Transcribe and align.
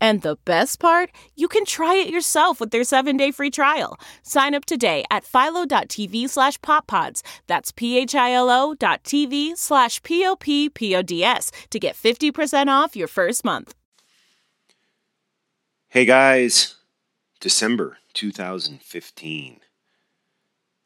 And 0.00 0.22
the 0.22 0.36
best 0.44 0.78
part, 0.78 1.10
you 1.34 1.48
can 1.48 1.64
try 1.64 1.94
it 1.94 2.10
yourself 2.10 2.60
with 2.60 2.70
their 2.70 2.84
seven-day 2.84 3.32
free 3.32 3.50
trial. 3.50 3.98
Sign 4.22 4.54
up 4.54 4.64
today 4.64 5.04
at 5.10 5.24
philo.tv 5.24 6.28
slash 6.28 6.58
poppods. 6.60 7.22
That's 7.46 7.72
p-h-i-l-o 7.72 8.74
dot 8.74 9.02
tv 9.04 9.56
slash 9.56 10.02
p-o-p-p-o-d-s 10.02 11.52
to 11.70 11.78
get 11.78 11.96
50% 11.96 12.68
off 12.68 12.96
your 12.96 13.08
first 13.08 13.44
month. 13.44 13.74
Hey 15.88 16.04
guys, 16.04 16.74
December 17.40 17.96
2015. 18.12 19.60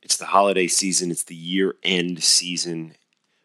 It's 0.00 0.16
the 0.16 0.26
holiday 0.26 0.66
season, 0.68 1.10
it's 1.10 1.24
the 1.24 1.34
year 1.34 1.74
end 1.82 2.22
season. 2.22 2.94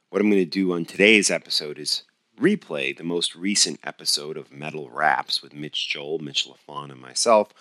What 0.10 0.22
I'm 0.22 0.30
going 0.30 0.44
to 0.44 0.50
do 0.50 0.72
on 0.74 0.86
today's 0.86 1.30
episode 1.32 1.80
is 1.80 2.04
replay 2.40 2.96
the 2.96 3.04
most 3.04 3.36
recent 3.36 3.80
episode 3.84 4.38
of 4.38 4.52
Metal 4.52 4.90
Raps 4.90 5.42
with 5.42 5.54
Mitch 5.54 5.90
Joel, 5.90 6.20
Mitch 6.20 6.48
LaFon, 6.48 6.92
and 6.92 7.02
myself, 7.02 7.54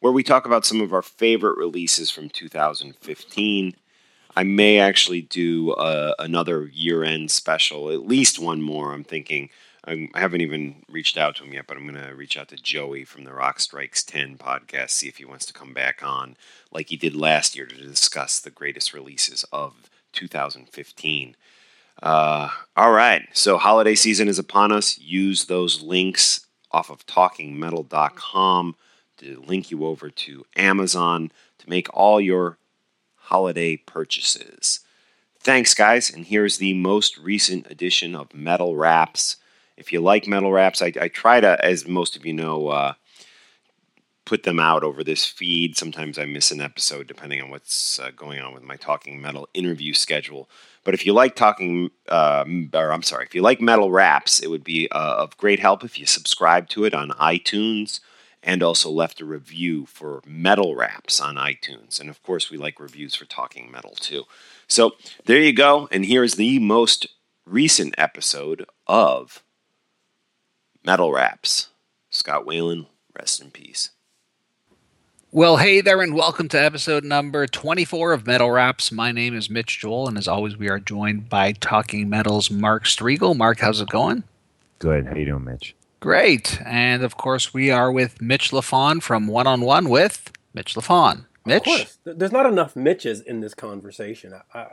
where 0.00 0.12
we 0.12 0.22
talk 0.22 0.46
about 0.46 0.66
some 0.66 0.80
of 0.80 0.92
our 0.92 1.02
favorite 1.02 1.58
releases 1.58 2.10
from 2.10 2.28
2015. 2.28 3.76
I 4.34 4.42
may 4.42 4.78
actually 4.78 5.20
do 5.20 5.72
uh, 5.72 6.14
another 6.18 6.66
year 6.72 7.04
end 7.04 7.30
special, 7.30 7.90
at 7.90 8.06
least 8.06 8.38
one 8.38 8.62
more. 8.62 8.92
I'm 8.92 9.04
thinking. 9.04 9.50
I 9.84 10.08
haven't 10.14 10.42
even 10.42 10.84
reached 10.88 11.18
out 11.18 11.34
to 11.36 11.44
him 11.44 11.54
yet, 11.54 11.66
but 11.66 11.76
I'm 11.76 11.88
going 11.88 12.00
to 12.00 12.14
reach 12.14 12.36
out 12.36 12.46
to 12.48 12.56
Joey 12.56 13.04
from 13.04 13.24
the 13.24 13.34
Rock 13.34 13.58
Strikes 13.58 14.04
10 14.04 14.38
podcast, 14.38 14.90
see 14.90 15.08
if 15.08 15.16
he 15.16 15.24
wants 15.24 15.44
to 15.46 15.52
come 15.52 15.74
back 15.74 16.04
on 16.04 16.36
like 16.70 16.90
he 16.90 16.96
did 16.96 17.16
last 17.16 17.56
year 17.56 17.66
to 17.66 17.74
discuss 17.74 18.38
the 18.38 18.50
greatest 18.50 18.94
releases 18.94 19.44
of 19.52 19.90
2015. 20.12 21.34
Uh, 22.02 22.48
all 22.76 22.90
right. 22.90 23.28
So, 23.32 23.58
holiday 23.58 23.94
season 23.94 24.28
is 24.28 24.38
upon 24.38 24.72
us. 24.72 24.98
Use 24.98 25.44
those 25.44 25.82
links 25.82 26.46
off 26.72 26.90
of 26.90 27.06
talkingmetal.com 27.06 28.76
to 29.18 29.44
link 29.46 29.70
you 29.70 29.84
over 29.86 30.10
to 30.10 30.44
Amazon 30.56 31.30
to 31.58 31.70
make 31.70 31.88
all 31.94 32.20
your 32.20 32.58
holiday 33.14 33.76
purchases. 33.76 34.80
Thanks, 35.38 35.74
guys. 35.74 36.10
And 36.10 36.26
here's 36.26 36.58
the 36.58 36.74
most 36.74 37.18
recent 37.18 37.70
edition 37.70 38.16
of 38.16 38.34
Metal 38.34 38.76
Wraps. 38.76 39.36
If 39.76 39.92
you 39.92 40.00
like 40.00 40.26
Metal 40.26 40.52
Wraps, 40.52 40.82
I, 40.82 40.92
I 41.00 41.08
try 41.08 41.40
to, 41.40 41.64
as 41.64 41.86
most 41.86 42.16
of 42.16 42.26
you 42.26 42.32
know, 42.32 42.68
uh, 42.68 42.94
put 44.24 44.44
them 44.44 44.60
out 44.60 44.84
over 44.84 45.02
this 45.02 45.24
feed. 45.24 45.76
Sometimes 45.76 46.18
I 46.18 46.24
miss 46.24 46.50
an 46.50 46.60
episode 46.60 47.06
depending 47.06 47.40
on 47.42 47.50
what's 47.50 47.98
uh, 47.98 48.10
going 48.14 48.40
on 48.40 48.54
with 48.54 48.62
my 48.62 48.76
Talking 48.76 49.20
Metal 49.20 49.48
interview 49.52 49.94
schedule. 49.94 50.48
But 50.84 50.94
if 50.94 51.06
you 51.06 51.12
like 51.12 51.36
talking, 51.36 51.90
uh, 52.08 52.44
or 52.74 52.92
I'm 52.92 53.02
sorry, 53.02 53.24
if 53.24 53.34
you 53.34 53.42
like 53.42 53.60
metal 53.60 53.90
raps, 53.90 54.40
it 54.40 54.50
would 54.50 54.64
be 54.64 54.88
uh, 54.90 55.16
of 55.18 55.36
great 55.36 55.60
help 55.60 55.84
if 55.84 55.98
you 55.98 56.06
subscribe 56.06 56.68
to 56.70 56.84
it 56.84 56.94
on 56.94 57.10
iTunes 57.10 58.00
and 58.42 58.62
also 58.62 58.90
left 58.90 59.20
a 59.20 59.24
review 59.24 59.86
for 59.86 60.20
metal 60.26 60.74
raps 60.74 61.20
on 61.20 61.36
iTunes. 61.36 62.00
And 62.00 62.10
of 62.10 62.22
course, 62.22 62.50
we 62.50 62.56
like 62.56 62.80
reviews 62.80 63.14
for 63.14 63.24
talking 63.24 63.70
metal 63.70 63.94
too. 63.94 64.24
So 64.66 64.92
there 65.26 65.40
you 65.40 65.52
go. 65.52 65.88
And 65.92 66.04
here's 66.04 66.34
the 66.34 66.58
most 66.58 67.06
recent 67.46 67.94
episode 67.96 68.66
of 68.86 69.42
Metal 70.84 71.12
Raps. 71.12 71.68
Scott 72.10 72.44
Weiland, 72.44 72.86
rest 73.16 73.40
in 73.40 73.50
peace. 73.50 73.90
Well, 75.34 75.56
hey 75.56 75.80
there, 75.80 76.02
and 76.02 76.14
welcome 76.14 76.46
to 76.50 76.62
episode 76.62 77.04
number 77.04 77.46
24 77.46 78.12
of 78.12 78.26
Metal 78.26 78.50
Wraps. 78.50 78.92
My 78.92 79.12
name 79.12 79.34
is 79.34 79.48
Mitch 79.48 79.80
Joel, 79.80 80.06
and 80.06 80.18
as 80.18 80.28
always, 80.28 80.58
we 80.58 80.68
are 80.68 80.78
joined 80.78 81.30
by 81.30 81.52
Talking 81.52 82.10
Metal's 82.10 82.50
Mark 82.50 82.84
Strigl. 82.84 83.34
Mark, 83.34 83.60
how's 83.60 83.80
it 83.80 83.88
going? 83.88 84.24
Good. 84.78 85.06
How 85.06 85.14
you 85.14 85.24
doing, 85.24 85.44
Mitch? 85.44 85.74
Great. 86.00 86.60
And 86.66 87.02
of 87.02 87.16
course, 87.16 87.54
we 87.54 87.70
are 87.70 87.90
with 87.90 88.20
Mitch 88.20 88.50
LaFon 88.50 89.02
from 89.02 89.26
One 89.26 89.46
on 89.46 89.62
One 89.62 89.88
with 89.88 90.30
Mitch 90.52 90.74
LaFon. 90.74 91.24
Mitch? 91.46 91.66
Of 91.66 91.76
course. 91.76 91.98
There's 92.04 92.30
not 92.30 92.44
enough 92.44 92.76
Mitches 92.76 93.22
in 93.22 93.40
this 93.40 93.54
conversation. 93.54 94.34
I, 94.52 94.66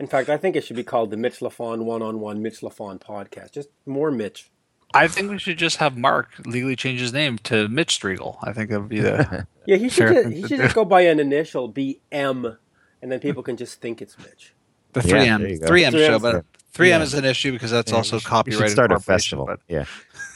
in 0.00 0.06
fact, 0.06 0.30
I 0.30 0.38
think 0.38 0.56
it 0.56 0.64
should 0.64 0.76
be 0.76 0.84
called 0.84 1.10
the 1.10 1.18
Mitch 1.18 1.40
LaFon 1.40 1.84
One 1.84 2.00
on 2.00 2.20
One 2.20 2.40
Mitch 2.40 2.62
LaFon 2.62 2.98
podcast. 2.98 3.52
Just 3.52 3.68
more 3.84 4.10
Mitch. 4.10 4.48
I 4.94 5.06
think 5.08 5.30
we 5.30 5.38
should 5.38 5.58
just 5.58 5.76
have 5.76 5.96
Mark 5.96 6.30
legally 6.46 6.76
change 6.76 7.00
his 7.00 7.12
name 7.12 7.38
to 7.44 7.68
Mitch 7.68 8.00
Strigl. 8.00 8.38
I 8.42 8.52
think 8.52 8.70
that 8.70 8.80
would 8.80 8.88
be 8.88 9.00
the. 9.00 9.46
yeah, 9.66 9.76
he 9.76 9.88
should, 9.88 10.14
just, 10.14 10.28
he 10.28 10.46
should 10.46 10.58
just 10.58 10.74
go 10.74 10.84
by 10.84 11.02
an 11.02 11.20
initial, 11.20 11.70
BM, 11.70 12.56
and 13.02 13.12
then 13.12 13.20
people 13.20 13.42
can 13.42 13.56
just 13.56 13.80
think 13.80 14.00
it's 14.00 14.16
Mitch. 14.18 14.54
The 14.94 15.00
3M, 15.00 15.60
3M 15.60 15.92
show, 15.92 16.18
but 16.18 16.44
3M 16.72 16.88
yeah. 16.88 17.02
is 17.02 17.14
an 17.14 17.24
issue 17.26 17.52
because 17.52 17.70
that's 17.70 17.90
yeah, 17.90 17.98
also 17.98 18.18
copyrighted. 18.20 18.70
start 18.70 18.92
a 18.92 18.98
festival. 18.98 19.44
But... 19.44 19.60
Yeah. 19.68 19.84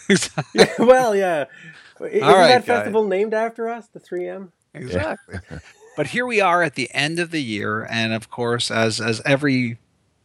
yeah. 0.55 0.67
Well, 0.79 1.17
yeah. 1.17 1.47
Isn't 2.01 2.21
right, 2.21 2.49
that 2.49 2.65
festival 2.65 3.05
guys. 3.05 3.11
named 3.11 3.35
after 3.35 3.69
us, 3.69 3.87
the 3.87 4.01
3M? 4.01 4.51
Exactly. 4.75 5.39
but 5.97 6.09
here 6.09 6.27
we 6.27 6.41
are 6.41 6.63
at 6.63 6.75
the 6.75 6.91
end 6.93 7.19
of 7.19 7.31
the 7.31 7.43
year, 7.43 7.87
and 7.91 8.13
of 8.13 8.29
course, 8.29 8.71
as 8.71 9.01
as 9.01 9.23
every 9.25 9.79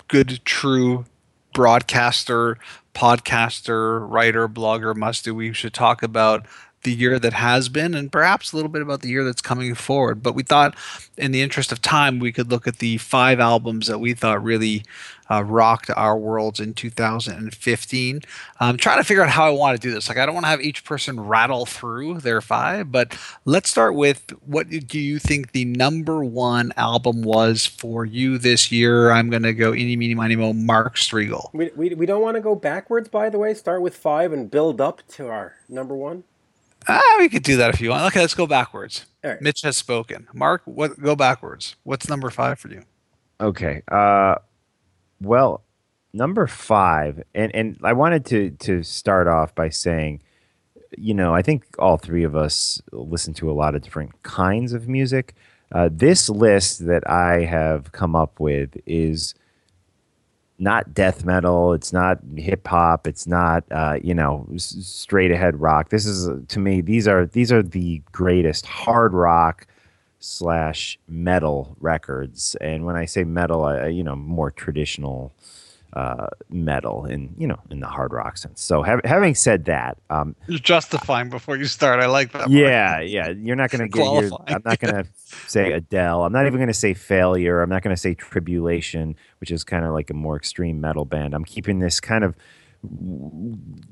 good, 0.07 0.39
true 0.43 1.05
broadcaster 1.53 2.57
podcaster, 2.97 4.03
writer, 4.09 4.49
blogger 4.49 4.95
must 4.95 5.23
do. 5.23 5.35
We 5.35 5.53
should 5.53 5.73
talk 5.73 6.01
about 6.01 6.47
the 6.83 6.93
year 6.93 7.19
that 7.19 7.33
has 7.33 7.69
been 7.69 7.93
and 7.93 8.11
perhaps 8.11 8.53
a 8.53 8.55
little 8.55 8.69
bit 8.69 8.81
about 8.81 9.01
the 9.01 9.09
year 9.09 9.23
that's 9.23 9.41
coming 9.41 9.75
forward. 9.75 10.23
But 10.23 10.35
we 10.35 10.43
thought, 10.43 10.75
in 11.17 11.31
the 11.31 11.41
interest 11.41 11.71
of 11.71 11.81
time, 11.81 12.19
we 12.19 12.31
could 12.31 12.49
look 12.49 12.67
at 12.67 12.79
the 12.79 12.97
five 12.97 13.39
albums 13.39 13.87
that 13.87 13.99
we 13.99 14.13
thought 14.13 14.43
really 14.43 14.83
uh, 15.29 15.43
rocked 15.43 15.89
our 15.89 16.17
worlds 16.17 16.59
in 16.59 16.73
2015. 16.73 18.21
I'm 18.59 18.77
trying 18.77 18.97
to 18.99 19.03
figure 19.03 19.23
out 19.23 19.29
how 19.29 19.45
I 19.45 19.49
want 19.49 19.79
to 19.79 19.85
do 19.85 19.93
this. 19.93 20.07
Like, 20.07 20.17
I 20.17 20.25
don't 20.25 20.35
want 20.35 20.45
to 20.45 20.49
have 20.49 20.61
each 20.61 20.85
person 20.85 21.19
rattle 21.19 21.65
through 21.65 22.19
their 22.19 22.41
five, 22.41 22.91
but 22.91 23.17
let's 23.45 23.69
start 23.69 23.95
with 23.95 24.31
what 24.45 24.69
do 24.69 24.99
you 24.99 25.19
think 25.19 25.51
the 25.51 25.65
number 25.65 26.23
one 26.23 26.71
album 26.77 27.23
was 27.23 27.65
for 27.65 28.05
you 28.05 28.37
this 28.37 28.71
year? 28.71 29.11
I'm 29.11 29.29
going 29.29 29.43
to 29.43 29.53
go 29.53 29.71
any, 29.73 29.95
meeny, 29.95 30.15
miny, 30.15 30.35
mo, 30.35 30.53
Mark 30.53 30.95
Strigl. 30.95 31.53
We, 31.53 31.71
we, 31.75 31.89
we 31.95 32.05
don't 32.05 32.21
want 32.21 32.35
to 32.35 32.41
go 32.41 32.55
backwards, 32.55 33.09
by 33.09 33.29
the 33.29 33.39
way. 33.39 33.53
Start 33.53 33.81
with 33.81 33.97
five 33.97 34.31
and 34.31 34.49
build 34.49 34.79
up 34.79 35.05
to 35.09 35.27
our 35.27 35.55
number 35.67 35.95
one. 35.95 36.23
Ah, 36.87 37.15
we 37.19 37.29
could 37.29 37.43
do 37.43 37.57
that 37.57 37.73
if 37.73 37.81
you 37.81 37.89
want. 37.89 38.03
Okay, 38.07 38.21
let's 38.21 38.33
go 38.33 38.47
backwards. 38.47 39.05
Mitch 39.41 39.61
has 39.61 39.75
spoken. 39.75 40.27
Mark, 40.33 40.61
what? 40.65 41.01
Go 41.01 41.15
backwards. 41.15 41.75
What's 41.83 42.07
number 42.07 42.29
five 42.29 42.59
for 42.59 42.69
you? 42.69 42.83
Okay. 43.41 43.81
Uh, 43.89 44.35
well, 45.21 45.63
number 46.13 46.47
five, 46.47 47.21
and 47.35 47.53
and 47.53 47.77
I 47.83 47.93
wanted 47.93 48.25
to 48.27 48.51
to 48.51 48.83
start 48.83 49.27
off 49.27 49.53
by 49.53 49.69
saying, 49.69 50.21
you 50.97 51.13
know, 51.13 51.33
I 51.33 51.41
think 51.41 51.65
all 51.77 51.97
three 51.97 52.23
of 52.23 52.35
us 52.35 52.81
listen 52.91 53.33
to 53.35 53.51
a 53.51 53.53
lot 53.53 53.75
of 53.75 53.81
different 53.81 54.23
kinds 54.23 54.73
of 54.73 54.87
music. 54.87 55.35
Uh, 55.73 55.89
this 55.91 56.29
list 56.29 56.85
that 56.87 57.09
I 57.09 57.43
have 57.43 57.91
come 57.91 58.15
up 58.15 58.39
with 58.39 58.77
is 58.85 59.35
not 60.59 60.93
death 60.93 61.23
metal. 61.25 61.73
It's 61.73 61.93
not 61.93 62.19
hip 62.35 62.67
hop. 62.67 63.07
It's 63.07 63.27
not 63.27 63.63
uh, 63.71 63.99
you 64.01 64.13
know 64.13 64.47
straight 64.57 65.31
ahead 65.31 65.59
rock. 65.59 65.89
This 65.89 66.05
is 66.05 66.27
uh, 66.27 66.39
to 66.47 66.59
me 66.59 66.81
these 66.81 67.07
are 67.07 67.25
these 67.25 67.51
are 67.51 67.63
the 67.63 68.01
greatest 68.11 68.65
hard 68.65 69.13
rock 69.13 69.67
slash 70.19 70.97
metal 71.07 71.75
records. 71.79 72.55
And 72.61 72.85
when 72.85 72.95
I 72.95 73.05
say 73.05 73.23
metal, 73.23 73.65
I, 73.65 73.87
you 73.87 74.03
know 74.03 74.15
more 74.15 74.51
traditional 74.51 75.33
uh, 75.97 76.27
metal 76.51 77.05
in 77.05 77.33
you 77.39 77.47
know 77.47 77.59
in 77.71 77.79
the 77.79 77.87
hard 77.87 78.13
rock 78.13 78.37
sense. 78.37 78.61
So 78.61 78.83
hav 78.83 79.01
having 79.03 79.33
said 79.33 79.65
that, 79.65 79.97
um, 80.11 80.35
You're 80.47 80.59
justifying 80.59 81.31
before 81.31 81.57
you 81.57 81.65
start. 81.65 81.99
I 82.03 82.05
like 82.05 82.33
that. 82.33 82.51
Yeah, 82.51 83.01
yeah. 83.01 83.29
You're 83.29 83.55
not 83.55 83.71
going 83.71 83.81
to 83.89 83.97
get 83.97 84.05
your. 84.05 84.39
I'm 84.47 84.61
not 84.63 84.79
going 84.79 84.93
to 85.03 85.07
say 85.47 85.71
Adele. 85.71 86.23
I'm 86.23 86.31
not 86.31 86.45
even 86.45 86.59
going 86.59 86.67
to 86.67 86.73
say 86.73 86.93
Failure. 86.93 87.63
I'm 87.63 87.69
not 87.69 87.81
going 87.81 87.95
to 87.95 87.99
say 87.99 88.13
Tribulation, 88.13 89.15
which 89.39 89.49
is 89.49 89.63
kind 89.63 89.85
of 89.85 89.93
like 89.93 90.11
a 90.11 90.13
more 90.13 90.37
extreme 90.37 90.79
metal 90.79 91.03
band. 91.03 91.33
I'm 91.33 91.45
keeping 91.45 91.79
this 91.79 91.99
kind 91.99 92.23
of 92.23 92.35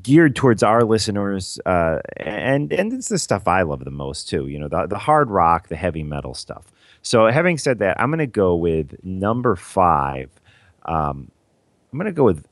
geared 0.03 0.35
towards 0.35 0.61
our 0.61 0.83
listeners, 0.83 1.59
uh, 1.65 2.01
and 2.17 2.71
and 2.71 2.93
it's 2.93 3.09
the 3.09 3.17
stuff 3.17 3.47
I 3.47 3.63
love 3.63 3.83
the 3.83 3.89
most 3.89 4.29
too. 4.29 4.45
You 4.45 4.59
know, 4.59 4.67
the 4.67 4.85
the 4.85 4.99
hard 4.99 5.31
rock, 5.31 5.69
the 5.69 5.75
heavy 5.75 6.03
metal 6.03 6.35
stuff. 6.35 6.71
So, 7.01 7.25
having 7.31 7.57
said 7.57 7.79
that, 7.79 7.99
I'm 7.99 8.09
going 8.09 8.19
to 8.19 8.27
go 8.27 8.55
with 8.55 8.95
number 9.03 9.55
five. 9.55 10.29
Um, 10.85 11.31
I'm 11.91 11.99
going 11.99 12.05
to 12.05 12.11
go 12.11 12.25
with 12.25 12.45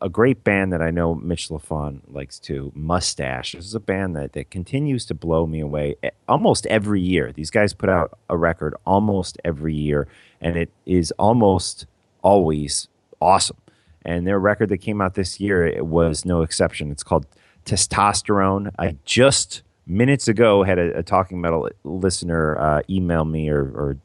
a 0.00 0.08
great 0.08 0.44
band 0.44 0.72
that 0.72 0.82
I 0.82 0.90
know 0.90 1.14
Mitch 1.14 1.48
LaFon 1.48 2.00
likes 2.08 2.38
too, 2.38 2.72
Mustasch. 2.76 3.52
This 3.52 3.64
is 3.64 3.74
a 3.74 3.80
band 3.80 4.14
that, 4.16 4.34
that 4.34 4.50
continues 4.50 5.06
to 5.06 5.14
blow 5.14 5.46
me 5.46 5.60
away 5.60 5.96
almost 6.28 6.66
every 6.66 7.00
year. 7.00 7.32
These 7.32 7.50
guys 7.50 7.72
put 7.72 7.88
out 7.88 8.18
a 8.28 8.36
record 8.36 8.74
almost 8.84 9.38
every 9.44 9.74
year, 9.74 10.06
and 10.40 10.56
it 10.56 10.70
is 10.84 11.12
almost 11.12 11.86
always 12.22 12.88
awesome. 13.20 13.56
And 14.04 14.26
their 14.26 14.38
record 14.38 14.68
that 14.68 14.78
came 14.78 15.00
out 15.00 15.14
this 15.14 15.40
year 15.40 15.66
it 15.66 15.86
was 15.86 16.24
no 16.24 16.42
exception. 16.42 16.90
It's 16.90 17.02
called 17.02 17.26
Testosterone. 17.64 18.70
I 18.78 18.96
just 19.04 19.62
minutes 19.86 20.28
ago 20.28 20.62
had 20.62 20.78
a, 20.78 20.98
a 20.98 21.02
talking 21.02 21.40
metal 21.40 21.68
listener 21.84 22.58
uh, 22.58 22.82
email 22.90 23.24
me 23.24 23.48
or, 23.48 23.62
or 23.62 23.96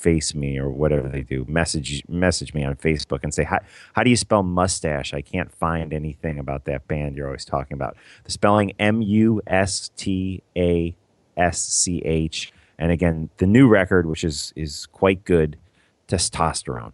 face 0.00 0.34
me 0.34 0.58
or 0.58 0.70
whatever 0.70 1.08
they 1.08 1.22
do 1.22 1.44
message 1.48 2.02
message 2.08 2.54
me 2.54 2.64
on 2.64 2.74
facebook 2.74 3.20
and 3.22 3.34
say 3.34 3.44
how, 3.44 3.58
how 3.94 4.02
do 4.02 4.10
you 4.10 4.16
spell 4.16 4.42
Mustasch 4.42 5.12
i 5.12 5.20
can't 5.20 5.52
find 5.52 5.92
anything 5.92 6.38
about 6.38 6.64
that 6.64 6.88
band 6.88 7.16
you're 7.16 7.26
always 7.26 7.44
talking 7.44 7.74
about 7.74 7.96
the 8.24 8.30
spelling 8.30 8.72
m-u-s-t-a-s-c-h 8.78 9.32
and 12.78 12.92
again 12.92 13.28
the 13.36 13.46
new 13.46 13.68
record 13.68 14.06
which 14.06 14.24
is 14.24 14.52
is 14.56 14.86
quite 14.86 15.24
good 15.24 15.58
testosterone 16.08 16.92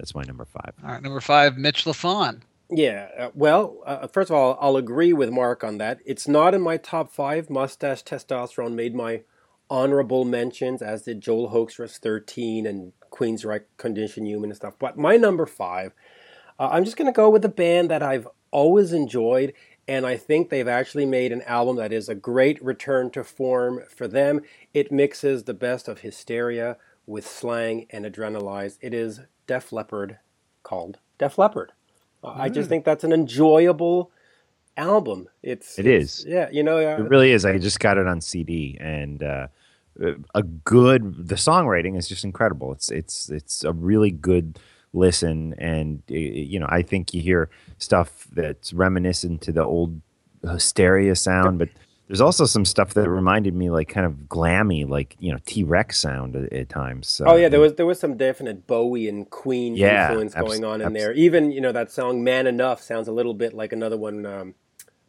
that's 0.00 0.14
my 0.14 0.22
number 0.22 0.46
five 0.46 0.72
All 0.82 0.92
right, 0.92 1.02
number 1.02 1.20
five, 1.20 1.58
Mitch 1.58 1.84
LaFon. 1.84 2.40
Yeah, 2.70 3.08
uh, 3.18 3.30
well, 3.34 3.76
uh, 3.84 4.06
first 4.06 4.30
of 4.30 4.36
all, 4.36 4.56
I'll 4.60 4.76
agree 4.76 5.12
with 5.12 5.28
Mark 5.30 5.62
on 5.62 5.76
that. 5.78 5.98
It's 6.06 6.26
not 6.26 6.54
in 6.54 6.62
my 6.62 6.78
top 6.78 7.12
five. 7.12 7.48
Mustasch 7.48 8.02
Testosterone 8.04 8.74
made 8.74 8.94
my 8.94 9.22
honorable 9.70 10.24
mentions, 10.24 10.82
as 10.82 11.02
did 11.02 11.20
Joel 11.20 11.50
Hoekstra 11.50 11.88
13 11.90 12.66
and 12.66 12.92
Queensryche 13.10 13.64
Condition 13.76 14.26
Human 14.26 14.50
and 14.50 14.56
stuff. 14.56 14.74
But 14.78 14.98
my 14.98 15.16
number 15.16 15.46
five, 15.46 15.92
uh, 16.58 16.68
I'm 16.72 16.84
just 16.84 16.96
going 16.96 17.06
to 17.06 17.16
go 17.16 17.30
with 17.30 17.44
a 17.44 17.48
band 17.48 17.90
that 17.90 18.02
I've 18.02 18.26
always 18.50 18.92
enjoyed, 18.92 19.52
and 19.86 20.04
I 20.06 20.16
think 20.16 20.50
they've 20.50 20.66
actually 20.68 21.06
made 21.06 21.30
an 21.32 21.42
album 21.42 21.76
that 21.76 21.92
is 21.92 22.08
a 22.08 22.14
great 22.14 22.62
return 22.62 23.10
to 23.10 23.22
form 23.24 23.82
for 23.88 24.08
them. 24.08 24.40
It 24.74 24.90
mixes 24.92 25.44
the 25.44 25.54
best 25.54 25.86
of 25.88 26.00
hysteria 26.00 26.76
with 27.06 27.26
slang 27.26 27.86
and 27.90 28.04
adrenalize. 28.04 28.76
It 28.80 28.92
is 28.92 29.20
Def 29.46 29.72
Leppard 29.72 30.18
called 30.62 30.98
Def 31.18 31.38
Leppard. 31.38 31.72
Uh, 32.22 32.34
I 32.36 32.48
just 32.48 32.68
think 32.68 32.84
that's 32.84 33.04
an 33.04 33.12
enjoyable 33.12 34.10
album. 34.76 35.28
It's 35.42 35.78
It 35.78 35.86
it's- 35.86 36.20
is. 36.20 36.26
yeah. 36.26 36.48
You 36.52 36.62
know, 36.62 36.76
uh, 36.78 37.02
It 37.02 37.08
really 37.08 37.32
is. 37.32 37.44
I 37.44 37.56
just 37.58 37.80
got 37.80 37.98
it 37.98 38.06
on 38.06 38.20
CD, 38.20 38.76
and 38.80 39.22
uh, 39.22 39.46
a 40.34 40.42
good. 40.42 41.28
The 41.28 41.34
songwriting 41.34 41.96
is 41.98 42.08
just 42.08 42.24
incredible. 42.24 42.72
It's 42.72 42.90
it's 42.90 43.28
it's 43.30 43.64
a 43.64 43.72
really 43.72 44.10
good 44.10 44.58
listen, 44.92 45.54
and 45.58 46.02
you 46.08 46.58
know, 46.58 46.66
I 46.68 46.82
think 46.82 47.14
you 47.14 47.20
hear 47.20 47.48
stuff 47.78 48.26
that's 48.32 48.72
reminiscent 48.72 49.42
to 49.42 49.52
the 49.52 49.64
old 49.64 50.00
hysteria 50.42 51.14
sound, 51.16 51.58
but 51.58 51.68
there's 52.08 52.20
also 52.20 52.44
some 52.44 52.64
stuff 52.64 52.94
that 52.94 53.08
reminded 53.08 53.54
me 53.54 53.70
like 53.70 53.88
kind 53.88 54.04
of 54.04 54.14
glammy, 54.28 54.88
like 54.88 55.16
you 55.20 55.30
know 55.32 55.38
T 55.46 55.62
Rex 55.62 55.98
sound 55.98 56.34
at, 56.34 56.52
at 56.52 56.68
times. 56.68 57.06
So, 57.08 57.26
Oh 57.26 57.36
yeah, 57.36 57.48
there 57.48 57.60
was 57.60 57.74
there 57.74 57.86
was 57.86 58.00
some 58.00 58.16
definite 58.16 58.66
Bowie 58.66 59.08
and 59.08 59.28
Queen 59.30 59.76
Yeah, 59.76 60.08
influence 60.08 60.34
abs- 60.34 60.48
going 60.48 60.64
on 60.64 60.80
in 60.80 60.88
abs- 60.88 60.94
there. 60.94 61.12
Even 61.12 61.52
you 61.52 61.60
know 61.60 61.72
that 61.72 61.92
song 61.92 62.24
"Man 62.24 62.46
Enough" 62.48 62.82
sounds 62.82 63.06
a 63.06 63.12
little 63.12 63.34
bit 63.34 63.54
like 63.54 63.72
another 63.72 63.96
one. 63.96 64.26
Um, 64.26 64.54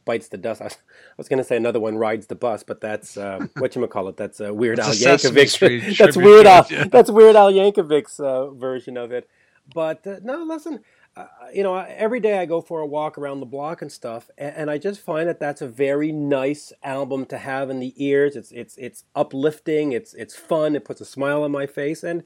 Bites 0.05 0.27
the 0.29 0.37
dust. 0.37 0.61
I 0.61 0.65
was, 0.65 0.73
I 0.73 1.13
was 1.17 1.29
going 1.29 1.37
to 1.37 1.43
say 1.43 1.57
another 1.57 1.79
one 1.79 1.97
rides 1.97 2.27
the 2.27 2.35
bus, 2.35 2.63
but 2.63 2.81
that's 2.81 3.17
um, 3.17 3.49
what 3.57 3.75
you 3.75 3.85
call 3.87 4.07
it. 4.07 4.17
That's 4.17 4.41
uh, 4.41 4.53
Weird 4.53 4.79
Al 4.79 4.89
It's 4.91 5.01
a 5.01 5.17
Sesame 5.17 5.45
Street 5.47 5.83
Yankovic. 5.83 5.97
that's 6.05 6.17
Weird 6.17 6.47
Al. 6.47 6.67
yeah. 6.69 6.83
That's 6.85 7.11
Weird 7.11 7.35
Al 7.35 7.51
Yankovic's 7.51 8.19
uh, 8.19 8.49
version 8.51 8.97
of 8.97 9.11
it. 9.11 9.29
But 9.73 10.05
uh, 10.05 10.17
no, 10.23 10.43
listen. 10.43 10.81
Uh, 11.13 11.25
you 11.53 11.61
know, 11.61 11.75
every 11.75 12.21
day 12.21 12.39
I 12.39 12.45
go 12.45 12.61
for 12.61 12.79
a 12.79 12.85
walk 12.85 13.17
around 13.17 13.41
the 13.41 13.45
block 13.45 13.81
and 13.81 13.91
stuff, 13.91 14.29
and, 14.37 14.55
and 14.55 14.71
I 14.71 14.77
just 14.77 15.01
find 15.01 15.27
that 15.27 15.41
that's 15.41 15.61
a 15.61 15.67
very 15.67 16.13
nice 16.13 16.71
album 16.83 17.25
to 17.25 17.37
have 17.37 17.69
in 17.69 17.81
the 17.81 17.93
ears. 17.97 18.37
It's 18.37 18.51
it's 18.53 18.77
it's 18.77 19.03
uplifting. 19.13 19.91
It's 19.91 20.13
it's 20.13 20.37
fun. 20.37 20.73
It 20.73 20.85
puts 20.85 21.01
a 21.01 21.05
smile 21.05 21.43
on 21.43 21.51
my 21.51 21.65
face, 21.67 22.01
and 22.01 22.23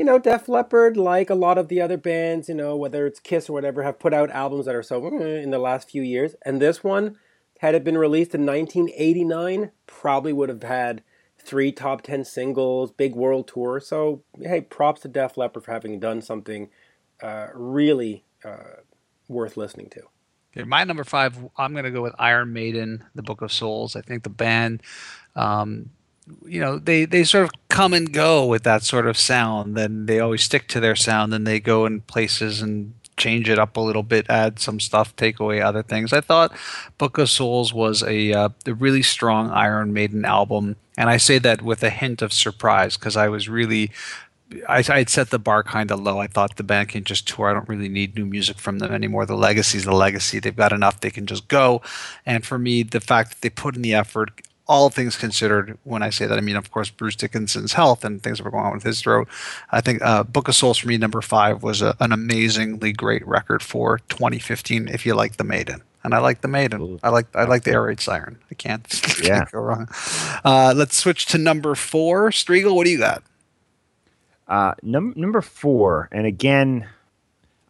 you 0.00 0.06
know, 0.06 0.18
Def 0.18 0.48
Leppard, 0.48 0.96
like 0.96 1.28
a 1.28 1.34
lot 1.34 1.58
of 1.58 1.68
the 1.68 1.82
other 1.82 1.98
bands, 1.98 2.48
you 2.48 2.54
know, 2.54 2.74
whether 2.74 3.06
it's 3.06 3.20
Kiss 3.20 3.50
or 3.50 3.52
whatever, 3.52 3.82
have 3.82 3.98
put 3.98 4.14
out 4.14 4.30
albums 4.30 4.64
that 4.64 4.74
are 4.74 4.82
so 4.82 5.02
"Mm," 5.02 5.42
in 5.42 5.50
the 5.50 5.58
last 5.58 5.90
few 5.90 6.00
years. 6.00 6.34
And 6.42 6.58
this 6.58 6.82
one, 6.82 7.18
had 7.58 7.74
it 7.74 7.84
been 7.84 7.98
released 7.98 8.34
in 8.34 8.46
1989, 8.46 9.72
probably 9.86 10.32
would 10.32 10.48
have 10.48 10.62
had 10.62 11.02
three 11.38 11.70
top 11.70 12.00
10 12.00 12.24
singles, 12.24 12.90
big 12.92 13.14
world 13.14 13.46
tour. 13.46 13.78
So, 13.78 14.22
hey, 14.40 14.62
props 14.62 15.02
to 15.02 15.08
Def 15.08 15.36
Leppard 15.36 15.64
for 15.64 15.72
having 15.72 16.00
done 16.00 16.22
something 16.22 16.70
uh, 17.22 17.48
really 17.52 18.24
uh, 18.42 18.80
worth 19.28 19.58
listening 19.58 19.90
to. 19.90 20.04
Okay, 20.56 20.66
my 20.66 20.82
number 20.82 21.04
five, 21.04 21.36
I'm 21.58 21.72
going 21.72 21.84
to 21.84 21.90
go 21.90 22.00
with 22.00 22.14
Iron 22.18 22.54
Maiden, 22.54 23.04
The 23.14 23.22
Book 23.22 23.42
of 23.42 23.52
Souls. 23.52 23.96
I 23.96 24.00
think 24.00 24.22
the 24.22 24.30
band, 24.30 24.82
um, 25.36 25.90
you 26.44 26.60
know, 26.60 26.78
they, 26.78 27.04
they 27.04 27.24
sort 27.24 27.44
of 27.44 27.50
come 27.68 27.92
and 27.92 28.12
go 28.12 28.46
with 28.46 28.62
that 28.64 28.82
sort 28.82 29.06
of 29.06 29.16
sound. 29.16 29.76
Then 29.76 30.06
they 30.06 30.20
always 30.20 30.42
stick 30.42 30.68
to 30.68 30.80
their 30.80 30.96
sound. 30.96 31.32
Then 31.32 31.44
they 31.44 31.60
go 31.60 31.86
in 31.86 32.02
places 32.02 32.62
and 32.62 32.94
change 33.16 33.48
it 33.48 33.58
up 33.58 33.76
a 33.76 33.80
little 33.80 34.02
bit, 34.02 34.26
add 34.30 34.58
some 34.58 34.80
stuff, 34.80 35.14
take 35.14 35.40
away 35.40 35.60
other 35.60 35.82
things. 35.82 36.12
I 36.12 36.20
thought 36.20 36.56
Book 36.98 37.18
of 37.18 37.28
Souls 37.28 37.74
was 37.74 38.02
a, 38.02 38.32
uh, 38.32 38.48
a 38.66 38.74
really 38.74 39.02
strong 39.02 39.50
Iron 39.50 39.92
Maiden 39.92 40.24
album. 40.24 40.76
And 40.96 41.10
I 41.10 41.18
say 41.18 41.38
that 41.38 41.62
with 41.62 41.82
a 41.82 41.90
hint 41.90 42.22
of 42.22 42.32
surprise 42.32 42.96
because 42.96 43.16
I 43.16 43.28
was 43.28 43.48
really 43.48 43.90
I, 44.68 44.82
I 44.88 44.98
had 44.98 45.08
set 45.08 45.30
the 45.30 45.38
bar 45.38 45.62
kind 45.62 45.90
of 45.90 46.00
low. 46.00 46.18
I 46.18 46.26
thought 46.26 46.56
the 46.56 46.62
band 46.62 46.88
can 46.88 47.04
just 47.04 47.28
tour. 47.28 47.48
I 47.48 47.52
don't 47.52 47.68
really 47.68 47.88
need 47.88 48.16
new 48.16 48.26
music 48.26 48.58
from 48.58 48.78
them 48.78 48.92
anymore. 48.92 49.26
The 49.26 49.36
legacy's 49.36 49.84
the 49.84 49.92
legacy. 49.94 50.40
They've 50.40 50.54
got 50.54 50.72
enough. 50.72 51.00
They 51.00 51.10
can 51.10 51.26
just 51.26 51.48
go. 51.48 51.82
And 52.26 52.44
for 52.44 52.58
me, 52.58 52.82
the 52.82 53.00
fact 53.00 53.30
that 53.30 53.40
they 53.42 53.50
put 53.50 53.76
in 53.76 53.82
the 53.82 53.94
effort, 53.94 54.40
all 54.70 54.88
things 54.88 55.16
considered, 55.16 55.76
when 55.82 56.02
I 56.02 56.10
say 56.10 56.26
that, 56.26 56.38
I 56.38 56.40
mean, 56.40 56.54
of 56.56 56.70
course, 56.70 56.90
Bruce 56.90 57.16
Dickinson's 57.16 57.72
health 57.72 58.04
and 58.04 58.22
things 58.22 58.38
that 58.38 58.44
were 58.44 58.52
going 58.52 58.64
on 58.66 58.74
with 58.74 58.84
his 58.84 59.00
throat. 59.00 59.26
I 59.72 59.80
think 59.80 60.00
uh, 60.02 60.22
Book 60.22 60.46
of 60.46 60.54
Souls 60.54 60.78
for 60.78 60.86
me, 60.86 60.96
number 60.96 61.20
five, 61.20 61.64
was 61.64 61.82
a, 61.82 61.96
an 61.98 62.12
amazingly 62.12 62.92
great 62.92 63.26
record 63.26 63.62
for 63.62 63.98
2015. 64.08 64.86
If 64.88 65.04
you 65.04 65.14
like 65.14 65.36
the 65.38 65.44
Maiden. 65.44 65.82
And 66.04 66.14
I 66.14 66.18
like 66.18 66.40
the 66.40 66.48
Maiden. 66.48 66.98
I 67.02 67.08
like 67.10 67.26
I 67.34 67.44
like 67.44 67.64
the 67.64 67.72
Air 67.72 67.82
Raid 67.82 68.00
Siren. 68.00 68.38
I 68.50 68.54
can't, 68.54 68.86
Yeah. 69.22 69.38
can't 69.40 69.50
go 69.50 69.58
wrong. 69.60 69.88
Uh, 70.44 70.72
let's 70.76 70.96
switch 70.96 71.26
to 71.26 71.36
number 71.38 71.74
four. 71.74 72.30
Strigl, 72.30 72.74
what 72.74 72.84
do 72.84 72.90
you 72.90 72.98
got? 72.98 73.22
Uh, 74.48 74.74
num- 74.82 75.14
number 75.16 75.42
four, 75.42 76.08
and 76.12 76.26
again, 76.26 76.88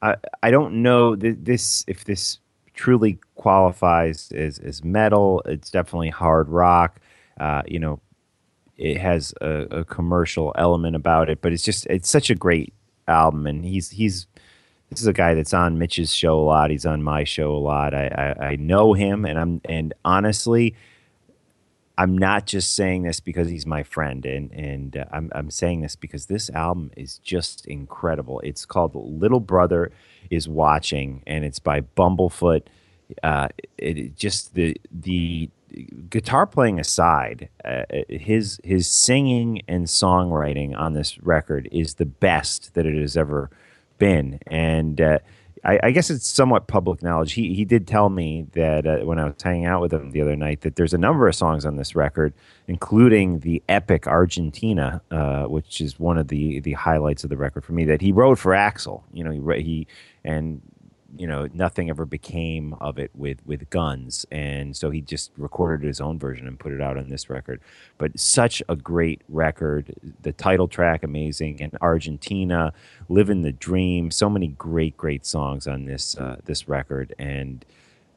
I 0.00 0.16
I 0.42 0.50
don't 0.50 0.82
know 0.82 1.16
th- 1.16 1.38
this 1.42 1.84
if 1.88 2.04
this 2.04 2.38
truly 2.80 3.18
qualifies 3.34 4.32
as 4.32 4.58
as 4.58 4.82
metal. 4.82 5.42
It's 5.44 5.70
definitely 5.70 6.08
hard 6.08 6.48
rock. 6.48 6.98
Uh, 7.38 7.60
you 7.66 7.78
know, 7.78 8.00
it 8.78 8.96
has 8.96 9.34
a, 9.42 9.80
a 9.80 9.84
commercial 9.84 10.54
element 10.56 10.96
about 10.96 11.28
it, 11.28 11.42
but 11.42 11.52
it's 11.52 11.62
just 11.62 11.84
it's 11.86 12.08
such 12.08 12.30
a 12.30 12.34
great 12.34 12.72
album, 13.06 13.46
and 13.46 13.66
he's 13.66 13.90
he's 13.90 14.26
this 14.88 15.02
is 15.02 15.06
a 15.06 15.12
guy 15.12 15.34
that's 15.34 15.52
on 15.52 15.78
Mitch's 15.78 16.12
show 16.14 16.40
a 16.40 16.46
lot. 16.54 16.70
He's 16.70 16.86
on 16.86 17.02
my 17.02 17.22
show 17.22 17.54
a 17.54 17.62
lot. 17.72 17.92
I 17.92 18.06
I, 18.40 18.46
I 18.46 18.56
know 18.56 18.94
him, 18.94 19.26
and 19.26 19.38
I'm 19.38 19.60
and 19.66 19.92
honestly. 20.04 20.74
I'm 22.00 22.16
not 22.16 22.46
just 22.46 22.74
saying 22.74 23.02
this 23.02 23.20
because 23.20 23.50
he's 23.50 23.66
my 23.66 23.82
friend, 23.82 24.24
and 24.24 24.50
and 24.52 24.96
uh, 24.96 25.04
I'm 25.12 25.30
I'm 25.34 25.50
saying 25.50 25.82
this 25.82 25.96
because 25.96 26.26
this 26.26 26.48
album 26.48 26.90
is 26.96 27.18
just 27.18 27.66
incredible. 27.66 28.40
It's 28.40 28.64
called 28.64 28.94
Little 28.94 29.38
Brother 29.38 29.92
is 30.30 30.48
Watching, 30.48 31.22
and 31.26 31.44
it's 31.44 31.58
by 31.58 31.82
Bumblefoot. 31.82 32.62
Uh, 33.22 33.48
it, 33.76 33.98
it 33.98 34.16
just 34.16 34.54
the 34.54 34.80
the 34.90 35.50
guitar 36.08 36.46
playing 36.46 36.80
aside, 36.80 37.50
uh, 37.66 37.84
his 38.08 38.58
his 38.64 38.88
singing 38.88 39.60
and 39.68 39.84
songwriting 39.84 40.74
on 40.74 40.94
this 40.94 41.18
record 41.18 41.68
is 41.70 41.96
the 41.96 42.06
best 42.06 42.72
that 42.72 42.86
it 42.86 42.98
has 42.98 43.14
ever 43.14 43.50
been, 43.98 44.38
and 44.46 45.02
uh, 45.02 45.18
I, 45.64 45.78
I, 45.82 45.90
guess 45.90 46.10
it's 46.10 46.26
somewhat 46.26 46.68
public 46.68 47.02
knowledge. 47.02 47.32
He 47.32 47.54
he 47.54 47.64
did 47.64 47.86
tell 47.86 48.08
me 48.08 48.46
that 48.52 48.86
uh, 48.86 48.98
when 48.98 49.18
I 49.18 49.26
was 49.26 49.34
hanging 49.42 49.66
out 49.66 49.82
with 49.82 49.92
him 49.92 50.10
the 50.10 50.22
other 50.22 50.36
night 50.36 50.62
that 50.62 50.76
there's 50.76 50.94
a 50.94 50.98
number 50.98 51.28
of 51.28 51.34
songs 51.34 51.66
on 51.66 51.76
this 51.76 51.94
record, 51.94 52.32
including 52.66 53.40
the 53.40 53.62
epic 53.68 54.06
Argentina, 54.06 55.02
uh, 55.10 55.44
which 55.44 55.80
is 55.80 55.98
one 55.98 56.16
of 56.16 56.28
the 56.28 56.60
the 56.60 56.72
highlights 56.72 57.24
of 57.24 57.30
the 57.30 57.36
record 57.36 57.64
for 57.64 57.72
me. 57.72 57.84
That 57.84 58.00
he 58.00 58.12
wrote 58.12 58.38
for 58.38 58.52
Axl. 58.52 59.02
You 59.12 59.24
know, 59.24 59.30
he 59.30 59.62
he 59.62 59.86
and 60.24 60.62
you 61.16 61.26
know 61.26 61.48
nothing 61.52 61.90
ever 61.90 62.04
became 62.04 62.74
of 62.74 62.98
it 62.98 63.10
with 63.14 63.38
with 63.44 63.68
guns. 63.70 64.26
And 64.30 64.76
so 64.76 64.90
he 64.90 65.00
just 65.00 65.32
recorded 65.36 65.86
his 65.86 66.00
own 66.00 66.18
version 66.18 66.46
and 66.46 66.58
put 66.58 66.72
it 66.72 66.80
out 66.80 66.96
on 66.96 67.08
this 67.08 67.30
record. 67.30 67.60
But 67.98 68.18
such 68.18 68.62
a 68.68 68.76
great 68.76 69.22
record. 69.28 69.94
The 70.22 70.32
title 70.32 70.68
track 70.68 71.02
amazing. 71.02 71.60
And 71.60 71.76
argentina 71.80 72.72
living 73.08 73.42
the 73.42 73.52
dream. 73.52 74.10
So 74.10 74.30
many 74.30 74.48
great 74.48 74.96
great 74.96 75.26
songs 75.26 75.66
on 75.66 75.84
this 75.84 76.16
uh, 76.16 76.36
this 76.44 76.68
record. 76.68 77.14
And 77.18 77.64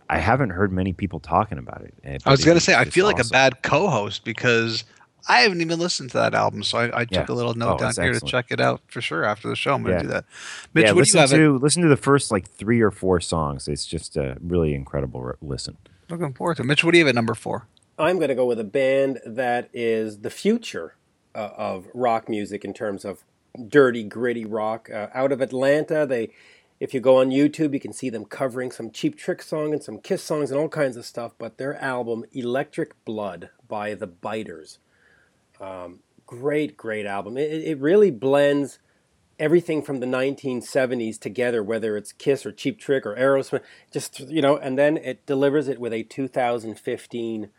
I 0.10 0.20
haven't 0.20 0.52
heard 0.52 0.72
many 0.72 0.94
people 0.94 1.20
talking 1.20 1.58
about 1.58 1.82
it. 1.82 1.94
Eh, 2.04 2.18
I 2.26 2.32
was 2.32 2.46
going 2.46 2.58
to 2.58 2.62
say, 2.62 2.76
I 2.76 2.86
feel 2.86 3.06
awesome. 3.06 3.18
like 3.18 3.26
a 3.26 3.30
bad 3.30 3.64
co-host 3.64 4.24
because 4.24 4.84
I 5.27 5.42
haven't 5.42 5.62
even 5.62 5.80
listened 5.80 6.12
to 6.12 6.18
that 6.18 6.34
album, 6.34 6.63
so 6.63 6.77
I, 6.77 7.01
I 7.01 7.06
took 7.06 7.30
yeah. 7.30 7.34
a 7.34 7.36
little 7.36 7.53
note 7.53 7.75
oh, 7.75 7.77
down 7.77 7.94
here 7.96 8.12
excellent. 8.12 8.25
to 8.25 8.32
check 8.32 8.46
it 8.50 8.60
out 8.60 8.82
for 8.88 9.01
sure 9.01 9.24
after 9.24 9.48
the 9.48 9.56
show. 9.56 9.74
I'm 9.74 9.84
going 9.84 9.96
to 9.96 10.00
yeah. 10.00 10.01
do 10.01 10.08
that. 10.10 10.25
Mitch, 10.74 10.86
yeah, 10.86 10.92
what 10.92 11.00
listen 11.00 11.25
do 11.25 11.36
you 11.38 11.44
have? 11.44 11.60
To, 11.60 11.63
listen 11.63 11.82
to 11.84 11.89
the 11.89 11.98
first 11.98 12.32
like 12.32 12.50
three 12.50 12.82
or 12.82 12.92
four 12.92 13.22
songs. 13.22 13.68
It's 13.68 13.86
just 13.86 14.18
a 14.18 14.38
really 14.42 14.74
incredible 14.74 15.34
listen. 15.42 15.77
Looking 16.10 16.34
forward 16.34 16.58
to 16.58 16.63
it. 16.63 16.65
Mitch, 16.65 16.84
what 16.84 16.92
do 16.92 16.98
you 16.98 17.06
have 17.06 17.10
at 17.10 17.15
number 17.15 17.34
four? 17.34 17.68
I'm 17.98 18.18
going 18.18 18.30
to 18.30 18.36
go 18.36 18.46
with 18.46 18.60
a 18.60 18.65
band 18.65 19.20
that 19.25 19.70
is 19.74 20.20
the 20.20 20.30
future 20.30 20.96
uh, 21.36 21.50
of 21.56 21.88
rock 21.94 22.27
music 22.27 22.65
in 22.65 22.74
terms 22.74 23.06
of 23.06 23.24
dirty, 23.68 24.03
gritty 24.03 24.46
rock. 24.46 24.89
Uh, 24.89 25.08
out 25.13 25.32
of 25.32 25.42
Atlanta, 25.42 26.06
they 26.06 26.32
if 26.80 26.94
you 26.94 27.00
go 27.00 27.22
on 27.22 27.30
YouTube, 27.30 27.74
you 27.74 27.80
can 27.80 27.94
see 27.94 28.10
them 28.10 28.25
covering 28.25 28.70
some 28.72 28.92
Cheap 28.92 29.18
Trick 29.18 29.42
song 29.42 29.72
and 29.72 29.82
some 29.82 30.00
Kiss 30.00 30.22
songs 30.22 30.51
and 30.51 30.60
all 30.60 30.68
kinds 30.68 30.98
of 30.98 31.06
stuff. 31.06 31.32
But 31.38 31.58
their 31.58 31.82
album, 31.82 32.25
Electric 32.34 33.06
Blood 33.06 33.51
by 33.70 33.94
the 33.94 34.08
Biters, 34.08 34.80
um, 35.63 36.00
great, 36.25 36.75
great 36.77 37.05
album. 37.05 37.38
It, 37.38 37.51
it 37.51 37.79
really 37.79 38.12
blends 38.12 38.79
everything 39.39 39.82
from 39.82 40.00
the 40.00 40.05
1970s 40.05 41.20
together, 41.20 41.63
whether 41.63 41.98
it's 41.98 42.12
Kiss 42.12 42.46
or 42.46 42.51
Cheap 42.51 42.79
Trick 42.79 43.05
or 43.05 43.15
Aerosmith, 43.15 43.62
just, 43.91 44.20
you 44.20 44.41
know, 44.41 44.58
and 44.58 44.77
then 44.77 44.98
it 44.98 45.25
delivers 45.25 45.67
it 45.67 45.79
with 45.79 45.93
a 45.93 46.03
2015 46.03 47.50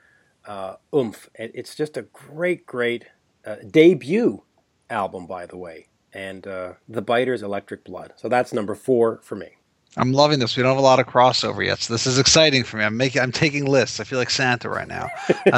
uh, 0.47 0.77
oomph. 0.95 1.29
It, 1.35 1.53
it's 1.55 1.75
just 1.75 1.97
a 1.97 2.03
great, 2.03 2.67
great 2.67 3.07
uh, 3.45 3.57
debut 3.69 4.43
album, 4.91 5.27
by 5.27 5.47
the 5.47 5.57
way. 5.57 5.89
And 6.13 6.47
uh, 6.47 6.75
The 6.89 7.03
Biters 7.03 7.43
Electric 7.43 7.85
Blood. 7.85 8.13
So 8.17 8.29
that's 8.29 8.53
number 8.53 8.75
four 8.75 9.21
for 9.23 9.35
me. 9.35 9.57
I'm 9.97 10.13
loving 10.13 10.39
this. 10.41 10.57
We 10.57 10.63
don't 10.63 10.71
have 10.71 10.79
a 10.79 10.83
lot 10.83 10.99
of 10.99 11.07
crossover 11.07 11.65
yet, 11.65 11.81
so 11.81 11.95
this 11.95 12.07
is 12.07 12.19
exciting 12.19 12.65
for 12.65 12.79
me. 12.79 12.85
I'm 12.85 12.97
making, 12.97 13.23
I'm 13.23 13.31
taking 13.31 13.65
lists. 13.67 14.01
I 14.01 14.05
feel 14.05 14.19
like 14.19 14.31
Santa 14.31 14.69
right 14.69 14.89
now. 14.89 15.09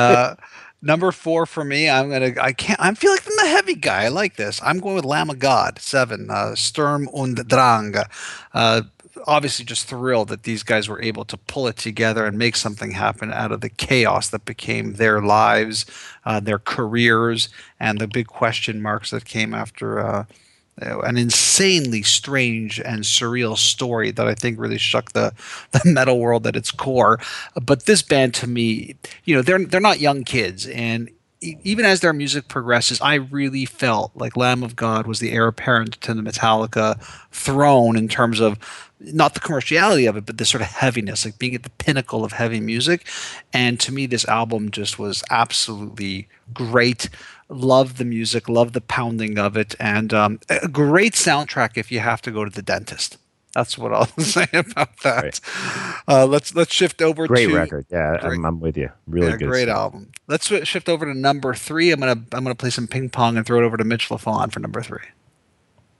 Number 0.83 1.11
four 1.11 1.47
for 1.47 1.64
me, 1.64 1.88
I'm 1.88 2.11
gonna. 2.11 2.35
I 2.40 2.52
can't. 2.52 2.80
I 2.80 2.92
feel 2.95 3.11
like 3.11 3.26
I'm 3.26 3.45
the 3.45 3.50
heavy 3.50 3.75
guy. 3.75 4.04
I 4.04 4.09
like 4.09 4.37
this. 4.37 4.61
I'm 4.62 4.78
going 4.78 4.95
with 4.95 5.04
Lamb 5.04 5.30
of 5.30 5.38
God 5.38 5.78
seven. 5.78 6.30
Uh, 6.30 6.54
Sturm 6.54 7.09
und 7.12 7.49
Drang. 7.49 7.95
Uh, 8.52 8.83
obviously, 9.26 9.64
just 9.64 9.88
thrilled 9.88 10.28
that 10.28 10.42
these 10.42 10.62
guys 10.62 10.88
were 10.88 11.00
able 11.00 11.25
to 11.25 11.37
pull 11.37 11.66
it 11.66 11.76
together 11.76 12.26
and 12.26 12.38
make 12.38 12.56
something 12.56 12.92
happen 12.92 13.33
out 13.33 13.52
of 13.52 13.62
the 13.62 13.71
chaos 13.71 14.28
that 14.28 14.45
became 14.45 14.95
their 14.95 15.23
lives, 15.23 15.87
uh, 16.25 16.40
their 16.40 16.59
careers, 16.59 17.49
and 17.80 17.99
the 17.99 18.06
big 18.06 18.26
question 18.26 18.83
marks 18.83 19.11
that 19.11 19.25
came 19.25 19.54
after 19.54 19.99
uh, 19.99 20.25
an 20.78 21.16
insanely 21.16 22.02
strange 22.02 22.80
and 22.80 23.02
surreal 23.02 23.56
story 23.56 24.11
that 24.11 24.26
I 24.26 24.35
think 24.35 24.59
really 24.59 24.78
shook 24.78 25.12
the, 25.12 25.33
the 25.73 25.83
metal 25.85 26.18
world 26.18 26.47
at 26.47 26.56
its 26.56 26.71
core. 26.71 27.18
But 27.61 27.87
this 27.87 28.02
band, 28.02 28.35
to 28.35 28.47
me, 28.47 28.97
you 29.25 29.35
know, 29.35 29.42
they're 29.42 29.64
they're 29.64 29.80
not 29.80 30.00
young 30.00 30.25
kids, 30.25 30.66
and 30.66 31.11
even 31.40 31.85
as 31.85 32.00
their 32.00 32.12
music 32.12 32.49
progresses, 32.49 33.00
I 33.00 33.14
really 33.14 33.66
felt 33.66 34.12
like 34.14 34.37
Lamb 34.37 34.62
of 34.62 34.75
God 34.75 35.06
was 35.06 35.21
the 35.21 35.33
heir 35.33 35.47
apparent 35.47 36.00
to 36.00 36.14
the 36.14 36.23
Metallica 36.23 37.00
throne 37.30 37.97
in 37.97 38.09
terms 38.09 38.40
of 38.40 38.59
not 39.00 39.35
the 39.35 39.40
commerciality 39.40 40.09
of 40.09 40.16
it, 40.16 40.25
but 40.25 40.38
the 40.38 40.47
sort 40.47 40.62
of 40.62 40.68
heaviness, 40.68 41.25
like 41.25 41.38
being 41.38 41.54
at 41.54 41.62
the 41.62 41.71
pinnacle 41.71 42.25
of 42.25 42.33
heavy 42.33 42.61
music. 42.61 43.06
And 43.52 43.78
to 43.80 43.92
me, 43.92 44.06
this 44.06 44.26
album 44.26 44.71
just 44.71 44.99
was 44.99 45.23
absolutely 45.30 46.28
great 46.54 47.11
love 47.48 47.98
the 47.98 48.04
music, 48.04 48.48
love 48.48 48.72
the 48.72 48.80
pounding 48.80 49.38
of 49.38 49.56
it, 49.56 49.74
and 49.78 50.12
um, 50.12 50.40
a 50.48 50.68
great 50.68 51.12
soundtrack 51.14 51.76
if 51.76 51.92
you 51.92 52.00
have 52.00 52.22
to 52.22 52.30
go 52.30 52.44
to 52.44 52.50
the 52.50 52.62
dentist. 52.62 53.18
That's 53.54 53.78
what 53.78 53.92
I'll 53.94 54.06
say 54.18 54.46
about 54.52 55.00
that. 55.00 55.40
Uh, 56.06 56.26
let's 56.26 56.54
let's 56.54 56.72
shift 56.72 57.00
over. 57.00 57.26
Great 57.26 57.48
to, 57.48 57.54
record, 57.54 57.86
yeah, 57.90 58.18
great, 58.20 58.34
I'm, 58.34 58.44
I'm, 58.44 58.60
with 58.60 58.76
you. 58.76 58.90
Really 59.06 59.28
yeah, 59.28 59.36
good, 59.36 59.48
great 59.48 59.64
stuff. 59.64 59.76
album. 59.78 60.12
Let's 60.26 60.46
shift 60.46 60.88
over 60.88 61.06
to 61.06 61.14
number 61.14 61.54
three. 61.54 61.90
I'm 61.90 62.00
gonna 62.00 62.22
I'm 62.32 62.44
gonna 62.44 62.54
play 62.54 62.70
some 62.70 62.86
ping 62.86 63.08
pong 63.08 63.36
and 63.36 63.46
throw 63.46 63.58
it 63.62 63.64
over 63.64 63.78
to 63.78 63.84
Mitch 63.84 64.10
Lafon 64.10 64.52
for 64.52 64.60
number 64.60 64.82
three. 64.82 65.06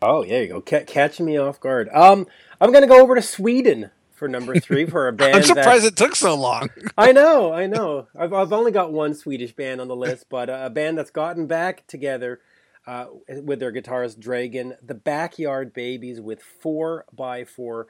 Oh, 0.03 0.25
there 0.25 0.43
you 0.43 0.49
go, 0.49 0.63
C- 0.69 0.85
catching 0.85 1.25
me 1.25 1.39
off 1.39 1.59
guard. 1.59 1.89
Um, 1.95 2.27
I'm 2.61 2.73
gonna 2.73 2.87
go 2.87 3.01
over 3.01 3.15
to 3.15 3.23
Sweden 3.23 3.91
for 4.17 4.29
number 4.29 4.59
three 4.59 4.87
for 4.87 5.09
a 5.09 5.13
band. 5.13 5.37
I'm 5.37 5.43
surprised 5.43 5.85
that, 5.85 5.93
it 5.93 5.97
took 5.97 6.17
so 6.17 6.35
long. 6.35 6.71
I 6.99 7.13
know, 7.13 7.53
I 7.53 7.67
know. 7.67 8.09
I've, 8.19 8.33
I've 8.33 8.53
only 8.53 8.73
got 8.73 8.93
one 8.93 9.15
Swedish 9.15 9.55
band 9.55 9.81
on 9.81 9.89
the 9.89 9.97
list, 9.97 10.27
but 10.31 10.49
a 10.49 10.71
band 10.71 10.99
that's 10.99 11.11
gotten 11.11 11.47
back 11.47 11.87
together 11.87 12.41
uh, 12.87 13.07
with 13.29 13.61
their 13.61 13.73
guitarist 13.73 14.19
Dregen, 14.19 14.77
the 14.83 14.95
Backyard 14.95 15.73
Babies 15.73 16.21
with 16.21 16.43
four 16.43 17.05
by 17.13 17.45
four. 17.45 17.87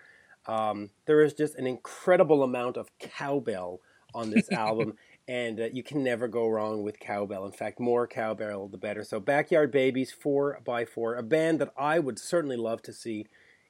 Um, 0.47 0.91
there 1.07 1.23
is 1.23 1.35
just 1.35 1.55
an 1.57 1.67
incredible 1.67 2.43
amount 2.43 2.77
of 2.77 2.91
cowbell 2.99 3.81
on 4.15 4.31
this 4.31 4.51
album, 4.53 4.95
and 5.29 5.61
uh, 5.61 5.69
you 5.73 5.83
can 5.83 6.03
never 6.03 6.29
go 6.29 6.49
wrong 6.49 6.83
with 6.83 7.01
cowbell. 7.01 7.45
In 7.45 7.53
fact, 7.53 7.81
more 7.81 8.07
cowbell 8.07 8.69
the 8.69 8.79
better. 8.79 9.05
So, 9.05 9.21
Backyard 9.21 9.71
Babies, 9.71 10.13
four 10.13 10.61
by 10.65 10.85
four, 10.85 11.17
a 11.17 11.23
band 11.23 11.59
that 11.61 11.73
I 11.77 11.99
would 11.99 12.19
certainly 12.19 12.57
love 12.57 12.81
to 12.83 12.93
see 12.93 13.27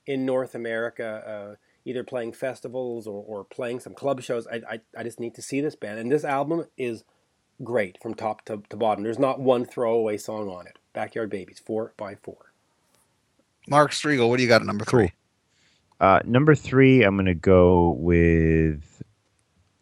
in 0.07 0.25
North 0.25 0.55
America. 0.55 1.23
Uh, 1.27 1.66
either 1.87 2.05
playing 2.05 2.33
festivals 2.33 3.07
or, 3.07 3.25
or 3.27 3.45
playing 3.45 3.81
some 3.81 3.95
club 3.95 4.21
shows. 4.21 4.47
I, 4.49 4.61
I, 4.69 4.81
I 4.99 5.03
just 5.05 5.21
need 5.21 5.35
to 5.37 5.43
see 5.43 5.61
this 5.63 5.77
band. 5.77 5.99
And 6.01 6.11
this 6.11 6.25
album 6.25 6.67
is 6.77 7.05
great 7.63 7.97
from 8.03 8.15
top 8.15 8.45
to, 8.47 8.63
to 8.69 8.77
bottom. 8.77 9.05
There's 9.05 9.21
not 9.21 9.41
one 9.41 9.65
throwaway 9.65 10.19
song 10.19 10.49
on 10.49 10.67
it. 10.67 10.79
Backyard 10.93 11.31
Babies, 11.31 11.61
four 11.65 11.95
by 11.97 12.17
four. 12.17 12.53
Mark 13.69 13.93
Strigl, 13.93 14.29
what 14.29 14.37
do 14.37 14.43
you 14.43 14.49
got 14.49 14.61
at 14.61 14.67
number 14.67 14.85
three? 14.85 15.13
Uh, 16.01 16.21
number 16.25 16.55
three, 16.55 17.03
I'm 17.03 17.17
going 17.17 17.27
to 17.27 17.35
go 17.35 17.91
with 17.99 19.03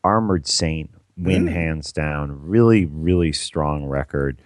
Armored 0.05 0.47
Saint. 0.47 0.91
Win 1.17 1.47
mm. 1.47 1.53
hands 1.53 1.93
down. 1.93 2.47
Really, 2.47 2.87
really 2.87 3.33
strong 3.33 3.87
record. 3.87 4.43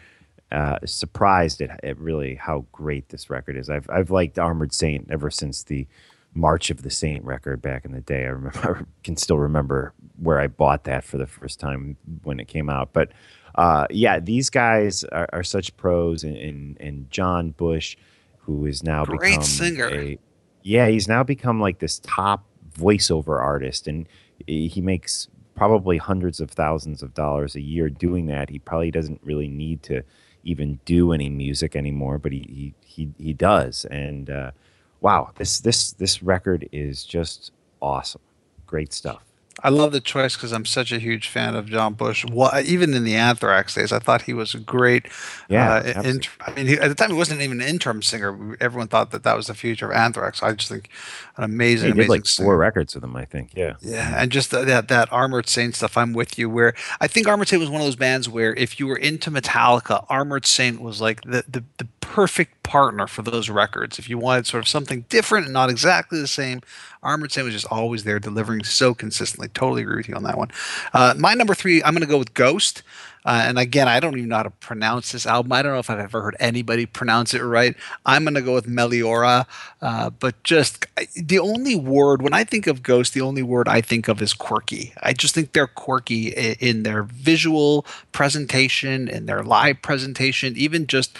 Uh, 0.52 0.78
surprised 0.84 1.60
at, 1.62 1.82
at 1.82 1.98
really 1.98 2.34
how 2.34 2.66
great 2.72 3.08
this 3.08 3.30
record 3.30 3.56
is. 3.56 3.70
I've 3.70 3.88
I've 3.90 4.10
liked 4.10 4.38
Armored 4.38 4.72
Saint 4.74 5.08
ever 5.10 5.30
since 5.30 5.62
the 5.62 5.86
March 6.34 6.70
of 6.70 6.82
the 6.82 6.90
Saint 6.90 7.24
record 7.24 7.60
back 7.60 7.84
in 7.84 7.92
the 7.92 8.00
day. 8.00 8.24
I 8.24 8.28
remember, 8.28 8.86
I 8.88 9.04
can 9.04 9.16
still 9.16 9.38
remember 9.38 9.92
where 10.16 10.38
I 10.38 10.46
bought 10.46 10.84
that 10.84 11.04
for 11.04 11.18
the 11.18 11.26
first 11.26 11.60
time 11.60 11.96
when 12.22 12.40
it 12.40 12.48
came 12.48 12.68
out. 12.70 12.92
But 12.92 13.10
uh, 13.54 13.86
yeah, 13.90 14.20
these 14.20 14.50
guys 14.50 15.04
are, 15.04 15.28
are 15.32 15.42
such 15.42 15.76
pros, 15.76 16.22
and, 16.22 16.36
and, 16.36 16.76
and 16.80 17.10
John 17.10 17.50
Bush, 17.50 17.96
who 18.38 18.66
is 18.66 18.82
now 18.82 19.04
great 19.04 19.42
singer. 19.42 19.88
A, 19.88 20.18
yeah, 20.62 20.88
he's 20.88 21.08
now 21.08 21.22
become 21.22 21.60
like 21.60 21.78
this 21.78 22.00
top 22.00 22.44
voiceover 22.78 23.40
artist, 23.40 23.88
and 23.88 24.08
he 24.46 24.80
makes 24.80 25.28
probably 25.54 25.96
hundreds 25.98 26.40
of 26.40 26.52
thousands 26.52 27.02
of 27.02 27.14
dollars 27.14 27.56
a 27.56 27.60
year 27.60 27.90
doing 27.90 28.26
that. 28.26 28.48
He 28.48 28.60
probably 28.60 28.92
doesn't 28.92 29.20
really 29.24 29.48
need 29.48 29.82
to 29.84 30.02
even 30.44 30.78
do 30.84 31.12
any 31.12 31.28
music 31.28 31.74
anymore, 31.74 32.18
but 32.18 32.32
he 32.32 32.44
he 32.48 32.74
he, 32.84 33.08
he 33.18 33.32
does, 33.32 33.84
and 33.86 34.30
uh, 34.30 34.50
wow, 35.00 35.30
this 35.36 35.60
this 35.60 35.92
this 35.92 36.22
record 36.22 36.68
is 36.72 37.04
just 37.04 37.52
awesome. 37.80 38.20
Great 38.66 38.92
stuff. 38.92 39.27
I 39.62 39.70
love 39.70 39.92
the 39.92 40.00
choice 40.00 40.36
because 40.36 40.52
I'm 40.52 40.64
such 40.64 40.92
a 40.92 40.98
huge 40.98 41.28
fan 41.28 41.56
of 41.56 41.66
John 41.66 41.94
Bush. 41.94 42.24
Well, 42.30 42.52
even 42.64 42.94
in 42.94 43.04
the 43.04 43.16
Anthrax 43.16 43.74
days, 43.74 43.92
I 43.92 43.98
thought 43.98 44.22
he 44.22 44.32
was 44.32 44.54
a 44.54 44.58
great. 44.58 45.06
Yeah, 45.48 45.74
uh, 45.74 46.02
in, 46.02 46.20
I 46.40 46.52
mean, 46.52 46.66
he, 46.66 46.78
at 46.78 46.88
the 46.88 46.94
time, 46.94 47.10
he 47.10 47.16
wasn't 47.16 47.40
even 47.40 47.60
an 47.60 47.66
interim 47.68 48.02
singer. 48.02 48.56
Everyone 48.60 48.88
thought 48.88 49.10
that 49.10 49.24
that 49.24 49.36
was 49.36 49.48
the 49.48 49.54
future 49.54 49.90
of 49.90 49.96
Anthrax. 49.96 50.42
I 50.42 50.52
just 50.52 50.68
think 50.68 50.90
an 51.36 51.44
amazing, 51.44 51.88
he 51.88 51.92
did 51.92 51.98
amazing 51.98 52.10
like 52.10 52.26
singer. 52.26 52.46
four 52.46 52.56
records 52.56 52.94
with 52.94 53.02
them. 53.02 53.16
I 53.16 53.24
think, 53.24 53.50
yeah, 53.54 53.74
yeah, 53.80 54.22
and 54.22 54.30
just 54.30 54.50
that 54.52 54.88
that 54.88 55.12
Armored 55.12 55.48
Saint 55.48 55.74
stuff. 55.74 55.96
I'm 55.96 56.12
with 56.12 56.38
you. 56.38 56.48
Where 56.48 56.74
I 57.00 57.08
think 57.08 57.26
Armored 57.26 57.48
Saint 57.48 57.60
was 57.60 57.70
one 57.70 57.80
of 57.80 57.86
those 57.86 57.96
bands 57.96 58.28
where 58.28 58.54
if 58.54 58.78
you 58.78 58.86
were 58.86 58.98
into 58.98 59.30
Metallica, 59.30 60.06
Armored 60.08 60.46
Saint 60.46 60.80
was 60.80 61.00
like 61.00 61.22
the 61.22 61.44
the, 61.48 61.64
the 61.78 61.86
perfect 62.00 62.62
partner 62.62 63.06
for 63.06 63.22
those 63.22 63.50
records. 63.50 63.98
If 63.98 64.08
you 64.08 64.18
wanted 64.18 64.46
sort 64.46 64.62
of 64.62 64.68
something 64.68 65.04
different 65.08 65.46
and 65.46 65.52
not 65.52 65.70
exactly 65.70 66.20
the 66.20 66.26
same, 66.26 66.60
Armored 67.02 67.32
Saint 67.32 67.44
was 67.44 67.54
just 67.54 67.66
always 67.70 68.04
there, 68.04 68.18
delivering 68.18 68.64
so 68.64 68.94
consistently. 68.94 69.48
Totally 69.48 69.82
agree 69.82 69.96
with 69.96 70.08
you 70.08 70.14
on 70.14 70.24
that 70.24 70.36
one. 70.36 70.50
Uh, 70.92 71.14
my 71.16 71.34
number 71.34 71.54
three, 71.54 71.82
I'm 71.82 71.94
going 71.94 72.02
to 72.02 72.08
go 72.08 72.18
with 72.18 72.34
Ghost. 72.34 72.82
Uh, 73.24 73.42
and 73.44 73.58
again, 73.58 73.88
I 73.88 74.00
don't 74.00 74.16
even 74.16 74.30
know 74.30 74.36
how 74.36 74.44
to 74.44 74.50
pronounce 74.50 75.12
this 75.12 75.26
album. 75.26 75.52
I 75.52 75.60
don't 75.60 75.72
know 75.72 75.80
if 75.80 75.90
I've 75.90 75.98
ever 75.98 76.22
heard 76.22 76.36
anybody 76.40 76.86
pronounce 76.86 77.34
it 77.34 77.42
right. 77.42 77.74
I'm 78.06 78.24
going 78.24 78.34
to 78.34 78.42
go 78.42 78.54
with 78.54 78.66
Meliora. 78.66 79.44
Uh, 79.82 80.10
but 80.10 80.42
just 80.44 80.86
the 81.14 81.38
only 81.38 81.76
word, 81.76 82.22
when 82.22 82.32
I 82.32 82.44
think 82.44 82.66
of 82.66 82.82
Ghost, 82.82 83.12
the 83.12 83.20
only 83.20 83.42
word 83.42 83.68
I 83.68 83.80
think 83.82 84.08
of 84.08 84.22
is 84.22 84.32
quirky. 84.32 84.94
I 85.02 85.12
just 85.12 85.34
think 85.34 85.52
they're 85.52 85.66
quirky 85.66 86.28
in 86.28 86.84
their 86.84 87.02
visual 87.02 87.84
presentation, 88.12 89.08
in 89.08 89.26
their 89.26 89.42
live 89.42 89.82
presentation, 89.82 90.56
even 90.56 90.86
just 90.86 91.14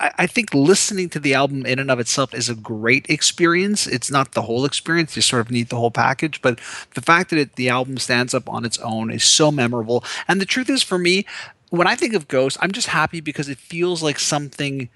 I 0.00 0.26
think 0.26 0.54
listening 0.54 1.10
to 1.10 1.20
the 1.20 1.34
album 1.34 1.66
in 1.66 1.78
and 1.78 1.90
of 1.90 2.00
itself 2.00 2.32
is 2.32 2.48
a 2.48 2.54
great 2.54 3.04
experience. 3.10 3.86
It's 3.86 4.10
not 4.10 4.32
the 4.32 4.42
whole 4.42 4.64
experience; 4.64 5.14
you 5.16 5.22
sort 5.22 5.40
of 5.40 5.50
need 5.50 5.68
the 5.68 5.76
whole 5.76 5.90
package. 5.90 6.40
But 6.40 6.58
the 6.94 7.02
fact 7.02 7.28
that 7.30 7.38
it, 7.38 7.56
the 7.56 7.68
album 7.68 7.98
stands 7.98 8.32
up 8.32 8.48
on 8.48 8.64
its 8.64 8.78
own 8.78 9.10
is 9.10 9.24
so 9.24 9.52
memorable. 9.52 10.02
And 10.28 10.40
the 10.40 10.46
truth 10.46 10.70
is, 10.70 10.82
for 10.82 10.98
me, 10.98 11.26
when 11.68 11.86
I 11.86 11.94
think 11.94 12.14
of 12.14 12.26
Ghost, 12.26 12.56
I'm 12.60 12.72
just 12.72 12.88
happy 12.88 13.20
because 13.20 13.50
it 13.50 13.58
feels 13.58 14.02
like 14.02 14.18
something 14.18 14.88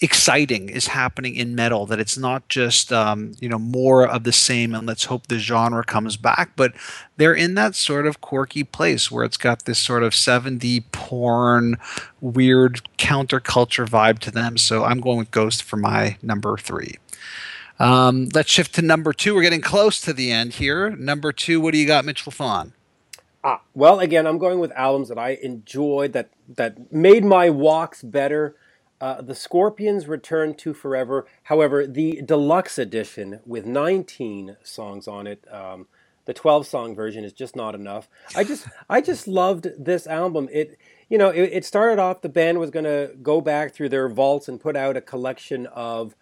exciting 0.00 0.68
is 0.70 0.88
happening 0.88 1.34
in 1.36 1.54
metal 1.54 1.84
that 1.86 2.00
it's 2.00 2.16
not 2.16 2.48
just 2.48 2.92
um, 2.92 3.32
you 3.40 3.48
know 3.48 3.58
more 3.58 4.06
of 4.06 4.24
the 4.24 4.32
same 4.32 4.74
and 4.74 4.86
let's 4.86 5.04
hope 5.04 5.26
the 5.26 5.38
genre 5.38 5.84
comes 5.84 6.16
back 6.16 6.52
but 6.56 6.72
they're 7.16 7.34
in 7.34 7.54
that 7.54 7.74
sort 7.74 8.06
of 8.06 8.20
quirky 8.20 8.64
place 8.64 9.10
where 9.10 9.24
it's 9.24 9.36
got 9.36 9.66
this 9.66 9.78
sort 9.78 10.02
of 10.02 10.14
70 10.14 10.80
porn 10.92 11.76
weird 12.20 12.80
counterculture 12.96 13.86
vibe 13.86 14.18
to 14.20 14.30
them. 14.30 14.56
So 14.56 14.84
i'm 14.84 15.00
going 15.00 15.18
with 15.18 15.30
ghost 15.30 15.62
for 15.62 15.76
my 15.76 16.16
number 16.22 16.56
three. 16.56 16.96
Um, 17.78 18.28
let's 18.34 18.50
shift 18.50 18.74
to 18.74 18.82
number 18.82 19.14
two. 19.14 19.34
We're 19.34 19.42
getting 19.42 19.62
close 19.62 20.02
to 20.02 20.12
the 20.12 20.30
end 20.30 20.54
here. 20.54 20.90
Number 20.90 21.32
two 21.32 21.60
what 21.60 21.72
do 21.72 21.78
you 21.78 21.86
got 21.86 22.04
mitch 22.04 22.24
lafon 22.24 22.72
Ah, 23.42 23.62
well, 23.74 24.00
again, 24.00 24.26
I'm 24.26 24.36
going 24.36 24.58
with 24.58 24.70
albums 24.72 25.08
that 25.08 25.18
I 25.18 25.38
enjoyed 25.42 26.12
that 26.12 26.28
that 26.56 26.92
made 26.92 27.24
my 27.24 27.48
walks 27.48 28.02
better 28.02 28.54
uh, 29.00 29.22
the 29.22 29.34
Scorpions 29.34 30.06
return 30.06 30.54
to 30.54 30.74
Forever. 30.74 31.26
However, 31.44 31.86
the 31.86 32.22
deluxe 32.22 32.78
edition 32.78 33.40
with 33.46 33.66
19 33.66 34.56
songs 34.62 35.08
on 35.08 35.26
it, 35.26 35.44
um, 35.50 35.86
the 36.26 36.34
12 36.34 36.66
song 36.66 36.94
version 36.94 37.24
is 37.24 37.32
just 37.32 37.56
not 37.56 37.74
enough. 37.74 38.08
I 38.36 38.44
just, 38.44 38.68
I 38.88 39.00
just 39.00 39.26
loved 39.26 39.68
this 39.78 40.06
album. 40.06 40.48
It, 40.52 40.78
you 41.08 41.18
know, 41.18 41.30
it, 41.30 41.50
it 41.52 41.64
started 41.64 41.98
off 41.98 42.20
the 42.20 42.28
band 42.28 42.58
was 42.58 42.70
going 42.70 42.84
to 42.84 43.12
go 43.22 43.40
back 43.40 43.74
through 43.74 43.88
their 43.88 44.08
vaults 44.08 44.48
and 44.48 44.60
put 44.60 44.76
out 44.76 44.96
a 44.96 45.00
collection 45.00 45.66
of 45.66 46.14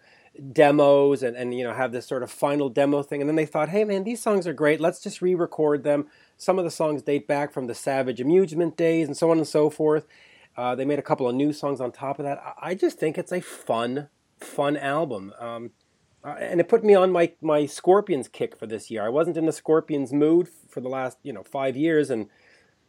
demos 0.53 1.21
and, 1.21 1.35
and 1.35 1.53
you 1.53 1.63
know 1.63 1.73
have 1.73 1.91
this 1.91 2.07
sort 2.07 2.23
of 2.23 2.31
final 2.31 2.69
demo 2.69 3.03
thing 3.03 3.21
and 3.21 3.27
then 3.27 3.35
they 3.35 3.45
thought 3.45 3.69
hey 3.69 3.83
man 3.83 4.03
these 4.03 4.21
songs 4.21 4.47
are 4.47 4.53
great 4.53 4.79
let's 4.79 5.01
just 5.01 5.21
re-record 5.21 5.83
them 5.83 6.07
some 6.37 6.57
of 6.57 6.63
the 6.63 6.71
songs 6.71 7.01
date 7.01 7.27
back 7.27 7.51
from 7.51 7.67
the 7.67 7.75
savage 7.75 8.21
amusement 8.21 8.77
days 8.77 9.07
and 9.07 9.17
so 9.17 9.29
on 9.31 9.37
and 9.37 9.47
so 9.47 9.69
forth 9.69 10.07
uh, 10.59 10.75
they 10.75 10.83
made 10.83 10.99
a 10.99 11.03
couple 11.03 11.25
of 11.25 11.33
new 11.33 11.53
songs 11.53 11.79
on 11.79 11.89
top 11.89 12.19
of 12.19 12.25
that. 12.25 12.43
I 12.61 12.75
just 12.75 12.99
think 12.99 13.17
it's 13.17 13.31
a 13.31 13.39
fun, 13.39 14.09
fun 14.41 14.75
album. 14.75 15.31
Um, 15.39 15.71
uh, 16.21 16.35
and 16.37 16.59
it 16.59 16.67
put 16.67 16.83
me 16.83 16.93
on 16.93 17.13
my, 17.13 17.31
my 17.41 17.65
Scorpions 17.65 18.27
kick 18.27 18.57
for 18.57 18.67
this 18.67 18.91
year. 18.91 19.05
I 19.05 19.07
wasn't 19.07 19.37
in 19.37 19.45
the 19.45 19.53
Scorpions 19.53 20.11
mood 20.11 20.49
for 20.67 20.81
the 20.81 20.89
last 20.89 21.17
you 21.23 21.31
know 21.31 21.43
five 21.43 21.77
years, 21.77 22.09
and 22.09 22.27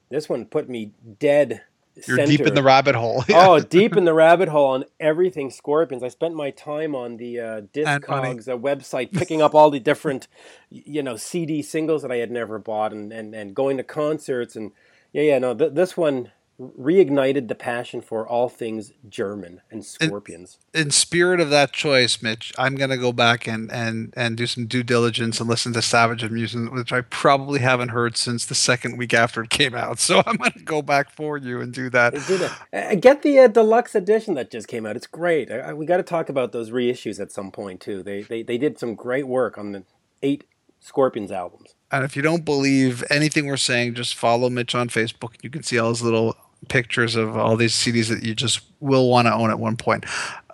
this 0.09 0.29
one 0.29 0.47
put 0.47 0.69
me 0.69 0.95
dead. 1.21 1.63
You're 2.09 2.17
center. 2.17 2.27
deep 2.27 2.41
in 2.41 2.55
the 2.55 2.63
rabbit 2.63 2.97
hole. 2.97 3.25
oh, 3.31 3.61
deep 3.61 3.97
in 3.97 4.05
the 4.05 4.15
rabbit 4.15 4.49
hole 4.49 4.67
on 4.67 4.85
everything 4.99 5.49
Scorpions. 5.51 6.03
I 6.03 6.09
spent 6.09 6.35
my 6.35 6.51
time 6.51 6.97
on 6.97 7.19
the 7.19 7.39
uh, 7.39 7.61
Discogs 7.73 8.49
uh, 8.49 8.57
website, 8.57 9.13
picking 9.13 9.43
up 9.43 9.55
all 9.55 9.71
the 9.71 9.79
different, 9.79 10.27
you 10.71 11.05
know, 11.05 11.15
CD 11.15 11.63
singles 11.63 12.03
that 12.03 12.11
I 12.11 12.17
had 12.17 12.33
never 12.33 12.59
bought, 12.59 12.93
and 12.93 13.13
and, 13.13 13.33
and 13.33 13.55
going 13.55 13.77
to 13.77 13.85
concerts, 13.85 14.57
and 14.57 14.73
yeah, 15.13 15.23
yeah. 15.23 15.39
No, 15.39 15.55
th- 15.55 15.75
this 15.75 15.97
one 15.97 16.33
reignited 16.61 17.49
the 17.49 17.55
passion 17.55 18.03
for 18.03 18.29
all 18.29 18.49
things 18.49 18.93
German 19.09 19.63
and 19.71 19.85
scorpions. 19.85 20.59
In, 20.75 20.83
in 20.83 20.91
spirit 20.91 21.41
of 21.41 21.49
that 21.51 21.73
choice, 21.73 22.21
Mitch, 22.21 22.53
I'm 22.59 22.75
going 22.75 22.91
to 22.91 22.99
go 22.99 23.13
back 23.13 23.47
and, 23.47 23.73
and, 23.73 24.13
and 24.17 24.37
do 24.37 24.47
some 24.47 24.67
due 24.67 24.83
diligence 24.83 25.41
and 25.41 25.49
listen 25.49 25.73
to 25.73 25.83
Savage 25.83 26.23
Amusement, 26.23 26.73
which 26.73 26.93
I 26.93 27.01
probably 27.01 27.61
haven't 27.61 27.89
heard 27.89 28.17
since 28.17 28.45
the 28.45 28.55
second 28.55 28.99
week 28.99 29.15
after 29.15 29.43
it 29.43 29.51
came 29.51 29.75
out. 29.75 29.99
So 29.99 30.23
I'm 30.27 30.37
going 30.37 30.53
to 30.53 30.65
go 30.65 30.83
back 30.83 31.11
for 31.11 31.39
you 31.39 31.61
and 31.61 31.73
do 31.73 31.89
that. 31.91 32.15
Do 32.27 32.49
uh, 32.73 32.95
get 32.97 33.23
the 33.23 33.39
uh, 33.41 33.49
deluxe 33.49 33.95
edition 33.95 34.35
that 34.35 34.51
just 34.51 34.69
came 34.69 34.85
out. 34.85 34.97
It's 34.97 35.07
great. 35.07 35.51
I, 35.51 35.59
I, 35.59 35.73
we 35.73 35.87
got 35.87 35.97
to 35.97 36.03
talk 36.03 36.29
about 36.29 36.53
those 36.53 36.71
reissues 36.71 37.21
at 37.21 37.33
some 37.33 37.51
point 37.51 37.81
too. 37.81 38.03
They, 38.03 38.23
they 38.23 38.43
they 38.43 38.59
did 38.59 38.79
some 38.79 38.95
great 38.95 39.27
work 39.27 39.57
on 39.57 39.73
the 39.73 39.85
eight 40.23 40.45
Scorpions 40.81 41.31
albums. 41.31 41.75
And 41.93 42.05
if 42.05 42.17
you 42.17 42.23
don't 42.23 42.45
believe 42.45 43.05
anything 43.11 43.47
we're 43.47 43.57
saying, 43.57 43.95
just 43.95 44.15
follow 44.15 44.49
Mitch 44.49 44.75
on 44.75 44.89
Facebook. 44.89 45.35
You 45.43 45.51
can 45.51 45.63
see 45.63 45.79
all 45.79 45.91
his 45.91 46.03
little 46.03 46.37
pictures 46.69 47.17
of 47.17 47.37
all 47.37 47.57
these 47.57 47.75
CDs 47.75 48.09
that 48.09 48.23
you 48.23 48.35
just 48.35 48.61
will 48.81 49.09
want 49.09 49.27
to 49.27 49.35
own 49.35 49.51
at 49.51 49.59
one 49.59 49.77
point. 49.77 50.05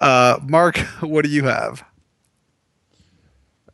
Uh, 0.00 0.38
Mark, 0.42 0.78
what 1.00 1.24
do 1.24 1.30
you 1.30 1.44
have? 1.44 1.84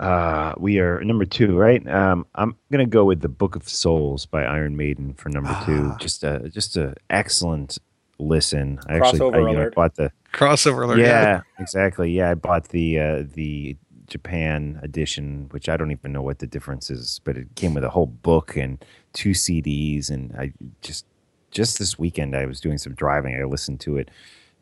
Uh, 0.01 0.55
we 0.59 0.81
are 0.81 1.03
number 1.05 1.25
two, 1.25 1.57
right? 1.57 1.87
Um, 1.89 2.27
I'm 2.35 2.57
gonna 2.73 2.87
go 2.87 3.05
with 3.05 3.21
the 3.21 3.29
Book 3.29 3.55
of 3.55 3.69
Souls 3.69 4.27
by 4.27 4.45
Iron 4.45 4.77
Maiden 4.77 5.15
for 5.15 5.29
number 5.29 5.57
two. 5.65 5.91
Ah. 5.93 5.97
Just 5.99 6.25
a 6.25 6.49
just 6.49 6.77
a 6.77 6.95
excellent 7.09 7.79
listen. 8.19 8.81
I 8.89 8.97
actually 8.97 9.21
I, 9.33 9.39
you 9.39 9.57
know, 9.57 9.71
bought 9.77 9.95
the 9.95 10.11
crossover 10.33 10.85
alert. 10.85 10.99
Yeah, 10.99 11.07
yeah, 11.07 11.41
exactly. 11.61 12.11
Yeah, 12.11 12.31
I 12.31 12.35
bought 12.35 12.71
the 12.71 12.99
uh, 12.99 13.25
the 13.33 13.77
Japan 14.09 14.81
edition, 14.83 15.47
which 15.53 15.69
I 15.69 15.77
don't 15.77 15.93
even 15.93 16.13
know 16.13 16.23
what 16.23 16.41
the 16.41 16.49
difference 16.49 16.91
is, 16.91 17.21
but 17.25 17.37
it 17.37 17.55
came 17.55 17.73
with 17.73 17.85
a 17.85 17.91
whole 17.91 18.07
book 18.07 18.57
and 18.57 18.85
two 19.13 19.31
CDs, 19.31 20.11
and 20.11 20.35
I 20.37 20.53
just 20.81 21.07
just 21.53 21.79
this 21.79 21.99
weekend 21.99 22.35
I 22.35 22.47
was 22.47 22.61
doing 22.61 22.79
some 22.79 22.95
driving. 22.95 23.41
I 23.41 23.45
listened 23.45 23.81
to 23.81 23.99
it, 23.99 24.11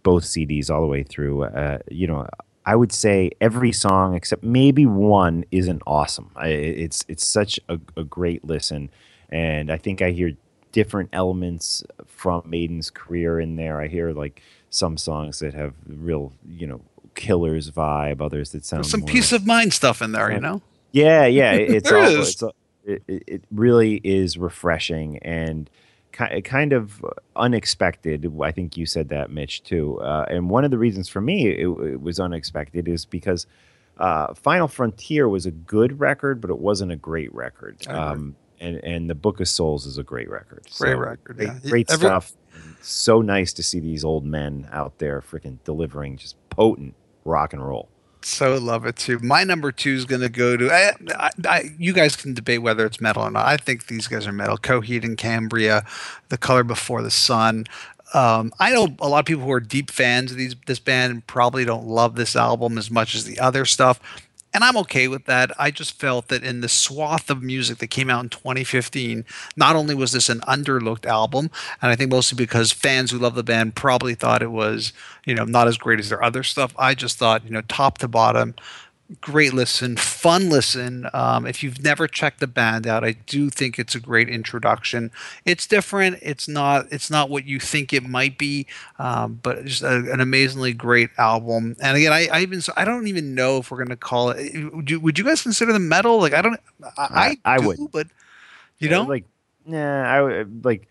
both 0.03 0.24
CDs 0.24 0.70
all 0.70 0.83
the 0.83 0.87
way 0.87 1.03
through. 1.03 1.44
Uh, 1.44 1.79
you 1.90 2.07
know, 2.07 2.29
I 2.66 2.76
would 2.76 2.92
say 2.92 3.31
every 3.40 3.72
song 3.72 4.14
except 4.14 4.44
maybe 4.44 4.85
one 4.85 5.44
isn't 5.50 5.83
awesome. 5.87 6.31
I, 6.37 6.48
it's 6.48 7.05
it's 7.09 7.26
such 7.26 7.59
a, 7.68 7.81
a, 7.96 8.05
great 8.05 8.44
listen, 8.44 8.90
and 9.31 9.72
I 9.72 9.79
think 9.79 10.03
I 10.03 10.11
hear 10.11 10.33
different 10.72 11.09
elements 11.12 11.83
from 12.07 12.42
Maiden's 12.44 12.90
career 12.90 13.40
in 13.40 13.57
there. 13.57 13.81
I 13.81 13.88
hear 13.88 14.12
like 14.12 14.42
some 14.68 14.98
songs 14.98 15.38
that 15.38 15.55
have 15.55 15.74
real, 15.87 16.33
you 16.46 16.66
know, 16.66 16.83
killers 17.14 17.70
vibe. 17.70 18.20
Others 18.20 18.53
that 18.53 18.64
sound 18.64 18.85
There's 18.85 18.90
some 18.90 19.03
Piece 19.03 19.33
of 19.33 19.46
Mind 19.46 19.72
stuff 19.72 20.03
in 20.03 20.12
there. 20.12 20.31
You 20.31 20.40
know. 20.40 20.62
Yeah, 20.92 21.26
yeah. 21.26 21.53
It's 21.53 21.90
all, 21.92 22.05
it's 22.05 22.42
it, 22.85 23.03
it 23.09 23.44
really 23.50 24.00
is 24.05 24.37
refreshing 24.37 25.18
and 25.18 25.70
kind 26.12 26.73
of 26.73 27.05
unexpected. 27.37 28.31
I 28.42 28.53
think 28.53 28.77
you 28.77 28.87
said 28.87 29.09
that, 29.11 29.31
Mitch, 29.31 29.62
too. 29.62 30.01
Uh, 30.01 30.27
and 30.29 30.51
one 30.51 30.64
of 30.64 30.70
the 30.70 30.79
reasons 30.79 31.09
for 31.09 31.20
me 31.20 31.49
it, 31.49 31.68
it 31.68 32.01
was 32.01 32.20
unexpected 32.20 32.88
is 32.88 33.05
because 33.05 33.46
uh, 33.99 34.35
Final 34.35 34.68
Frontier 34.68 35.29
was 35.29 35.46
a 35.46 35.51
good 35.51 36.01
record, 36.01 36.40
but 36.40 36.51
it 36.51 36.59
wasn't 36.59 36.92
a 36.92 36.96
great 36.96 37.33
record. 37.35 37.87
Um, 37.88 38.37
and 38.61 38.77
and 38.85 39.09
the 39.09 39.14
Book 39.14 39.40
of 39.40 39.49
Souls 39.49 39.87
is 39.87 39.99
a 39.99 40.03
great 40.03 40.29
record. 40.31 40.62
Great 40.79 40.92
so, 40.92 40.99
record, 40.99 41.37
great, 41.37 41.49
yeah. 41.49 41.70
Great 41.70 41.90
Every- 41.90 42.07
stuff. 42.07 42.33
So 42.83 43.23
nice 43.23 43.53
to 43.55 43.62
see 43.62 43.81
these 43.81 44.05
old 44.05 44.25
men 44.25 44.68
out 44.73 44.99
there 44.99 45.20
freaking 45.20 45.59
delivering 45.64 46.16
just 46.16 46.37
potent 46.51 46.94
rock 47.25 47.53
and 47.53 47.66
roll 47.66 47.88
so 48.22 48.56
love 48.56 48.87
it 48.87 48.96
too. 48.96 49.18
My 49.20 49.44
number 49.44 49.72
two 49.72 49.94
is 49.94 50.04
going 50.04 50.20
to 50.20 50.28
go 50.28 50.56
to. 50.56 50.70
I, 50.70 50.92
I, 51.11 51.30
I, 51.48 51.70
you 51.78 51.92
guys 51.92 52.16
can 52.16 52.35
debate 52.35 52.62
whether 52.62 52.85
it's 52.87 53.00
metal 53.00 53.22
or 53.22 53.30
not. 53.30 53.46
I 53.46 53.56
think 53.56 53.87
these 53.87 54.06
guys 54.09 54.26
are 54.26 54.33
metal. 54.33 54.59
Coheed 54.59 55.04
and 55.04 55.16
Cambria, 55.16 55.85
The 56.28 56.38
Color 56.38 56.64
Before 56.64 57.02
the 57.02 57.11
Sun. 57.11 57.66
Um, 58.12 58.52
I 58.59 58.72
know 58.72 58.88
a 58.98 59.09
lot 59.09 59.20
of 59.20 59.26
people 59.26 59.44
who 59.44 59.52
are 59.52 59.61
deep 59.61 59.90
fans 59.90 60.33
of 60.33 60.37
these 60.37 60.56
this 60.66 60.80
band 60.80 61.12
and 61.12 61.26
probably 61.26 61.64
don't 61.64 61.87
love 61.87 62.16
this 62.16 62.35
album 62.35 62.76
as 62.76 62.90
much 62.90 63.14
as 63.14 63.24
the 63.24 63.38
other 63.38 63.64
stuff 63.64 64.00
and 64.52 64.64
I'm 64.64 64.76
okay 64.78 65.08
with 65.08 65.26
that. 65.26 65.52
I 65.58 65.70
just 65.70 65.98
felt 65.98 66.28
that 66.28 66.42
in 66.42 66.60
the 66.60 66.68
swath 66.68 67.30
of 67.30 67.42
music 67.42 67.78
that 67.78 67.88
came 67.88 68.10
out 68.10 68.24
in 68.24 68.30
2015, 68.30 69.24
not 69.56 69.76
only 69.76 69.94
was 69.94 70.12
this 70.12 70.28
an 70.28 70.40
underlooked 70.40 71.06
album, 71.06 71.50
and 71.80 71.90
I 71.90 71.96
think 71.96 72.10
mostly 72.10 72.36
because 72.36 72.72
fans 72.72 73.10
who 73.10 73.18
love 73.18 73.34
the 73.34 73.42
band 73.42 73.74
probably 73.74 74.14
thought 74.14 74.42
it 74.42 74.50
was, 74.50 74.92
you 75.24 75.34
know, 75.34 75.44
not 75.44 75.68
as 75.68 75.78
great 75.78 76.00
as 76.00 76.08
their 76.08 76.22
other 76.22 76.42
stuff. 76.42 76.74
I 76.78 76.94
just 76.94 77.18
thought, 77.18 77.44
you 77.44 77.50
know, 77.50 77.62
top 77.62 77.98
to 77.98 78.08
bottom, 78.08 78.54
great 79.20 79.53
listen, 79.53 79.96
fun 79.96 80.49
listen. 80.49 81.09
Um, 81.12 81.46
if 81.46 81.62
you've 81.62 81.83
never 81.83 82.07
checked 82.07 82.40
the 82.40 82.46
band 82.46 82.87
out, 82.87 83.05
I 83.05 83.12
do 83.12 83.51
think 83.51 83.79
it's 83.79 83.94
a 83.94 84.01
great 84.01 84.29
introduction. 84.29 85.11
It's 85.44 85.66
different. 85.66 86.18
It's 86.23 86.49
not. 86.49 86.87
It's 86.90 87.11
not 87.11 87.31
what 87.31 87.44
you 87.44 87.59
think 87.59 87.92
it 87.92 88.05
might 88.05 88.38
be, 88.38 88.66
um, 88.99 89.40
but 89.42 89.64
just 89.64 89.83
a, 89.83 89.96
an 90.12 90.20
amazingly 90.20 90.73
great 90.73 91.11
album. 91.18 91.77
And 91.81 91.96
again, 91.96 92.12
I, 92.12 92.29
I, 92.29 92.40
even 92.40 92.61
I 92.77 92.85
don't 92.85 93.07
even 93.09 93.35
know 93.35 93.59
if 93.59 93.70
we're 93.70 93.83
gonna 93.83 93.96
call 93.96 94.31
it. 94.31 94.75
Would 94.75 94.90
you, 94.90 95.01
would 95.01 95.18
you 95.18 95.25
guys 95.25 95.42
consider 95.42 95.73
the 95.73 95.79
metal? 95.79 96.18
Like 96.18 96.35
I 96.35 96.42
don't. 96.42 96.61
I 96.96 97.37
I, 97.44 97.55
I 97.57 97.59
do, 97.59 97.66
would, 97.66 97.79
but 97.92 98.07
you 98.79 98.88
know, 98.88 99.03
like 99.03 99.25
nah, 99.64 100.03
I 100.03 100.23
would 100.23 100.64
like 100.64 100.88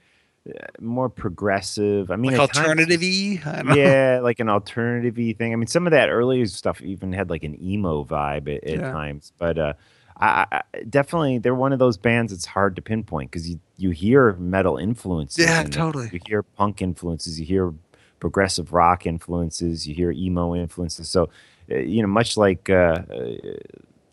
more 0.79 1.09
progressive. 1.09 2.11
I 2.11 2.15
mean, 2.15 2.31
like 2.31 2.39
alternative 2.39 3.01
y. 3.01 3.41
Yeah, 3.75 4.19
like 4.23 4.39
an 4.39 4.49
alternative 4.49 5.15
thing. 5.37 5.53
I 5.53 5.55
mean, 5.55 5.67
some 5.67 5.87
of 5.87 5.91
that 5.91 6.09
earlier 6.09 6.45
stuff 6.47 6.81
even 6.81 7.13
had 7.13 7.29
like 7.29 7.43
an 7.43 7.61
emo 7.61 8.03
vibe 8.03 8.55
at, 8.55 8.63
at 8.63 8.79
yeah. 8.79 8.91
times. 8.91 9.33
But 9.37 9.57
uh, 9.57 9.73
I, 10.17 10.45
I, 10.51 10.61
definitely 10.89 11.37
they're 11.39 11.55
one 11.55 11.73
of 11.73 11.79
those 11.79 11.97
bands 11.97 12.33
it's 12.33 12.45
hard 12.45 12.75
to 12.77 12.81
pinpoint 12.81 13.31
because 13.31 13.49
you 13.49 13.59
you 13.77 13.91
hear 13.91 14.33
metal 14.33 14.77
influences. 14.77 15.45
Yeah, 15.45 15.61
in 15.61 15.67
it. 15.67 15.73
totally. 15.73 16.09
You 16.11 16.19
hear 16.25 16.43
punk 16.43 16.81
influences. 16.81 17.39
You 17.39 17.45
hear 17.45 17.73
progressive 18.19 18.73
rock 18.73 19.05
influences. 19.05 19.87
You 19.87 19.95
hear 19.95 20.11
emo 20.11 20.55
influences. 20.55 21.09
So, 21.09 21.29
uh, 21.71 21.77
you 21.77 22.01
know, 22.01 22.07
much 22.07 22.37
like. 22.37 22.69
Uh, 22.69 23.03
uh, 23.11 23.35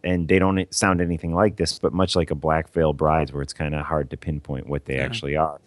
and 0.04 0.28
they 0.28 0.38
don't 0.38 0.72
sound 0.72 1.00
anything 1.00 1.34
like 1.34 1.56
this, 1.56 1.80
but 1.80 1.92
much 1.92 2.14
like 2.14 2.30
a 2.30 2.34
Black 2.36 2.72
Veil 2.72 2.92
Brides, 2.92 3.32
where 3.32 3.42
it's 3.42 3.52
kind 3.52 3.74
of 3.74 3.84
hard 3.84 4.08
to 4.10 4.16
pinpoint 4.16 4.68
what 4.68 4.84
they 4.84 4.96
Yeah. 4.96 5.02
actually 5.02 5.34
are. 5.36 5.60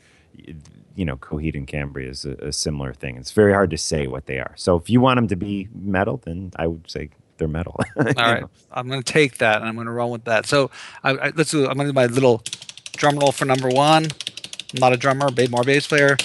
You 0.95 1.05
know, 1.05 1.15
Coheed 1.17 1.55
and 1.55 1.65
Cambria 1.67 2.09
is 2.09 2.25
a, 2.25 2.31
a 2.33 2.51
similar 2.51 2.93
thing. 2.93 3.15
It's 3.17 3.31
very 3.31 3.53
hard 3.53 3.69
to 3.71 3.77
say 3.77 4.07
what 4.07 4.25
they 4.25 4.39
are. 4.39 4.53
So, 4.55 4.75
if 4.75 4.89
you 4.89 4.99
want 5.01 5.17
them 5.17 5.27
to 5.27 5.35
be 5.35 5.69
metal, 5.73 6.21
then 6.25 6.51
I 6.57 6.67
would 6.67 6.89
say 6.89 7.09
they're 7.39 7.47
metal. 7.47 7.79
All 7.97 8.03
right, 8.05 8.43
I'm 8.71 8.87
going 8.87 9.01
to 9.01 9.13
take 9.13 9.39
that 9.39 9.57
and 9.57 9.65
I'm 9.65 9.75
going 9.75 9.87
to 9.87 9.93
run 9.93 10.11
with 10.11 10.25
that. 10.25 10.45
So 10.45 10.69
I, 11.03 11.11
I, 11.11 11.31
let's 11.35 11.49
do. 11.51 11.65
I'm 11.67 11.75
going 11.75 11.87
to 11.87 11.93
do 11.93 11.93
my 11.93 12.05
little 12.05 12.43
drum 12.95 13.17
roll 13.17 13.31
for 13.31 13.45
number 13.45 13.69
one. 13.69 14.05
I'm 14.05 14.79
not 14.79 14.93
a 14.93 14.97
drummer, 14.97 15.31
ba- 15.31 15.49
more 15.49 15.63
bass 15.63 15.87
player. 15.87 16.17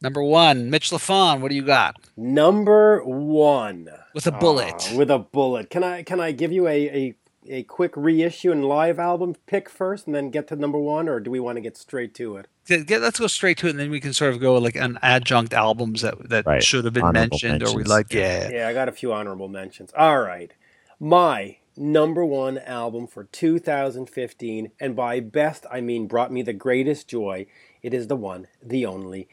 Number 0.00 0.22
one, 0.22 0.70
Mitch 0.70 0.90
LaFon. 0.90 1.40
What 1.40 1.48
do 1.50 1.54
you 1.54 1.62
got? 1.62 1.96
Number 2.16 3.02
one. 3.04 3.88
With 4.14 4.26
a 4.26 4.32
bullet. 4.32 4.88
Ah, 4.90 4.96
with 4.96 5.10
a 5.10 5.18
bullet. 5.18 5.68
Can 5.68 5.82
I 5.82 6.02
can 6.02 6.20
I 6.20 6.32
give 6.32 6.52
you 6.52 6.66
a, 6.68 6.88
a, 6.88 7.14
a 7.50 7.62
quick 7.64 7.92
reissue 7.96 8.50
and 8.52 8.64
live 8.64 8.98
album 8.98 9.34
pick 9.46 9.68
first 9.68 10.06
and 10.06 10.14
then 10.14 10.30
get 10.30 10.48
to 10.48 10.56
number 10.56 10.78
one, 10.78 11.08
or 11.08 11.20
do 11.20 11.30
we 11.30 11.40
want 11.40 11.56
to 11.56 11.60
get 11.60 11.76
straight 11.76 12.14
to 12.14 12.36
it? 12.36 12.46
Get- 12.66 12.86
get- 12.86 13.00
let's 13.00 13.18
go 13.20 13.26
straight 13.28 13.58
to 13.58 13.66
it, 13.68 13.70
and 13.70 13.78
then 13.78 13.90
we 13.90 14.00
can 14.00 14.12
sort 14.12 14.32
of 14.34 14.40
go 14.40 14.56
like 14.58 14.74
an 14.76 14.98
adjunct 15.02 15.52
albums 15.54 16.02
that 16.02 16.28
that 16.28 16.46
Right. 16.46 16.62
should 16.62 16.84
have 16.84 16.94
been 16.94 17.04
Honorable 17.04 17.30
mentioned 17.30 17.62
or 17.62 17.66
we 17.70 17.76
mentions. 17.84 17.88
like. 17.88 18.12
Yeah. 18.12 18.48
Yeah, 18.50 18.68
I 18.68 18.72
got 18.72 18.88
a 18.88 18.92
few 18.92 19.12
honorable 19.12 19.48
mentions. 19.48 19.92
All 19.96 20.20
right. 20.20 20.52
My 20.98 21.58
number 21.76 22.24
one 22.24 22.58
album 22.58 23.06
for 23.06 23.24
2015, 23.24 24.72
and 24.80 24.96
by 24.96 25.20
best 25.20 25.66
I 25.70 25.80
mean 25.80 26.06
brought 26.06 26.32
me 26.32 26.42
the 26.42 26.52
greatest 26.52 27.08
joy. 27.08 27.46
It 27.82 27.94
is 27.94 28.08
the 28.08 28.16
one, 28.16 28.48
the 28.62 28.84
only 28.86 29.28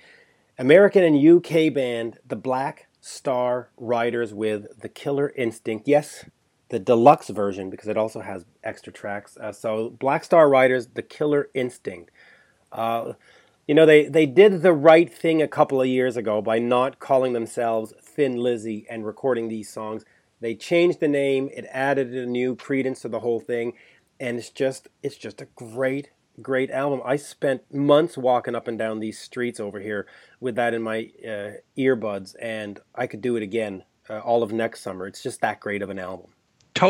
American 0.60 1.04
and 1.04 1.17
UK 1.17 1.69
band, 1.73 2.19
the 2.28 2.36
Black 2.36 2.88
Star 3.02 3.69
Riders 3.78 4.34
with 4.34 4.80
the 4.82 4.89
Killer 4.89 5.34
Instinct. 5.36 5.88
Yes, 5.88 6.26
the 6.69 6.80
deluxe 6.80 7.30
version 7.30 7.69
because 7.69 7.88
it 7.88 7.97
also 7.97 8.21
has 8.21 8.45
extra 8.63 8.91
tracks. 8.91 9.38
Uh, 9.38 9.52
so 9.52 9.89
Black 9.89 10.23
Star 10.23 10.49
Riders, 10.49 10.88
the 10.93 11.02
Killer 11.02 11.49
Instinct. 11.54 12.12
Uh, 12.71 13.13
you 13.67 13.76
know, 13.76 13.86
they, 13.86 14.08
they 14.08 14.26
did 14.26 14.62
the 14.62 14.73
right 14.73 15.12
thing 15.12 15.41
a 15.41 15.47
couple 15.47 15.82
of 15.82 15.88
years 15.88 16.17
ago 16.17 16.41
by 16.41 16.60
not 16.60 16.99
calling 16.99 17.34
themselves 17.34 17.93
Thin 18.02 18.36
Lizzy 18.36 18.86
and 18.89 19.06
recording 19.06 19.47
these 19.47 19.69
songs. 19.69 20.04
They 20.41 20.56
changed 20.56 20.99
the 20.99 21.08
name, 21.08 21.49
it 21.54 21.65
added 21.71 22.13
a 22.13 22.26
new 22.26 22.56
credence 22.56 23.02
to 23.02 23.10
the 23.10 23.21
whole 23.21 23.39
thing, 23.39 23.73
and 24.19 24.38
it's 24.38 24.49
just 24.49 24.89
it's 25.02 25.15
just 25.15 25.41
a 25.41 25.47
great 25.56 26.10
great 26.41 26.71
album. 26.71 27.02
I 27.06 27.15
spent 27.15 27.73
months 27.73 28.17
walking 28.17 28.56
up 28.56 28.67
and 28.67 28.78
down 28.78 28.99
these 28.99 29.19
streets 29.19 29.60
over 29.60 29.80
here 29.80 30.08
with 30.39 30.56
that 30.56 30.73
in 30.73 30.82
my 30.82 31.12
uh, 31.23 31.52
earbuds, 31.78 32.36
and 32.41 32.80
I 32.95 33.08
could 33.08 33.21
do 33.21 33.36
it 33.36 33.43
again 33.43 33.84
uh, 34.10 34.19
all 34.19 34.43
of 34.43 34.52
next 34.52 34.82
summer. 34.82 35.08
It's 35.08 35.23
just 35.23 35.41
that 35.41 35.60
great 35.60 35.82
of 35.82 35.89
an 35.89 35.99
album. 35.99 36.32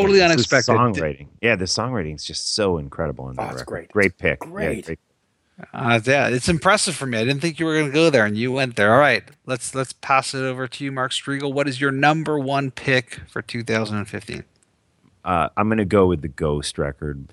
Totally 0.02 0.20
It's 0.20 0.48
the 0.48 0.56
unexpected. 0.56 0.72
songwriting. 0.72 1.26
Yeah, 1.40 1.56
the 1.56 1.64
songwriting 1.64 2.14
is 2.14 2.24
just 2.24 2.54
so 2.54 2.78
incredible 2.78 3.28
in 3.30 3.36
Oh, 3.38 3.42
that 3.42 3.52
it's 3.52 3.60
record. 3.62 3.88
great. 3.92 3.92
Great 3.92 4.18
pick. 4.18 4.38
Yeah, 4.44 4.50
Great. 4.50 4.98
Uh, 5.72 6.00
yeah, 6.04 6.28
it's 6.28 6.48
impressive 6.48 6.96
for 6.96 7.06
me. 7.06 7.16
I 7.16 7.24
didn't 7.24 7.40
think 7.40 7.60
you 7.60 7.66
were 7.66 7.74
going 7.74 7.86
to 7.86 7.92
go 7.92 8.10
there, 8.10 8.26
and 8.26 8.36
you 8.36 8.50
went 8.50 8.74
there. 8.74 8.92
All 8.92 8.98
right, 8.98 9.22
let's 9.46 9.72
let's 9.72 9.92
pass 9.92 10.34
it 10.34 10.40
over 10.42 10.66
to 10.66 10.84
you, 10.84 10.90
Mark 10.90 11.12
Strigl. 11.12 11.52
What 11.52 11.68
is 11.68 11.80
your 11.80 11.92
number 11.92 12.38
one 12.40 12.72
pick 12.72 13.20
for 13.28 13.40
2015? 13.40 14.42
Uh, 15.24 15.48
I'm 15.56 15.68
going 15.68 15.78
to 15.78 15.84
go 15.84 16.06
with 16.06 16.22
the 16.22 16.28
Ghost 16.28 16.76
record. 16.76 17.28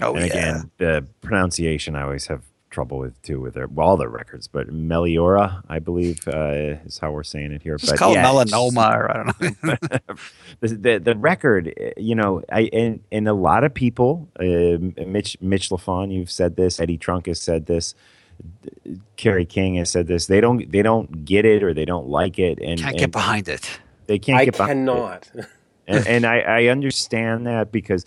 Oh 0.00 0.14
and 0.14 0.20
yeah, 0.20 0.26
again, 0.26 0.70
the 0.78 1.06
pronunciation 1.20 1.94
I 1.96 2.02
always 2.04 2.26
have 2.28 2.42
trouble 2.76 2.98
with 2.98 3.20
too 3.22 3.40
with 3.40 3.54
their, 3.54 3.66
well, 3.66 3.88
all 3.88 3.96
their 3.96 4.10
records, 4.10 4.48
but 4.48 4.68
Meliora, 4.68 5.62
I 5.66 5.78
believe, 5.78 6.28
uh, 6.28 6.76
is 6.84 6.98
how 6.98 7.10
we're 7.10 7.24
saying 7.24 7.52
it 7.52 7.62
here. 7.62 7.78
just 7.78 7.92
but 7.92 7.98
call 7.98 8.12
yeah, 8.12 8.30
it 8.30 8.42
it's 8.42 8.52
melanoma, 8.52 8.94
or 8.94 9.10
I 9.10 9.16
don't 9.16 9.64
know. 9.64 9.76
the, 10.60 10.68
the 10.68 10.98
the 10.98 11.16
record, 11.16 11.72
uh, 11.80 11.90
you 11.96 12.14
know, 12.14 12.42
I 12.52 12.68
and 12.74 13.00
and 13.10 13.26
a 13.26 13.32
lot 13.32 13.64
of 13.64 13.72
people, 13.72 14.28
uh, 14.38 14.76
Mitch 15.06 15.38
Mitch 15.40 15.70
Lafon, 15.70 16.12
you've 16.12 16.30
said 16.30 16.56
this, 16.56 16.78
Eddie 16.78 16.98
Trunk 16.98 17.28
has 17.28 17.40
said 17.40 17.64
this, 17.64 17.94
Kerry 19.16 19.46
King 19.46 19.76
has 19.76 19.88
said 19.88 20.06
this. 20.06 20.26
They 20.26 20.42
don't 20.42 20.70
they 20.70 20.82
don't 20.82 21.24
get 21.24 21.46
it 21.46 21.62
or 21.62 21.72
they 21.72 21.86
don't 21.86 22.08
like 22.08 22.38
it, 22.38 22.58
and 22.60 22.78
Can't 22.78 22.90
and 22.90 22.98
get 22.98 23.10
behind 23.10 23.48
it. 23.48 23.80
They 24.06 24.18
can't 24.18 24.38
I 24.38 24.44
get 24.44 24.56
behind 24.58 24.86
it 24.86 24.92
cannot. 24.92 25.30
and, 25.86 26.06
and 26.06 26.26
I, 26.26 26.40
I 26.40 26.64
understand 26.66 27.46
that 27.46 27.72
because 27.72 28.04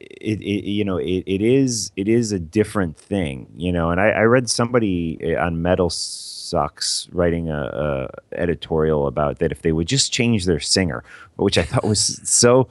it, 0.00 0.40
it 0.40 0.64
you 0.68 0.84
know 0.84 0.96
it, 0.96 1.22
it 1.26 1.42
is 1.42 1.90
it 1.96 2.08
is 2.08 2.32
a 2.32 2.38
different 2.38 2.96
thing 2.96 3.46
you 3.56 3.72
know 3.72 3.90
and 3.90 4.00
I, 4.00 4.10
I 4.10 4.22
read 4.22 4.48
somebody 4.50 5.18
uh, 5.22 5.44
on 5.44 5.62
metal 5.62 5.90
sucks 5.90 7.08
writing 7.12 7.48
a, 7.48 8.10
a 8.34 8.38
editorial 8.38 9.06
about 9.06 9.38
that 9.38 9.52
if 9.52 9.62
they 9.62 9.72
would 9.72 9.88
just 9.88 10.12
change 10.12 10.44
their 10.44 10.60
singer 10.60 11.04
which 11.36 11.58
I 11.58 11.62
thought 11.62 11.84
was 11.84 12.20
so 12.28 12.68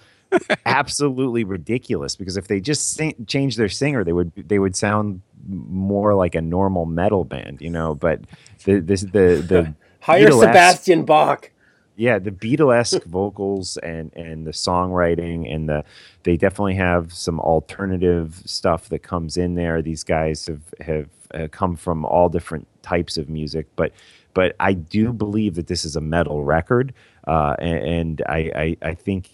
absolutely 0.65 1.43
ridiculous 1.43 2.15
because 2.15 2.35
if 2.35 2.47
they 2.47 2.59
just 2.59 2.91
sing, 2.91 3.15
change 3.27 3.55
their 3.55 3.69
singer 3.69 4.03
they 4.03 4.13
would 4.13 4.31
they 4.35 4.59
would 4.59 4.75
sound 4.75 5.21
more 5.47 6.15
like 6.15 6.35
a 6.35 6.41
normal 6.41 6.85
metal 6.85 7.23
band 7.23 7.61
you 7.61 7.69
know 7.69 7.95
but 7.95 8.21
the 8.65 8.79
this 8.79 9.01
the 9.01 9.43
the 9.47 9.75
Hire 10.05 10.31
Sebastian 10.31 11.03
Bach. 11.03 11.49
Yeah 11.95 12.19
the 12.19 12.31
beatlesque 12.31 13.03
vocals 13.05 13.77
and 13.77 14.11
and 14.15 14.45
the 14.45 14.51
songwriting 14.51 15.53
and 15.53 15.69
the 15.69 15.83
they 16.23 16.35
definitely 16.37 16.75
have 16.75 17.13
some 17.13 17.39
alternative 17.39 18.41
stuff 18.45 18.89
that 18.89 19.03
comes 19.03 19.37
in 19.37 19.53
there. 19.55 19.81
These 19.81 20.03
guys 20.03 20.47
have 20.47 20.61
have 20.81 21.09
uh, 21.33 21.47
come 21.51 21.75
from 21.75 22.05
all 22.05 22.29
different 22.29 22.67
types 22.81 23.17
of 23.17 23.29
music 23.29 23.65
but 23.75 23.91
but 24.33 24.55
i 24.59 24.73
do 24.73 25.11
believe 25.11 25.55
that 25.55 25.67
this 25.67 25.83
is 25.83 25.95
a 25.95 26.01
metal 26.01 26.43
record 26.43 26.93
uh, 27.27 27.55
and, 27.57 27.87
and 27.87 28.21
I, 28.29 28.37
I 28.55 28.89
i 28.89 28.93
think 28.93 29.31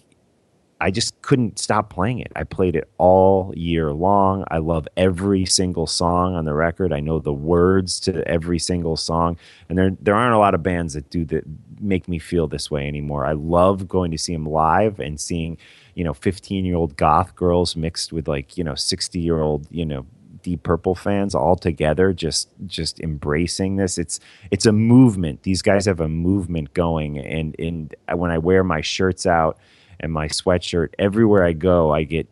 I 0.82 0.90
just 0.90 1.22
couldn't 1.22 1.60
stop 1.60 1.92
playing 1.92 2.20
it. 2.20 2.32
I 2.36 2.44
played 2.44 2.76
it 2.76 2.90
all 2.98 3.54
year 3.56 3.94
long. 3.94 4.46
I 4.50 4.58
love 4.58 4.88
every 4.98 5.46
single 5.46 5.86
song 5.86 6.34
on 6.36 6.46
the 6.46 6.56
record. 6.56 6.92
I 6.92 7.00
know 7.00 7.20
the 7.20 7.32
words 7.32 8.00
to 8.02 8.28
every 8.28 8.58
single 8.58 8.98
song, 8.98 9.38
and 9.70 9.78
there 9.78 9.92
there 10.02 10.16
aren't 10.16 10.34
a 10.34 10.40
lot 10.40 10.56
of 10.56 10.64
bands 10.64 10.96
that 10.96 11.12
do 11.12 11.24
that 11.26 11.44
make 11.80 12.08
me 12.08 12.18
feel 12.18 12.48
this 12.48 12.72
way 12.72 12.88
anymore. 12.88 13.26
I 13.26 13.34
love 13.34 13.88
going 13.88 14.10
to 14.12 14.18
see 14.18 14.34
them 14.34 14.48
live 14.48 15.00
and 15.00 15.22
seeing, 15.22 15.58
you 15.94 16.04
know, 16.04 16.14
15-year-old 16.14 16.98
goth 16.98 17.36
girls 17.36 17.76
mixed 17.76 18.12
with 18.12 18.28
like, 18.28 18.58
you 18.58 18.64
know, 18.64 18.74
60-year-old, 18.74 19.68
you 19.70 19.86
know, 19.86 20.06
Deep 20.42 20.64
Purple 20.64 20.96
fans 20.96 21.36
all 21.36 21.56
together 21.56 22.12
just 22.12 22.50
just 22.66 23.00
embracing 23.02 23.76
this. 23.76 24.00
It's 24.00 24.20
it's 24.50 24.66
a 24.66 24.72
movement. 24.72 25.44
These 25.44 25.62
guys 25.62 25.86
have 25.86 26.00
a 26.00 26.10
movement 26.10 26.74
going 26.74 27.20
and 27.20 27.56
and 27.60 27.96
when 28.16 28.32
I 28.32 28.40
wear 28.40 28.64
my 28.64 28.82
shirts 28.82 29.28
out 29.28 29.60
and 30.02 30.12
my 30.12 30.28
sweatshirt 30.28 30.90
everywhere 31.00 31.46
I 31.46 31.54
go, 31.54 31.92
I 31.94 32.04
get 32.04 32.28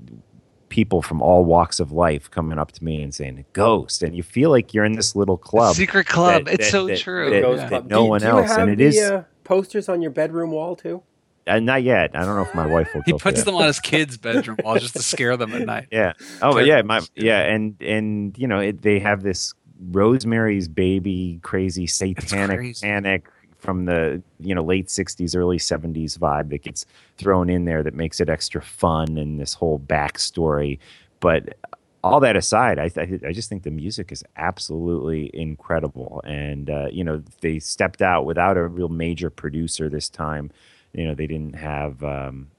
people 0.69 1.01
from 1.01 1.21
all 1.21 1.45
walks 1.45 1.79
of 1.79 1.91
life 1.91 2.29
coming 2.29 2.59
up 2.59 2.71
to 2.73 2.83
me 2.83 3.01
and 3.01 3.13
saying 3.15 3.45
"Ghost," 3.53 4.03
and 4.03 4.15
you 4.15 4.21
feel 4.23 4.49
like 4.51 4.73
you're 4.73 4.85
in 4.85 4.93
this 4.93 5.15
little 5.15 5.37
club. 5.37 5.75
Secret 5.75 6.05
club. 6.07 6.45
that- 6.45 6.55
it's 6.55 6.65
that- 6.67 6.71
so 6.71 6.87
that- 6.87 6.99
true. 6.99 7.29
that- 7.29 7.41
Ghost 7.41 7.61
Yeah. 7.63 7.67
Club. 7.69 7.89
no 7.89 8.03
do, 8.03 8.09
one 8.09 8.19
do 8.21 8.27
you 8.27 8.31
else, 8.33 8.49
have 8.49 8.59
and 8.59 8.71
it 8.71 8.75
the, 8.77 8.83
is- 8.85 8.99
uh, 9.01 9.23
posters 9.43 9.87
on 9.89 10.01
your 10.01 10.11
bedroom 10.11 10.51
wall 10.51 10.75
too. 10.75 11.01
Uh, 11.47 11.57
not 11.59 11.81
yet. 11.81 12.11
I 12.13 12.23
don't 12.25 12.35
know 12.35 12.43
if 12.43 12.53
my 12.53 12.67
wife 12.67 12.89
will. 12.93 13.01
He 13.07 13.13
puts 13.13 13.39
that. 13.39 13.45
them 13.45 13.55
on 13.55 13.65
his 13.65 13.79
kids' 13.91 14.17
bedroom 14.17 14.57
wall 14.63 14.77
just 14.77 14.93
to 14.95 15.01
scare 15.01 15.35
them 15.37 15.51
at 15.53 15.65
night. 15.65 15.87
Yeah. 15.91 16.13
Oh, 16.43 16.53
but 16.53 16.67
yeah, 16.67 16.83
my 16.83 17.01
yeah, 17.15 17.39
and 17.41 17.75
and 17.81 18.37
you 18.37 18.47
know 18.47 18.59
it, 18.59 18.83
they 18.83 18.99
have 18.99 19.23
this 19.23 19.53
Rosemary's 19.91 20.67
Baby 20.67 21.39
crazy 21.41 21.87
satanic 21.87 22.57
crazy. 22.57 22.85
panic 22.85 23.25
from 23.59 23.85
the 23.85 24.21
you 24.39 24.55
know 24.55 24.63
late 24.63 24.87
'60s, 24.87 25.35
early 25.35 25.57
'70s 25.57 26.17
vibe 26.17 26.49
that 26.49 26.63
gets 26.63 26.85
thrown 27.17 27.49
in 27.49 27.65
there 27.65 27.83
that 27.83 27.93
makes 27.93 28.19
it 28.19 28.29
extra 28.29 28.61
fun 28.61 29.17
and 29.17 29.39
this 29.39 29.53
whole 29.53 29.79
backstory. 29.79 30.79
But 31.19 31.55
all 32.03 32.19
that 32.21 32.35
aside, 32.35 32.79
I 32.79 32.89
th- 32.89 33.23
I 33.23 33.31
just 33.33 33.49
think 33.49 33.63
the 33.63 33.71
music 33.71 34.11
is 34.11 34.23
absolutely 34.37 35.29
incredible, 35.33 36.21
and 36.25 36.69
uh, 36.69 36.87
you 36.91 37.03
know 37.03 37.21
they 37.41 37.59
stepped 37.59 38.01
out 38.01 38.25
without 38.25 38.57
a 38.57 38.67
real 38.67 38.89
major 38.89 39.29
producer 39.29 39.89
this 39.89 40.09
time. 40.09 40.51
You 40.93 41.05
know 41.07 41.15
they 41.15 41.27
didn't 41.27 41.55
have. 41.55 42.03
Um, 42.03 42.51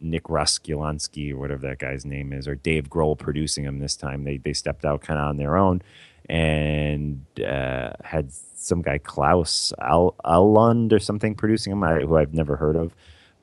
Nick 0.00 0.24
Ruskulansky 0.24 1.32
or 1.32 1.38
whatever 1.38 1.66
that 1.66 1.80
guy's 1.80 2.04
name 2.04 2.32
is, 2.32 2.46
or 2.46 2.54
Dave 2.54 2.88
Grohl 2.88 3.18
producing 3.18 3.64
them 3.64 3.80
this 3.80 3.96
time. 3.96 4.22
They 4.22 4.36
they 4.36 4.52
stepped 4.52 4.84
out 4.84 5.00
kind 5.00 5.18
of 5.18 5.26
on 5.26 5.38
their 5.38 5.56
own 5.56 5.82
and 6.28 7.24
uh, 7.44 7.92
had 8.04 8.32
some 8.32 8.82
guy 8.82 8.98
Klaus 8.98 9.72
Al- 9.80 10.14
Allund 10.24 10.92
or 10.92 10.98
something 10.98 11.34
producing 11.34 11.72
him, 11.72 11.82
I, 11.82 12.00
who 12.00 12.16
I've 12.16 12.34
never 12.34 12.56
heard 12.56 12.76
of, 12.76 12.94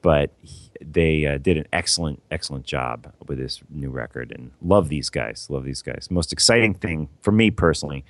but 0.02 0.32
he- 0.42 0.70
they 0.82 1.26
uh, 1.26 1.38
did 1.38 1.58
an 1.58 1.66
excellent 1.72 2.22
excellent 2.32 2.66
job 2.66 3.12
with 3.28 3.38
this 3.38 3.62
new 3.70 3.90
record 3.90 4.32
and 4.36 4.52
love 4.62 4.90
these 4.90 5.10
guys. 5.10 5.48
Love 5.50 5.64
these 5.64 5.82
guys. 5.82 6.10
Most 6.12 6.34
exciting 6.34 6.74
thing 6.74 7.08
for 7.22 7.32
me 7.32 7.50
personally 7.50 8.04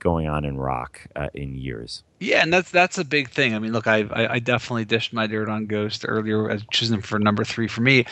going 0.00 0.26
on 0.28 0.44
in 0.44 0.56
rock 0.56 1.06
uh, 1.16 1.28
in 1.34 1.56
years. 1.56 2.02
Yeah, 2.18 2.42
and 2.42 2.52
that's 2.52 2.70
that's 2.70 2.98
a 2.98 3.04
big 3.04 3.30
thing. 3.30 3.54
I 3.54 3.58
mean, 3.58 3.72
look, 3.72 3.86
I 3.86 4.06
I, 4.10 4.38
definitely 4.38 4.84
dished 4.84 5.12
my 5.12 5.26
dirt 5.26 5.48
on 5.48 5.66
Ghost 5.66 6.04
earlier 6.06 6.50
as 6.50 6.62
choosing 6.70 6.96
them 6.96 7.02
for 7.02 7.18
number 7.18 7.44
three 7.44 7.68
for 7.68 7.80
me. 7.80 8.04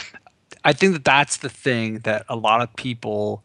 I 0.65 0.73
think 0.73 0.93
that 0.95 1.05
that's 1.05 1.39
the 1.39 1.49
thing 1.49 2.01
that 2.01 2.25
a 2.29 2.37
lot 2.37 2.63
of 2.63 2.75
people 2.77 3.43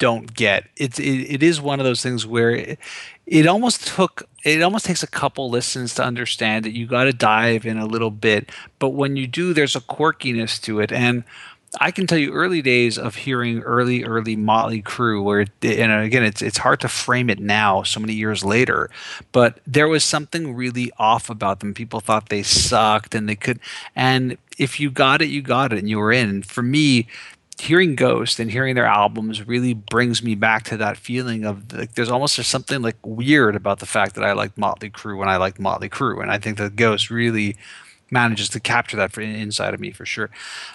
don't 0.00 0.34
get. 0.34 0.64
It's 0.76 0.98
it, 0.98 1.04
it 1.04 1.42
is 1.44 1.60
one 1.60 1.78
of 1.78 1.84
those 1.84 2.02
things 2.02 2.26
where 2.26 2.50
it, 2.50 2.78
it 3.26 3.46
almost 3.46 3.86
took 3.86 4.28
it 4.44 4.60
almost 4.62 4.86
takes 4.86 5.04
a 5.04 5.06
couple 5.06 5.48
listens 5.48 5.94
to 5.94 6.04
understand 6.04 6.66
it. 6.66 6.72
You 6.72 6.86
got 6.86 7.04
to 7.04 7.12
dive 7.12 7.64
in 7.64 7.78
a 7.78 7.86
little 7.86 8.10
bit, 8.10 8.50
but 8.80 8.90
when 8.90 9.14
you 9.14 9.28
do, 9.28 9.54
there's 9.54 9.76
a 9.76 9.80
quirkiness 9.80 10.60
to 10.62 10.80
it, 10.80 10.90
and 10.90 11.22
I 11.78 11.92
can 11.92 12.08
tell 12.08 12.18
you 12.18 12.32
early 12.32 12.62
days 12.62 12.98
of 12.98 13.14
hearing 13.14 13.60
early, 13.60 14.02
early 14.02 14.34
Motley 14.34 14.82
Crue, 14.82 15.22
where 15.22 15.40
and 15.62 15.92
again, 16.04 16.24
it's 16.24 16.42
it's 16.42 16.58
hard 16.58 16.80
to 16.80 16.88
frame 16.88 17.30
it 17.30 17.38
now, 17.38 17.82
so 17.84 18.00
many 18.00 18.14
years 18.14 18.42
later, 18.42 18.90
but 19.30 19.60
there 19.66 19.86
was 19.86 20.02
something 20.02 20.56
really 20.56 20.90
off 20.98 21.30
about 21.30 21.60
them. 21.60 21.74
People 21.74 22.00
thought 22.00 22.30
they 22.30 22.42
sucked, 22.42 23.14
and 23.14 23.28
they 23.28 23.36
could, 23.36 23.60
and 23.94 24.36
if 24.58 24.80
you 24.80 24.90
got 24.90 25.22
it, 25.22 25.28
you 25.28 25.42
got 25.42 25.72
it, 25.72 25.78
and 25.78 25.88
you 25.88 25.98
were 25.98 26.10
in. 26.12 26.42
For 26.42 26.62
me, 26.62 27.06
hearing 27.60 27.94
Ghost 27.94 28.40
and 28.40 28.50
hearing 28.50 28.74
their 28.74 28.86
albums 28.86 29.46
really 29.46 29.74
brings 29.74 30.22
me 30.22 30.34
back 30.34 30.64
to 30.64 30.76
that 30.78 30.96
feeling 30.96 31.44
of 31.44 31.72
like 31.72 31.94
there's 31.94 32.10
almost 32.10 32.36
just 32.36 32.50
something 32.50 32.82
like 32.82 32.96
weird 33.04 33.54
about 33.54 33.78
the 33.78 33.86
fact 33.86 34.14
that 34.14 34.24
I 34.24 34.32
liked 34.32 34.58
Motley 34.58 34.90
Crue 34.90 35.18
when 35.18 35.28
I 35.28 35.36
liked 35.36 35.60
Motley 35.60 35.88
Crue, 35.88 36.22
and 36.22 36.30
I 36.30 36.38
think 36.38 36.58
that 36.58 36.76
Ghost 36.76 37.10
really 37.10 37.56
manages 38.10 38.48
to 38.50 38.60
capture 38.60 38.96
that 38.96 39.12
for 39.12 39.20
inside 39.20 39.74
of 39.74 39.80
me 39.80 39.90
for 39.90 40.04
sure. 40.04 40.30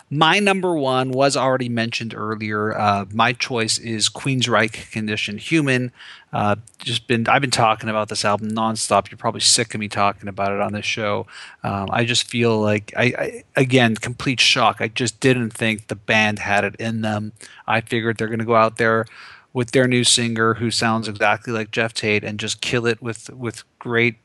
My 0.09 0.39
number 0.39 0.75
one 0.75 1.11
was 1.11 1.35
already 1.35 1.69
mentioned 1.69 2.13
earlier. 2.15 2.77
Uh, 2.77 3.05
my 3.11 3.33
choice 3.33 3.77
is 3.77 4.09
Queensryche 4.09 4.91
Condition 4.91 5.37
Human. 5.37 5.91
Uh, 6.31 6.57
just 6.79 7.07
been 7.07 7.27
I've 7.27 7.41
been 7.41 7.51
talking 7.51 7.89
about 7.89 8.09
this 8.09 8.25
album 8.25 8.51
nonstop. 8.51 9.09
You're 9.09 9.17
probably 9.17 9.41
sick 9.41 9.73
of 9.73 9.79
me 9.79 9.87
talking 9.87 10.27
about 10.27 10.51
it 10.51 10.59
on 10.59 10.73
this 10.73 10.85
show. 10.85 11.27
Um, 11.63 11.87
I 11.91 12.03
just 12.03 12.27
feel 12.27 12.59
like 12.59 12.93
I, 12.97 13.03
I 13.03 13.43
again 13.55 13.95
complete 13.95 14.41
shock. 14.41 14.77
I 14.79 14.89
just 14.89 15.19
didn't 15.19 15.51
think 15.51 15.87
the 15.87 15.95
band 15.95 16.39
had 16.39 16.63
it 16.65 16.75
in 16.75 17.01
them. 17.01 17.31
I 17.67 17.81
figured 17.81 18.17
they're 18.17 18.27
going 18.27 18.39
to 18.39 18.45
go 18.45 18.55
out 18.55 18.77
there 18.77 19.05
with 19.53 19.71
their 19.71 19.87
new 19.87 20.03
singer 20.03 20.55
who 20.55 20.69
sounds 20.69 21.07
exactly 21.07 21.53
like 21.53 21.71
Geoff 21.71 21.93
Tate 21.93 22.25
and 22.25 22.37
just 22.37 22.59
kill 22.59 22.85
it 22.85 23.01
with 23.01 23.29
with 23.29 23.63
great 23.79 24.15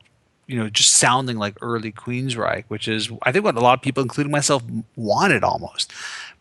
you 0.50 0.58
know, 0.58 0.68
just 0.68 0.94
sounding 0.94 1.36
like 1.36 1.56
early 1.62 1.92
Queensryche, 1.92 2.64
which 2.66 2.88
is 2.88 3.10
I 3.22 3.30
think 3.30 3.44
what 3.44 3.56
a 3.56 3.60
lot 3.60 3.78
of 3.78 3.82
people, 3.82 4.02
including 4.02 4.32
myself, 4.32 4.64
wanted 4.96 5.44
almost. 5.44 5.92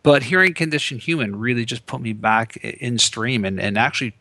But 0.01 0.23
hearing 0.23 0.53
Condition 0.53 0.97
Human 0.97 1.35
really 1.35 1.63
just 1.63 1.85
put 1.85 2.01
me 2.01 2.13
back 2.13 2.57
in 2.57 2.97
stream 2.97 3.45
and, 3.45 3.59
and 3.59 3.77
actually 3.77 4.13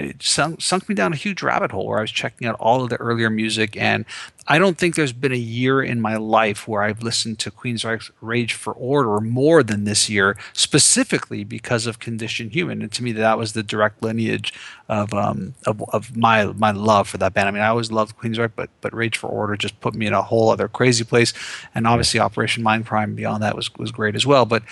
it 0.00 0.22
sunk, 0.22 0.60
sunk 0.60 0.88
me 0.88 0.94
down 0.94 1.12
a 1.12 1.16
huge 1.16 1.42
rabbit 1.42 1.70
hole 1.70 1.86
where 1.86 1.98
I 1.98 2.02
was 2.02 2.12
checking 2.12 2.46
out 2.46 2.56
all 2.58 2.82
of 2.82 2.90
the 2.90 2.96
earlier 2.96 3.30
music. 3.30 3.76
And 3.76 4.04
I 4.48 4.58
don't 4.58 4.78
think 4.78 4.94
there's 4.94 5.12
been 5.12 5.32
a 5.32 5.36
year 5.36 5.82
in 5.82 6.00
my 6.00 6.16
life 6.16 6.66
where 6.66 6.82
I've 6.82 7.02
listened 7.02 7.38
to 7.40 7.50
Queensryche's 7.50 8.10
Rage 8.20 8.54
for 8.54 8.72
Order 8.72 9.20
more 9.20 9.62
than 9.62 9.84
this 9.84 10.10
year, 10.10 10.36
specifically 10.52 11.44
because 11.44 11.86
of 11.86 11.98
Condition 11.98 12.50
Human. 12.50 12.82
And 12.82 12.90
to 12.92 13.02
me, 13.02 13.12
that 13.12 13.38
was 13.38 13.52
the 13.52 13.62
direct 13.62 14.02
lineage 14.02 14.52
of 14.88 15.14
um, 15.14 15.54
of, 15.66 15.82
of 15.90 16.16
my 16.16 16.46
my 16.46 16.72
love 16.72 17.08
for 17.08 17.18
that 17.18 17.32
band. 17.32 17.48
I 17.48 17.52
mean, 17.52 17.62
I 17.62 17.68
always 17.68 17.92
loved 17.92 18.18
Queensryche, 18.18 18.52
but 18.56 18.70
but 18.80 18.92
Rage 18.92 19.18
for 19.18 19.28
Order 19.28 19.56
just 19.56 19.80
put 19.80 19.94
me 19.94 20.06
in 20.06 20.12
a 20.12 20.22
whole 20.22 20.50
other 20.50 20.66
crazy 20.66 21.04
place. 21.04 21.32
And 21.74 21.86
obviously, 21.86 22.18
Operation 22.18 22.64
Mindcrime 22.64 23.14
beyond 23.14 23.42
that 23.42 23.54
was 23.54 23.72
was 23.76 23.92
great 23.92 24.16
as 24.16 24.26
well. 24.26 24.46
But 24.46 24.64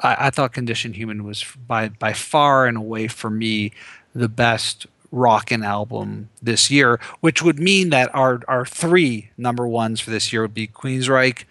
I, 0.00 0.26
I 0.26 0.30
thought 0.30 0.52
Condition 0.52 0.94
Human 0.94 1.24
was 1.24 1.44
by 1.68 1.90
by 1.90 2.14
far 2.14 2.66
and 2.66 2.76
away 2.76 3.06
for 3.06 3.30
me 3.30 3.72
the 4.14 4.28
best 4.28 4.86
rockin' 5.12 5.62
album 5.62 6.28
this 6.42 6.70
year, 6.70 7.00
which 7.20 7.42
would 7.42 7.58
mean 7.58 7.90
that 7.90 8.14
our 8.14 8.40
our 8.48 8.64
three 8.64 9.30
number 9.36 9.66
ones 9.66 10.00
for 10.00 10.10
this 10.10 10.32
year 10.32 10.42
would 10.42 10.54
be 10.54 10.66
Queensryche, 10.68 11.44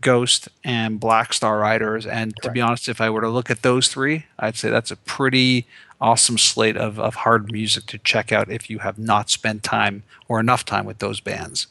Ghost, 0.00 0.48
and 0.64 1.00
Black 1.00 1.32
Star 1.32 1.58
Riders. 1.58 2.06
And 2.06 2.34
Correct. 2.34 2.42
to 2.42 2.50
be 2.50 2.60
honest, 2.60 2.88
if 2.88 3.00
I 3.00 3.10
were 3.10 3.22
to 3.22 3.28
look 3.28 3.50
at 3.50 3.62
those 3.62 3.88
three, 3.88 4.26
I'd 4.38 4.56
say 4.56 4.70
that's 4.70 4.90
a 4.90 4.96
pretty 4.96 5.66
awesome 6.00 6.38
slate 6.38 6.76
of, 6.76 7.00
of 7.00 7.16
hard 7.16 7.50
music 7.50 7.86
to 7.86 7.98
check 7.98 8.30
out 8.30 8.50
if 8.50 8.70
you 8.70 8.78
have 8.78 8.98
not 8.98 9.30
spent 9.30 9.62
time 9.62 10.04
or 10.28 10.38
enough 10.38 10.64
time 10.64 10.84
with 10.84 10.98
those 10.98 11.20
bands. 11.20 11.66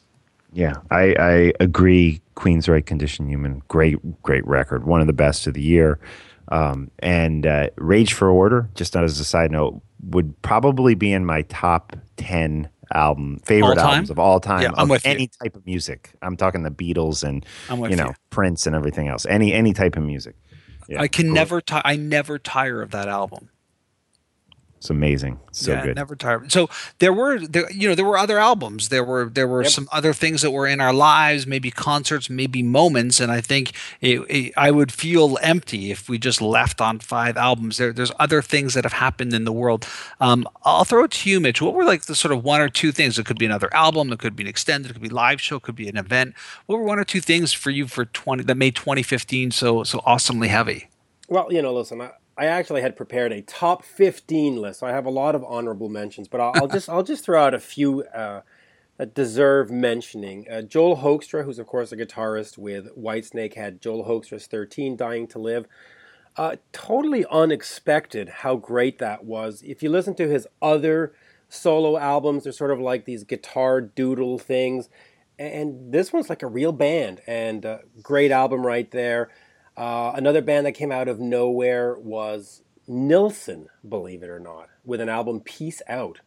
Yeah, 0.54 0.76
I, 0.91 1.15
I 1.19 1.54
agree. 1.60 2.21
Queensryche 2.36 2.86
Condition 2.86 3.28
Human, 3.28 3.62
great, 3.67 4.21
great 4.23 4.45
record. 4.45 4.86
One 4.86 5.02
of 5.02 5.08
the 5.08 5.13
best 5.13 5.47
of 5.47 5.54
the 5.54 5.62
year. 5.62 6.00
Um, 6.50 6.91
and 7.00 7.45
uh, 7.45 7.69
Rage 7.76 8.13
for 8.13 8.30
Order, 8.30 8.69
just 8.76 8.95
as 8.95 9.19
a 9.19 9.26
side 9.26 9.52
note, 9.52 9.82
would 10.02 10.40
probably 10.42 10.96
be 10.96 11.12
in 11.12 11.26
my 11.26 11.42
top 11.44 11.96
10 12.18 12.70
album 12.94 13.40
favorite 13.44 13.78
albums 13.78 14.10
of 14.10 14.18
all 14.18 14.40
time 14.40 14.62
yeah, 14.62 14.72
I'm 14.78 14.88
with 14.88 15.06
any 15.06 15.24
you. 15.24 15.28
type 15.44 15.56
of 15.56 15.66
music. 15.66 16.12
I'm 16.22 16.38
talking 16.38 16.64
the 16.64 16.72
Beatles 16.72 17.24
and 17.24 17.46
you 17.90 17.96
know 17.98 18.08
you. 18.08 18.14
Prince 18.30 18.66
and 18.66 18.76
everything 18.76 19.08
else. 19.10 19.26
Any 19.26 19.54
any 19.54 19.74
type 19.74 19.98
of 19.98 20.04
music. 20.04 20.36
Yeah, 20.88 21.02
I 21.02 21.08
can 21.10 21.26
cool. 21.26 21.34
never 21.34 21.62
t- 21.62 21.82
I 21.84 21.98
never 21.98 22.40
tire 22.40 22.82
of 22.82 22.92
that 22.92 23.10
album. 23.10 23.50
It's 24.78 24.92
amazing. 24.92 25.40
So 25.52 25.72
yeah, 25.72 25.86
good. 25.86 25.96
Never 25.96 26.16
tired. 26.16 26.52
So 26.52 26.70
there 27.00 27.12
were 27.12 27.40
there 27.40 27.70
you 27.72 27.90
know 27.90 27.96
there 27.96 28.06
were 28.06 28.18
other 28.18 28.38
albums. 28.38 28.90
There 28.90 29.04
were 29.04 29.26
there 29.26 29.48
were 29.48 29.63
yep. 29.63 29.72
some 29.72 29.90
other 29.92 30.13
things 30.13 30.44
that 30.44 30.52
were 30.52 30.68
in 30.68 30.80
our 30.80 30.94
lives, 30.94 31.48
maybe 31.48 31.72
concerts, 31.72 32.30
maybe 32.30 32.62
moments, 32.62 33.20
and 33.20 33.32
I 33.32 33.42
think 33.42 33.72
it, 34.02 34.20
it, 34.30 34.54
I 34.56 34.70
would 34.70 34.92
feel 34.92 35.40
empty 35.42 35.90
if 35.90 36.08
we 36.08 36.20
just 36.20 36.42
left 36.42 36.80
on 36.80 37.00
five 37.00 37.38
albums. 37.38 37.78
There, 37.78 37.92
there's 37.92 38.12
other 38.20 38.44
things 38.44 38.76
that 38.76 38.84
have 38.86 38.94
happened 38.94 39.34
in 39.34 39.46
the 39.46 39.52
world. 39.52 39.88
Um, 40.20 40.48
I'll 40.63 40.86
throw 40.86 41.06
it 41.06 41.12
to 41.12 41.30
you, 41.30 41.40
Mitch. 41.40 41.60
What 41.60 41.74
were 41.74 41.84
like 41.84 42.04
the 42.04 42.16
sort 42.16 42.32
of 42.32 42.44
one 42.44 42.62
or 42.62 42.70
two 42.70 42.92
things? 42.92 43.18
It 43.18 43.26
could 43.26 43.40
be 43.40 43.48
another 43.48 43.74
album. 43.74 44.12
It 44.13 44.20
could 44.20 44.36
be 44.36 44.44
an 44.44 44.50
extended. 44.50 44.92
It 44.92 44.94
could 44.94 45.02
be 45.02 45.10
live 45.10 45.42
show. 45.42 45.56
It 45.56 45.63
could 45.63 45.76
be 45.76 45.90
an 45.90 45.98
event. 45.98 46.36
What 46.68 46.78
were 46.78 46.86
one 46.86 47.00
or 47.00 47.04
two 47.04 47.22
things 47.22 47.52
for 47.52 47.72
you 47.72 47.88
for 47.88 48.06
twenty 48.06 48.44
that 48.44 48.56
made 48.56 48.76
2015 48.76 49.50
so 49.50 49.84
so 49.84 50.04
awesomely 50.06 50.50
heavy? 50.50 50.90
Well, 51.30 51.52
you 51.52 51.63
know, 51.63 51.74
listen. 51.74 52.00
I, 52.00 52.12
I 52.38 52.45
actually 52.45 52.82
had 52.82 52.95
prepared 52.95 53.32
a 53.32 53.41
top 53.41 53.84
15 53.84 54.58
list. 54.58 54.82
So 54.82 54.88
I 54.88 54.91
have 54.91 55.06
a 55.06 55.12
lot 55.12 55.34
of 55.34 55.43
honorable 55.43 55.89
mentions, 55.89 56.28
but 56.28 56.39
I'll, 56.39 56.52
I'll 56.56 56.67
just 56.67 56.89
I'll 56.89 57.04
just 57.04 57.26
throw 57.26 57.43
out 57.43 57.54
a 57.54 57.60
few 57.60 58.04
uh, 58.04 58.41
that 58.97 59.15
deserve 59.15 59.71
mentioning. 59.71 60.45
Uh, 60.50 60.62
Joel 60.62 60.97
Hoekstra, 60.97 61.45
who's 61.45 61.60
of 61.60 61.67
course 61.67 61.91
a 61.91 61.97
guitarist 61.97 62.58
with 62.58 62.95
Whitesnake, 62.95 63.56
had 63.56 63.82
Joel 63.82 64.06
Hoekstra's 64.06 64.47
13 64.47 64.95
Dying 64.95 65.28
to 65.28 65.39
Live. 65.39 65.65
Uh, 66.36 66.58
totally 66.71 67.26
unexpected 67.32 68.30
how 68.30 68.56
great 68.56 69.00
that 69.00 69.26
was. 69.26 69.63
If 69.63 69.82
you 69.82 69.89
listen 69.89 70.13
to 70.15 70.30
his 70.30 70.47
other 70.62 71.13
solo 71.50 71.97
albums, 71.97 72.43
they're 72.43 72.54
sort 72.54 72.69
of 72.69 72.80
like 72.80 73.06
these 73.06 73.23
guitar 73.23 73.82
doodle 73.82 74.38
things. 74.38 74.89
And 75.39 75.91
this 75.91 76.13
one's 76.13 76.30
like 76.30 76.43
a 76.43 76.47
real 76.47 76.71
band, 76.71 77.21
and 77.26 77.65
uh, 77.65 77.78
great 78.02 78.32
album 78.32 78.65
right 78.65 78.89
there. 78.89 79.30
Uh, 79.78 80.12
another 80.16 80.42
band 80.42 80.66
that 80.66 80.72
came 80.72 80.92
out 80.92 81.08
of 81.08 81.20
nowhere 81.20 81.96
was 82.00 82.63
Nelson, 82.88 83.68
believe 83.88 84.24
it 84.24 84.30
or 84.30 84.40
not, 84.40 84.70
with 84.84 85.00
an 85.00 85.08
album 85.08 85.40
Peace 85.40 85.84
Out. 85.88 86.20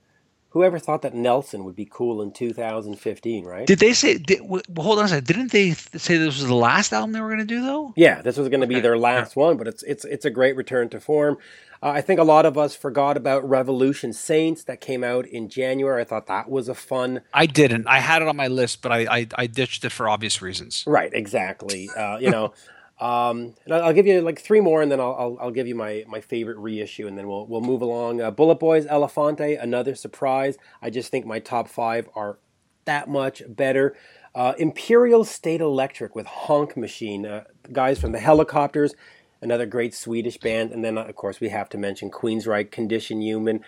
Whoever 0.51 0.81
thought 0.81 1.03
that 1.03 1.15
Nelson 1.15 1.65
would 1.65 1.77
be 1.77 1.89
cool 1.89 2.23
in 2.23 2.33
2015, 2.33 3.45
right? 3.45 3.67
Did 3.67 3.79
they 3.79 3.93
say? 3.93 4.19
Did, 4.19 4.41
well, 4.43 4.63
hold 4.79 4.99
on 4.99 5.05
a 5.05 5.09
second. 5.09 5.27
Didn't 5.27 5.53
they 5.53 5.71
say 5.73 6.17
this 6.17 6.41
was 6.41 6.47
the 6.47 6.55
last 6.55 6.93
album 6.93 7.13
they 7.13 7.21
were 7.21 7.29
going 7.29 7.39
to 7.39 7.45
do, 7.45 7.63
though? 7.63 7.93
Yeah, 7.97 8.21
this 8.21 8.37
was 8.37 8.49
going 8.49 8.61
to 8.61 8.67
okay. 8.67 8.75
be 8.75 8.81
their 8.81 8.99
last 8.99 9.37
yeah. 9.37 9.45
one, 9.45 9.57
but 9.57 9.69
it's 9.69 9.85
it's 9.85 10.05
it's 10.05 10.25
a 10.25 10.31
great 10.31 10.57
return 10.57 10.89
to 10.89 10.99
form. 10.99 11.39
Uh, 11.81 11.91
I 11.91 12.01
think 12.01 12.19
a 12.19 12.25
lot 12.25 12.47
of 12.47 12.59
us 12.59 12.75
forgot 12.75 13.17
about 13.17 13.49
Revolution 13.49 14.13
Saints 14.13 14.65
that 14.65 14.81
came 14.81 15.05
out 15.05 15.25
in 15.25 15.49
January. 15.49 16.03
I 16.03 16.05
thought 16.05 16.27
that 16.27 16.51
was 16.51 16.69
a 16.69 16.75
fun. 16.75 17.21
I 17.33 17.47
didn't. 17.47 17.87
I 17.87 18.01
had 18.01 18.21
it 18.21 18.27
on 18.27 18.37
my 18.37 18.49
list, 18.49 18.83
but 18.83 18.91
I 18.91 19.07
I, 19.09 19.27
I 19.37 19.47
ditched 19.47 19.85
it 19.85 19.91
for 19.91 20.09
obvious 20.09 20.43
reasons. 20.43 20.83
Right, 20.87 21.13
exactly. 21.13 21.89
Uh, 21.97 22.19
you 22.19 22.31
know. 22.31 22.55
Um, 23.01 23.55
I'll 23.71 23.95
give 23.95 24.07
you 24.07 24.21
like 24.21 24.39
three 24.39 24.61
more, 24.61 24.83
and 24.83 24.93
then 24.93 25.01
I'll, 25.01 25.17
I'll, 25.19 25.39
I'll, 25.41 25.51
give 25.51 25.67
you 25.67 25.75
my, 25.75 26.05
my 26.07 26.21
favorite 26.21 26.59
reissue, 26.59 27.07
and 27.07 27.17
then 27.17 27.27
we'll 27.27 27.47
we'll 27.47 27.63
move 27.63 27.81
along. 27.81 28.21
Uh, 28.21 28.31
Bullet 28.31 28.61
Boys 28.61 28.85
Elefante, 28.85 29.61
another 29.61 29.95
surprise. 29.95 30.59
I 30.83 30.91
just 30.91 31.11
think 31.11 31.25
my 31.25 31.39
top 31.39 31.67
five 31.67 32.11
are 32.15 32.39
that 32.85 33.09
much 33.09 33.43
better. 33.49 33.97
Uh, 34.35 34.53
Imperial 34.59 35.25
State 35.25 35.63
Electric 35.63 36.15
with 36.15 36.27
Honk 36.27 36.77
Machine, 36.77 37.25
uh, 37.25 37.45
guys 37.73 37.99
from 37.99 38.13
the 38.13 38.19
Hellacopters, 38.19 38.93
another 39.41 39.65
great 39.65 39.95
Swedish 39.95 40.37
band, 40.37 40.71
and 40.71 40.85
then 40.85 40.99
of 40.99 41.17
course 41.17 41.41
we 41.41 41.49
have 41.49 41.71
to 41.71 41.79
mention 41.79 42.11
Queensryche, 42.11 42.71
Condition 42.71 43.23
Human. 43.23 43.65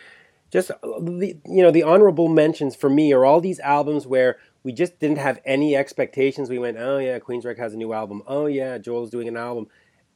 Just 0.51 0.71
uh, 0.71 0.77
the 1.01 1.39
you 1.47 1.63
know 1.63 1.71
the 1.71 1.85
honorable 1.85 2.29
mentions 2.29 2.77
for 2.77 2.91
me 2.91 3.15
are 3.15 3.25
all 3.25 3.41
these 3.41 3.61
albums 3.61 4.07
where 4.07 4.37
we 4.65 4.73
just 4.73 4.99
didn't 4.99 5.19
have 5.19 5.41
any 5.45 5.77
expectations. 5.77 6.49
We 6.49 6.59
went, 6.59 6.77
oh 6.79 6.99
yeah, 6.99 7.19
Queensryche 7.19 7.59
has 7.59 7.75
a 7.75 7.77
new 7.77 7.93
album. 7.93 8.23
Oh 8.27 8.47
yeah, 8.47 8.79
Joel's 8.79 9.11
doing 9.11 9.29
an 9.29 9.37
album, 9.37 9.69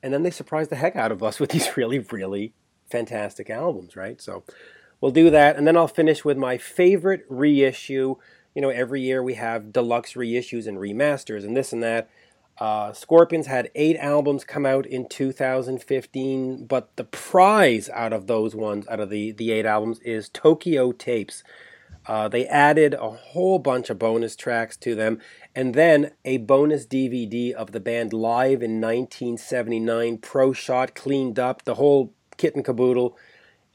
and 0.02 0.12
then 0.12 0.22
they 0.22 0.30
surprised 0.30 0.70
the 0.70 0.76
heck 0.76 0.96
out 0.96 1.12
of 1.12 1.22
us 1.22 1.40
with 1.40 1.50
these 1.50 1.76
really, 1.76 1.98
really 1.98 2.52
fantastic 2.90 3.50
albums, 3.50 3.96
right? 3.96 4.20
So 4.20 4.44
we'll 5.00 5.12
do 5.12 5.30
that, 5.30 5.56
and 5.56 5.66
then 5.66 5.76
I'll 5.76 5.88
finish 5.88 6.24
with 6.24 6.36
my 6.36 6.58
favorite 6.58 7.24
reissue. 7.28 8.16
You 8.54 8.62
know, 8.62 8.70
every 8.70 9.02
year 9.02 9.22
we 9.22 9.34
have 9.34 9.72
deluxe 9.72 10.14
reissues 10.14 10.66
and 10.66 10.78
remasters 10.78 11.44
and 11.44 11.56
this 11.56 11.72
and 11.72 11.82
that. 11.82 12.08
Uh, 12.58 12.90
Scorpions 12.94 13.46
had 13.46 13.70
eight 13.74 13.98
albums 13.98 14.42
come 14.42 14.64
out 14.64 14.86
in 14.86 15.06
2015, 15.06 16.64
but 16.64 16.88
the 16.96 17.04
prize 17.04 17.90
out 17.90 18.14
of 18.14 18.28
those 18.28 18.54
ones, 18.54 18.86
out 18.88 18.98
of 18.98 19.10
the, 19.10 19.32
the 19.32 19.52
eight 19.52 19.66
albums, 19.66 19.98
is 20.00 20.30
Tokyo 20.30 20.92
Tapes. 20.92 21.44
Uh, 22.08 22.28
they 22.28 22.46
added 22.46 22.94
a 22.94 23.10
whole 23.10 23.58
bunch 23.58 23.90
of 23.90 23.98
bonus 23.98 24.36
tracks 24.36 24.76
to 24.76 24.94
them, 24.94 25.20
and 25.54 25.74
then 25.74 26.12
a 26.24 26.38
bonus 26.38 26.86
DVD 26.86 27.52
of 27.52 27.72
the 27.72 27.80
band 27.80 28.12
live 28.12 28.62
in 28.62 28.80
1979, 28.80 30.18
pro 30.18 30.52
shot, 30.52 30.94
cleaned 30.94 31.38
up, 31.38 31.64
the 31.64 31.74
whole 31.74 32.14
kit 32.36 32.54
and 32.54 32.64
caboodle. 32.64 33.16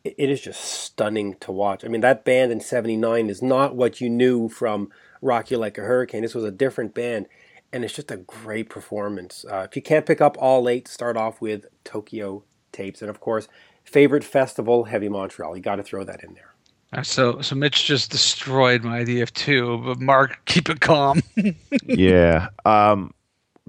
It, 0.04 0.17
is 0.17 0.41
just 0.41 0.63
stunning 0.63 1.36
to 1.41 1.52
watch. 1.52 1.86
I 1.86 1.88
mean, 1.88 2.02
that 2.02 2.26
band 2.26 2.52
in 2.52 2.60
79 2.60 3.30
is 3.30 3.44
not 3.44 3.76
what 3.76 4.02
you 4.02 4.10
knew 4.10 4.50
from 4.50 4.89
Rock 5.22 5.52
You 5.52 5.58
Like 5.58 5.78
a 5.78 5.82
Hurricane. 5.82 6.24
This 6.24 6.34
was 6.34 6.44
a 6.44 6.50
different 6.50 6.96
band, 6.96 7.28
and 7.72 7.86
it's 7.86 7.94
just 7.94 8.10
a 8.10 8.17
great 8.17 8.67
performance. 8.67 9.46
Uh, 9.48 9.67
if 9.70 9.76
you 9.76 9.82
can't 9.84 10.08
pick 10.08 10.20
up 10.20 10.38
all 10.39 10.67
eight, 10.67 10.88
start 10.88 11.17
off 11.17 11.39
with 11.39 11.65
Tokyo 11.84 12.44
Tapes. 12.72 13.02
And 13.02 13.12
of 13.12 13.20
course, 13.20 13.48
favorite 13.84 14.24
festival, 14.24 14.86
Heavy 14.86 15.10
Montreal. 15.10 15.56
You 15.56 15.62
got 15.62 15.76
to 15.76 15.84
throw 15.84 16.04
that 16.04 16.24
in 16.24 16.34
there. 16.34 16.50
So, 17.04 17.41
so 17.41 17.56
Mitch 17.56 17.86
just 17.86 18.12
destroyed 18.12 18.84
my 18.84 18.99
idea 18.99 19.23
of 19.23 19.34
two, 19.34 19.77
but 19.86 19.99
Mark, 19.99 20.41
keep 20.45 20.69
it 20.69 20.82
calm. 20.82 21.21
yeah. 21.86 22.49
Um, 22.65 23.13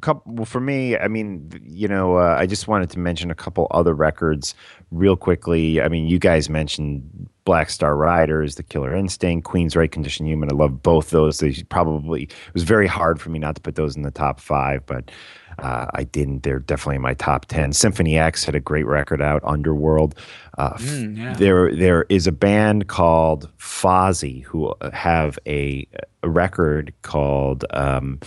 couple 0.03 0.35
well, 0.35 0.45
for 0.45 0.61
me 0.61 0.99
i 0.99 1.07
mean 1.07 1.49
you 1.65 1.87
know 1.87 2.17
uh, 2.17 2.37
i 2.39 2.45
just 2.45 2.67
wanted 2.67 2.91
to 2.91 2.99
mention 2.99 3.31
a 3.31 3.35
couple 3.35 3.69
other 3.71 3.95
records 3.95 4.55
real 4.91 5.17
quickly 5.17 5.81
i 5.81 5.89
mean 5.89 6.07
you 6.07 6.19
guys 6.19 6.51
mentioned 6.51 7.29
black 7.45 7.71
star 7.71 7.97
riders 7.97 8.57
the 8.57 8.63
killer 8.63 8.95
instinct 8.95 9.47
Queensryche 9.47 9.93
condition 9.93 10.27
human 10.27 10.51
i 10.51 10.55
love 10.55 10.83
both 10.83 11.11
those 11.11 11.39
they 11.39 11.53
probably 11.69 12.25
it 12.25 12.55
was 12.55 12.65
very 12.65 12.87
hard 12.87 13.21
for 13.21 13.31
me 13.31 13.39
not 13.39 13.55
to 13.55 13.61
put 13.61 13.77
those 13.77 13.97
in 13.97 14.03
the 14.03 14.11
top 14.11 14.41
five 14.41 14.85
but 14.87 15.11
uh, 15.59 15.87
I 15.95 16.05
didn't. 16.05 16.43
They're 16.43 16.59
definitely 16.59 16.97
in 16.97 17.03
my 17.03 17.15
top 17.15 17.47
ten. 17.47 17.73
Symphony 17.73 18.19
X 18.19 18.45
had 18.45 18.55
a 18.55 18.61
great 18.61 18.87
record 18.87 19.21
out, 19.21 19.43
Underworld. 19.45 20.15
Uh, 20.59 20.75
mm, 20.75 21.17
yeah. 21.17 21.33
There, 21.35 21.75
there 21.75 22.05
is 22.09 22.27
a 22.27 22.33
band 22.33 22.89
called 22.89 23.51
Fozzy 23.59 24.43
who 24.45 24.75
have 24.93 25.39
a, 25.47 25.87
a 26.23 26.29
record 26.29 26.93
called 27.03 27.65
um, 27.71 28.21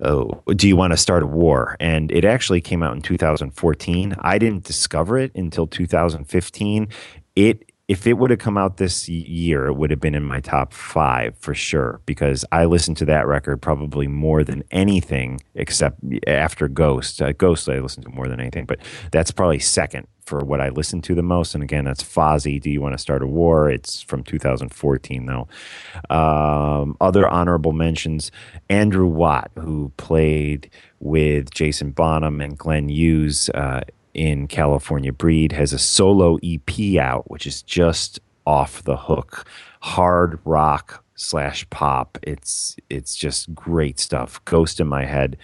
oh, 0.00 0.42
"Do 0.54 0.68
You 0.68 0.76
Want 0.76 0.92
to 0.92 0.96
Start 0.96 1.22
a 1.22 1.26
War?" 1.26 1.76
and 1.80 2.12
it 2.12 2.24
actually 2.24 2.60
came 2.60 2.82
out 2.82 2.94
in 2.94 3.02
2014. 3.02 4.14
I 4.20 4.38
didn't 4.38 4.64
discover 4.64 5.18
it 5.18 5.34
until 5.34 5.66
2015. 5.66 6.88
It 7.34 7.71
if 7.92 8.06
it 8.06 8.14
would 8.14 8.30
have 8.30 8.38
come 8.38 8.56
out 8.56 8.78
this 8.78 9.06
year, 9.06 9.66
it 9.66 9.74
would 9.74 9.90
have 9.90 10.00
been 10.00 10.14
in 10.14 10.24
my 10.24 10.40
top 10.40 10.72
five 10.72 11.36
for 11.36 11.52
sure 11.52 12.00
because 12.06 12.42
I 12.50 12.64
listened 12.64 12.96
to 12.96 13.04
that 13.04 13.26
record 13.26 13.60
probably 13.60 14.06
more 14.06 14.42
than 14.44 14.64
anything 14.70 15.42
except 15.54 16.00
after 16.26 16.68
Ghost. 16.68 17.20
Uh, 17.20 17.32
Ghost, 17.32 17.68
I 17.68 17.80
listened 17.80 18.06
to 18.06 18.10
more 18.10 18.28
than 18.28 18.40
anything, 18.40 18.64
but 18.64 18.78
that's 19.10 19.30
probably 19.30 19.58
second 19.58 20.06
for 20.24 20.38
what 20.38 20.58
I 20.58 20.70
listened 20.70 21.04
to 21.04 21.14
the 21.14 21.22
most. 21.22 21.54
And 21.54 21.62
again, 21.62 21.84
that's 21.84 22.02
Fozzy. 22.02 22.58
Do 22.58 22.70
you 22.70 22.80
want 22.80 22.94
to 22.94 22.98
start 22.98 23.22
a 23.22 23.26
war? 23.26 23.68
It's 23.68 24.00
from 24.00 24.24
2014, 24.24 25.26
though. 25.26 25.46
Um, 26.08 26.96
other 26.98 27.28
honorable 27.28 27.72
mentions: 27.72 28.32
Andrew 28.70 29.06
Watt, 29.06 29.50
who 29.58 29.92
played 29.98 30.70
with 30.98 31.50
Jason 31.50 31.90
Bonham 31.90 32.40
and 32.40 32.56
Glenn 32.56 32.88
Hughes. 32.88 33.50
Uh, 33.50 33.82
in 34.14 34.46
California 34.46 35.12
Breed 35.12 35.52
has 35.52 35.72
a 35.72 35.78
solo 35.78 36.38
EP 36.42 36.96
out, 36.98 37.30
which 37.30 37.46
is 37.46 37.62
just 37.62 38.20
off 38.46 38.82
the 38.82 38.96
hook, 38.96 39.46
hard 39.80 40.38
rock 40.44 41.04
slash 41.14 41.68
pop. 41.70 42.18
It's 42.22 42.76
it's 42.90 43.14
just 43.14 43.54
great 43.54 43.98
stuff. 43.98 44.44
Ghost 44.44 44.80
in 44.80 44.88
my 44.88 45.04
head, 45.04 45.36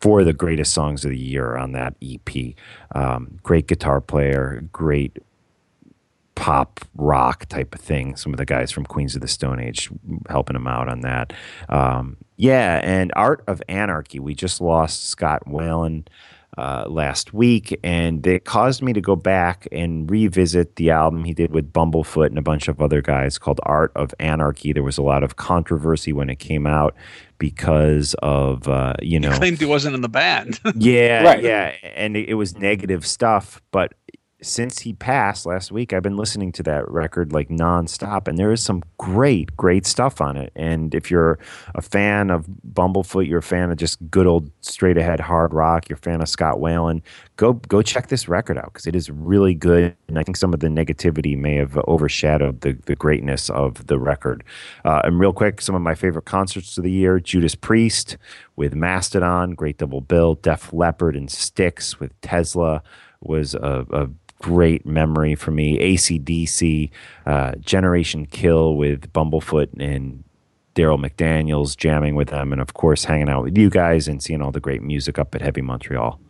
four 0.00 0.20
of 0.20 0.26
the 0.26 0.32
greatest 0.32 0.72
songs 0.72 1.04
of 1.04 1.10
the 1.10 1.18
year 1.18 1.56
on 1.56 1.72
that 1.72 1.94
EP. 2.02 2.54
Um, 2.94 3.38
great 3.42 3.66
guitar 3.66 4.00
player, 4.00 4.62
great 4.72 5.18
pop 6.34 6.80
rock 6.94 7.46
type 7.46 7.74
of 7.74 7.80
thing. 7.80 8.14
Some 8.14 8.32
of 8.32 8.36
the 8.36 8.44
guys 8.44 8.70
from 8.70 8.84
Queens 8.84 9.14
of 9.14 9.22
the 9.22 9.28
Stone 9.28 9.58
Age 9.58 9.90
helping 10.28 10.54
him 10.54 10.66
out 10.66 10.88
on 10.88 11.00
that. 11.00 11.32
Um, 11.68 12.18
yeah, 12.36 12.80
and 12.84 13.10
Art 13.16 13.42
of 13.46 13.62
Anarchy. 13.68 14.20
We 14.20 14.34
just 14.34 14.60
lost 14.60 15.08
Scott 15.08 15.42
Weiland 15.46 16.08
uh, 16.56 16.86
last 16.88 17.34
week, 17.34 17.78
and 17.84 18.26
it 18.26 18.44
caused 18.44 18.82
me 18.82 18.92
to 18.92 19.00
go 19.00 19.14
back 19.14 19.68
and 19.70 20.10
revisit 20.10 20.76
the 20.76 20.90
album 20.90 21.24
he 21.24 21.34
did 21.34 21.52
with 21.52 21.72
Bumblefoot 21.72 22.26
and 22.26 22.38
a 22.38 22.42
bunch 22.42 22.68
of 22.68 22.80
other 22.80 23.02
guys 23.02 23.38
called 23.38 23.60
Art 23.64 23.92
of 23.94 24.14
Anarchy. 24.18 24.72
There 24.72 24.82
was 24.82 24.98
a 24.98 25.02
lot 25.02 25.22
of 25.22 25.36
controversy 25.36 26.12
when 26.12 26.30
it 26.30 26.38
came 26.38 26.66
out 26.66 26.94
because 27.38 28.14
of 28.22 28.66
uh, 28.68 28.94
you 29.02 29.20
know 29.20 29.32
he 29.32 29.38
claimed 29.38 29.58
he 29.58 29.66
wasn't 29.66 29.94
in 29.94 30.00
the 30.00 30.08
band. 30.08 30.60
yeah, 30.76 31.22
right. 31.22 31.42
yeah, 31.42 31.74
and 31.82 32.16
it, 32.16 32.30
it 32.30 32.34
was 32.34 32.56
negative 32.56 33.06
stuff, 33.06 33.60
but 33.70 33.92
since 34.42 34.80
he 34.80 34.92
passed 34.92 35.46
last 35.46 35.72
week, 35.72 35.92
I've 35.92 36.02
been 36.02 36.18
listening 36.18 36.52
to 36.52 36.62
that 36.64 36.90
record 36.90 37.32
like 37.32 37.48
nonstop, 37.48 38.28
and 38.28 38.36
there 38.36 38.52
is 38.52 38.62
some 38.62 38.82
great, 38.98 39.56
great 39.56 39.86
stuff 39.86 40.20
on 40.20 40.36
it. 40.36 40.52
And 40.54 40.94
if 40.94 41.10
you're 41.10 41.38
a 41.74 41.80
fan 41.80 42.30
of 42.30 42.46
Bumblefoot, 42.70 43.26
you're 43.26 43.38
a 43.38 43.42
fan 43.42 43.70
of 43.70 43.78
just 43.78 43.98
good 44.10 44.26
old 44.26 44.50
straight 44.60 44.98
ahead 44.98 45.20
hard 45.20 45.54
rock, 45.54 45.88
you're 45.88 45.96
a 45.96 46.00
fan 46.00 46.20
of 46.20 46.28
Scott 46.28 46.56
Weiland, 46.58 47.00
go 47.36 47.54
go 47.54 47.80
check 47.80 48.08
this 48.08 48.28
record 48.28 48.58
out 48.58 48.74
because 48.74 48.86
it 48.86 48.94
is 48.94 49.10
really 49.10 49.54
good. 49.54 49.96
And 50.06 50.18
I 50.18 50.22
think 50.22 50.36
some 50.36 50.52
of 50.52 50.60
the 50.60 50.68
negativity 50.68 51.36
may 51.36 51.54
have 51.56 51.78
overshadowed 51.88 52.60
the 52.60 52.74
the 52.84 52.96
greatness 52.96 53.48
of 53.48 53.86
the 53.86 53.98
record. 53.98 54.44
Uh, 54.84 55.00
and 55.04 55.18
real 55.18 55.32
quick, 55.32 55.62
some 55.62 55.74
of 55.74 55.80
my 55.80 55.94
favorite 55.94 56.26
concerts 56.26 56.76
of 56.76 56.84
the 56.84 56.90
year: 56.90 57.18
Judas 57.20 57.54
Priest 57.54 58.18
with 58.54 58.74
Mastodon, 58.74 59.52
great 59.52 59.78
double 59.78 60.02
bill. 60.02 60.34
Def 60.34 60.74
Leppard 60.74 61.16
and 61.16 61.30
Styx 61.30 61.98
with 61.98 62.18
Tesla 62.20 62.82
was 63.20 63.54
a, 63.54 63.86
a 63.90 64.08
great 64.38 64.86
memory 64.86 65.34
for 65.34 65.50
me. 65.50 65.78
ACDC, 65.78 66.90
uh, 67.26 67.52
Generation 67.56 68.26
Kill 68.26 68.76
with 68.76 69.12
Bumblefoot 69.12 69.68
and 69.78 70.24
Daryl 70.74 71.02
McDaniels 71.02 71.76
jamming 71.76 72.14
with 72.14 72.28
them, 72.28 72.52
and 72.52 72.60
of 72.60 72.74
course 72.74 73.04
hanging 73.04 73.28
out 73.28 73.44
with 73.44 73.56
you 73.56 73.70
guys 73.70 74.06
and 74.06 74.22
seeing 74.22 74.42
all 74.42 74.52
the 74.52 74.60
great 74.60 74.82
music 74.82 75.18
up 75.18 75.34
at 75.34 75.40
Heavy 75.40 75.62
Montreal. 75.62 76.20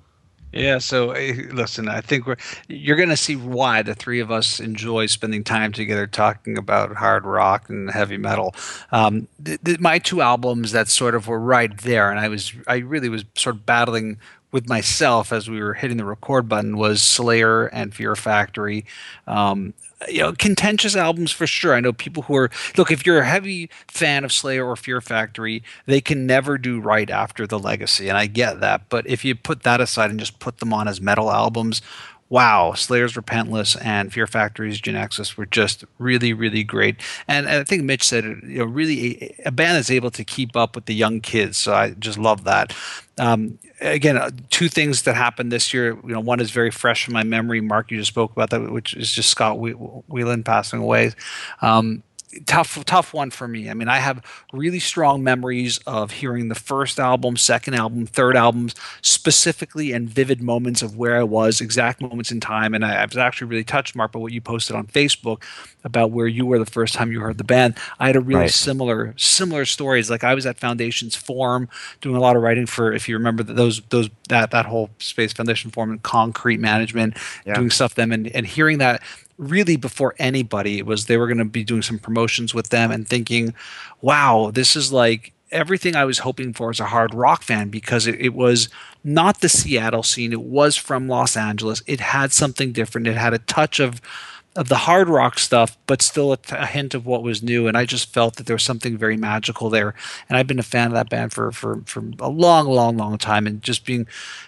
Yeah, 0.52 0.78
so 0.78 1.08
listen, 1.52 1.88
I 1.88 2.00
think 2.00 2.26
we're 2.26 2.36
you're 2.68 2.96
going 2.96 3.10
to 3.10 3.16
see 3.16 3.36
why 3.36 3.82
the 3.82 3.94
three 3.94 4.20
of 4.20 4.30
us 4.30 4.58
enjoy 4.58 5.06
spending 5.06 5.44
time 5.44 5.72
together 5.72 6.06
talking 6.06 6.56
about 6.56 6.96
hard 6.96 7.24
rock 7.26 7.68
and 7.68 7.90
heavy 7.90 8.16
metal. 8.16 8.54
Um, 8.90 9.28
th- 9.44 9.60
th- 9.62 9.80
my 9.80 9.98
two 9.98 10.22
albums 10.22 10.72
that 10.72 10.88
sort 10.88 11.14
of 11.14 11.28
were 11.28 11.40
right 11.40 11.76
there, 11.78 12.10
and 12.10 12.18
I 12.18 12.28
was 12.28 12.54
I 12.66 12.76
really 12.76 13.08
was 13.08 13.24
sort 13.34 13.56
of 13.56 13.66
battling 13.66 14.18
with 14.56 14.70
myself 14.70 15.34
as 15.34 15.50
we 15.50 15.62
were 15.62 15.74
hitting 15.74 15.98
the 15.98 16.04
record 16.06 16.48
button 16.48 16.78
was 16.78 17.02
Slayer 17.02 17.66
and 17.66 17.94
Fear 17.94 18.16
Factory. 18.16 18.86
Um, 19.26 19.74
you 20.08 20.20
know, 20.20 20.32
contentious 20.32 20.96
albums 20.96 21.30
for 21.30 21.46
sure. 21.46 21.74
I 21.74 21.80
know 21.80 21.92
people 21.92 22.22
who 22.22 22.36
are 22.36 22.50
look. 22.78 22.90
If 22.90 23.04
you're 23.04 23.18
a 23.18 23.26
heavy 23.26 23.68
fan 23.86 24.24
of 24.24 24.32
Slayer 24.32 24.66
or 24.66 24.74
Fear 24.74 25.02
Factory, 25.02 25.62
they 25.84 26.00
can 26.00 26.26
never 26.26 26.56
do 26.56 26.80
right 26.80 27.10
after 27.10 27.46
the 27.46 27.58
Legacy, 27.58 28.08
and 28.08 28.16
I 28.16 28.26
get 28.28 28.60
that. 28.60 28.88
But 28.88 29.06
if 29.06 29.26
you 29.26 29.34
put 29.34 29.62
that 29.64 29.82
aside 29.82 30.08
and 30.08 30.18
just 30.18 30.38
put 30.38 30.56
them 30.58 30.72
on 30.72 30.88
as 30.88 31.02
metal 31.02 31.30
albums, 31.30 31.82
wow, 32.28 32.72
Slayer's 32.72 33.14
Repentless 33.14 33.76
and 33.84 34.12
Fear 34.12 34.26
Factory's 34.26 34.80
Genexus 34.80 35.36
were 35.36 35.46
just 35.46 35.84
really, 35.98 36.32
really 36.32 36.64
great. 36.64 36.96
And, 37.28 37.46
and 37.46 37.60
I 37.60 37.64
think 37.64 37.84
Mitch 37.84 38.02
said, 38.02 38.24
you 38.24 38.58
know, 38.58 38.64
really 38.64 39.22
a, 39.22 39.48
a, 39.48 39.50
band 39.52 39.76
that's 39.76 39.90
able 39.90 40.10
to 40.10 40.24
keep 40.24 40.56
up 40.56 40.74
with 40.74 40.86
the 40.86 40.94
young 40.94 41.20
kids. 41.20 41.56
So 41.56 41.72
I 41.72 41.90
just 41.90 42.18
love 42.18 42.44
that. 42.44 42.74
Um, 43.18 43.58
again, 43.80 44.16
uh, 44.16 44.30
two 44.50 44.68
things 44.68 45.02
that 45.02 45.14
happened 45.14 45.52
this 45.52 45.72
year. 45.72 45.96
You 46.04 46.14
know, 46.14 46.20
one 46.20 46.40
is 46.40 46.50
very 46.50 46.70
fresh 46.70 47.06
in 47.06 47.14
my 47.14 47.22
memory. 47.22 47.60
Mark, 47.60 47.90
you 47.90 47.98
just 47.98 48.10
spoke 48.10 48.32
about 48.32 48.50
that, 48.50 48.72
which 48.72 48.94
is 48.94 49.12
just 49.12 49.30
Scott 49.30 49.58
Weiland 49.58 50.44
passing 50.44 50.80
away. 50.80 51.12
Um, 51.62 52.02
tough 52.44 52.84
tough 52.84 53.14
one 53.14 53.30
for 53.30 53.48
me. 53.48 53.70
I 53.70 53.74
mean, 53.74 53.88
I 53.88 53.98
have 53.98 54.24
really 54.52 54.78
strong 54.78 55.22
memories 55.22 55.78
of 55.86 56.10
hearing 56.10 56.48
the 56.48 56.54
first 56.54 56.98
album, 56.98 57.36
second 57.36 57.74
album, 57.74 58.06
third 58.06 58.36
albums, 58.36 58.74
specifically 59.02 59.92
and 59.92 60.08
vivid 60.08 60.42
moments 60.42 60.82
of 60.82 60.96
where 60.96 61.16
I 61.16 61.22
was, 61.22 61.60
exact 61.60 62.00
moments 62.00 62.30
in 62.30 62.40
time. 62.40 62.74
And 62.74 62.84
I, 62.84 63.02
I 63.02 63.04
was 63.04 63.16
actually 63.16 63.48
really 63.48 63.64
touched, 63.64 63.96
Mark, 63.96 64.12
by 64.12 64.18
what 64.18 64.32
you 64.32 64.40
posted 64.40 64.76
on 64.76 64.86
Facebook 64.86 65.42
about 65.84 66.10
where 66.10 66.26
you 66.26 66.44
were 66.44 66.58
the 66.58 66.66
first 66.66 66.94
time 66.94 67.12
you 67.12 67.20
heard 67.20 67.38
the 67.38 67.44
band. 67.44 67.76
I 67.98 68.08
had 68.08 68.16
a 68.16 68.20
really 68.20 68.42
right. 68.42 68.50
similar 68.50 69.14
similar 69.16 69.64
stories. 69.64 70.10
Like 70.10 70.24
I 70.24 70.34
was 70.34 70.46
at 70.46 70.58
Foundations 70.58 71.14
Forum 71.14 71.68
doing 72.00 72.16
a 72.16 72.20
lot 72.20 72.36
of 72.36 72.42
writing 72.42 72.66
for, 72.66 72.92
if 72.92 73.08
you 73.08 73.16
remember 73.16 73.42
those 73.42 73.80
those 73.90 74.10
that 74.28 74.50
that 74.50 74.66
whole 74.66 74.90
space 74.98 75.32
Foundation 75.32 75.70
Forum 75.70 75.90
and 75.90 76.02
concrete 76.02 76.58
management, 76.58 77.16
yeah. 77.44 77.54
doing 77.54 77.70
stuff 77.70 77.94
them 77.94 78.12
and 78.12 78.26
and 78.28 78.46
hearing 78.46 78.78
that 78.78 79.02
really 79.38 79.76
before 79.76 80.14
anybody 80.18 80.82
was 80.82 81.06
they 81.06 81.16
were 81.16 81.26
going 81.26 81.38
to 81.38 81.44
be 81.44 81.64
doing 81.64 81.82
some 81.82 81.98
promotions 81.98 82.54
with 82.54 82.70
them 82.70 82.90
and 82.90 83.08
thinking 83.08 83.54
wow 84.00 84.50
this 84.52 84.74
is 84.76 84.92
like 84.92 85.32
everything 85.50 85.94
i 85.94 86.04
was 86.04 86.20
hoping 86.20 86.52
for 86.52 86.70
as 86.70 86.80
a 86.80 86.86
hard 86.86 87.12
rock 87.14 87.42
fan 87.42 87.68
because 87.68 88.06
it, 88.06 88.18
it 88.20 88.34
was 88.34 88.68
not 89.06 89.40
the 89.40 89.48
seattle 89.48 90.02
scene. 90.02 90.32
It 90.32 90.42
was 90.42 90.76
from 90.76 91.06
los 91.06 91.36
angeles. 91.36 91.82
It 91.86 92.00
had 92.00 92.32
something 92.32 92.72
different. 92.72 93.06
It 93.06 93.16
had 93.16 93.32
a 93.32 93.38
touch 93.38 93.78
of 93.78 94.02
of 94.56 94.68
the 94.68 94.76
hard 94.76 95.08
rock 95.08 95.38
stuff, 95.38 95.76
but 95.86 96.02
still 96.02 96.32
a, 96.32 96.66
hint 96.66 96.94
of 96.94 97.06
what 97.06 97.22
was 97.22 97.42
new. 97.42 97.68
And 97.68 97.76
I 97.76 97.84
just 97.84 98.12
felt 98.12 98.36
that 98.36 98.46
there 98.46 98.54
was 98.54 98.62
something 98.62 98.96
very 98.96 99.16
magical 99.16 99.70
there. 99.70 99.94
And 100.28 100.36
I've 100.36 100.46
been 100.46 100.58
a 100.58 100.64
fan 100.64 100.88
of 100.88 100.92
that 100.94 101.10
band 101.10 101.32
for 101.32 101.52
for 101.52 101.82
for 101.86 102.02
a 102.18 102.28
long, 102.28 102.66
long, 102.66 102.96
long 102.96 103.18
time. 103.18 103.46
And 103.46 103.62
just 103.62 103.84
being, 103.84 104.06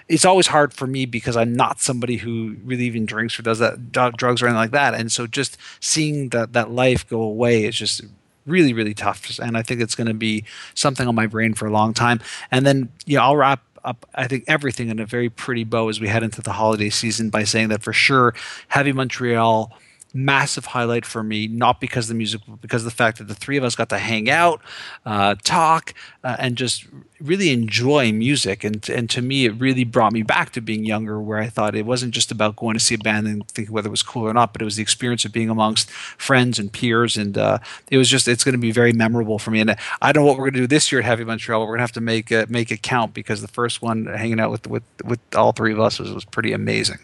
it's 0.09 0.25
always 0.25 0.49
hard 0.49 0.73
for 0.73 0.87
me 0.87 1.07
because 1.07 1.37
I'm 1.37 1.53
not 1.53 1.81
somebody 1.81 2.17
who 2.17 2.57
really 2.65 2.85
even 2.85 3.07
drinks 3.07 3.39
or 3.39 3.43
does 3.43 3.59
that 3.59 3.93
drugs 3.93 4.43
or 4.43 4.47
anything 4.47 4.57
like 4.57 4.71
that. 4.73 4.95
And 4.95 5.13
so 5.13 5.27
just 5.27 5.57
seeing 5.81 6.31
that 6.31 6.53
that 6.55 6.71
life 6.71 7.09
go 7.09 7.21
away 7.21 7.65
is 7.65 7.77
just 7.77 8.03
really 8.47 8.73
really 8.73 8.95
tough, 8.95 9.39
and 9.39 9.57
I 9.57 9.63
think 9.63 9.81
it's 9.81 9.95
going 9.95 10.07
to 10.07 10.15
be 10.15 10.45
something 10.75 11.07
on 11.07 11.15
my 11.15 11.27
brain 11.27 11.55
for 11.55 11.67
a 11.67 11.71
long 11.71 11.93
time. 11.93 12.21
And 12.51 12.67
then 12.67 12.91
you 13.07 13.19
know 13.19 13.25
I'll 13.25 13.37
wrap 13.37 13.63
up 13.85 14.07
I 14.15 14.27
think 14.27 14.45
everything 14.49 14.89
in 14.89 14.99
a 14.99 15.07
very 15.07 15.29
pretty 15.29 15.65
bow 15.65 15.89
as 15.89 16.01
we 16.01 16.09
head 16.09 16.23
into 16.23 16.43
the 16.43 16.53
holiday 16.53 16.91
season 16.91 17.31
by 17.31 17.45
saying 17.45 17.69
that 17.69 17.83
for 17.83 17.93
sure 17.93 18.35
Heavy 18.69 18.93
Montreal 18.93 19.73
massive 20.15 20.67
highlight 20.67 21.05
for 21.05 21.23
me, 21.23 21.47
not 21.47 21.81
because 21.81 22.07
of 22.07 22.09
the 22.09 22.19
music, 22.19 22.41
but 22.49 22.61
because 22.61 22.85
the 22.85 22.91
fact 22.91 23.19
that 23.19 23.29
the 23.29 23.35
three 23.35 23.57
of 23.57 23.65
us 23.65 23.77
got 23.77 23.89
to 23.91 23.99
hang 23.99 24.31
out, 24.31 24.63
uh, 25.05 25.35
talk, 25.45 25.95
uh, 26.25 26.37
and 26.39 26.57
just 26.57 26.87
really 27.21 27.51
enjoy 27.51 28.13
music. 28.13 28.65
And 28.65 28.89
and 28.89 29.11
to 29.11 29.23
me, 29.23 29.45
it 29.45 29.53
really 29.53 29.85
brought 29.85 30.13
me 30.13 30.23
back 30.23 30.51
to 30.53 30.61
being 30.61 30.85
younger, 30.85 31.21
where 31.21 31.39
I 31.39 31.49
thought 31.49 31.75
it 31.75 31.85
wasn't 31.85 32.15
just 32.15 32.31
about 32.31 32.57
going 32.57 32.75
to 32.75 32.81
see 32.81 32.95
a 32.95 32.99
band 32.99 33.27
and 33.27 33.47
thinking 33.49 33.73
whether 33.73 33.89
it 33.89 33.91
was 33.91 34.03
cool 34.03 34.27
or 34.27 34.33
not, 34.33 34.53
but 34.53 34.63
it 34.63 34.65
was 34.65 34.77
the 34.77 34.83
experience 34.83 35.25
of 35.25 35.33
being 35.33 35.51
amongst 35.51 35.91
friends 35.91 36.59
and 36.59 36.73
peers. 36.73 37.17
And 37.17 37.37
uh, 37.37 37.59
it 37.91 37.99
was 37.99 38.09
just 38.09 38.29
it's 38.29 38.45
going 38.45 38.55
to 38.55 38.59
be 38.59 38.73
very 38.73 38.93
memorable 38.93 39.39
for 39.39 39.51
me. 39.51 39.61
And 39.61 39.77
I 40.01 40.13
don't 40.13 40.25
know 40.25 40.29
what 40.29 40.39
we're 40.39 40.45
going 40.45 40.55
to 40.55 40.61
do 40.61 40.67
this 40.67 40.91
year 40.91 41.01
at 41.01 41.05
Heavy 41.05 41.25
Montreal. 41.25 41.61
But 41.61 41.67
we're 41.67 41.77
going 41.77 41.79
to 41.79 41.83
have 41.83 41.93
to 41.93 42.01
make 42.01 42.31
it, 42.31 42.51
make 42.51 42.71
it 42.71 42.83
count 42.83 43.15
because 43.15 43.43
the 43.43 43.49
first 43.49 43.83
one 43.83 44.07
hanging 44.07 44.41
out 44.41 44.51
with 44.51 44.67
with 44.67 44.85
with 45.05 45.21
all 45.35 45.53
three 45.53 45.73
of 45.73 45.81
us 45.81 45.99
was, 45.99 46.13
was 46.13 46.25
pretty 46.25 46.53
amazing. 46.53 46.99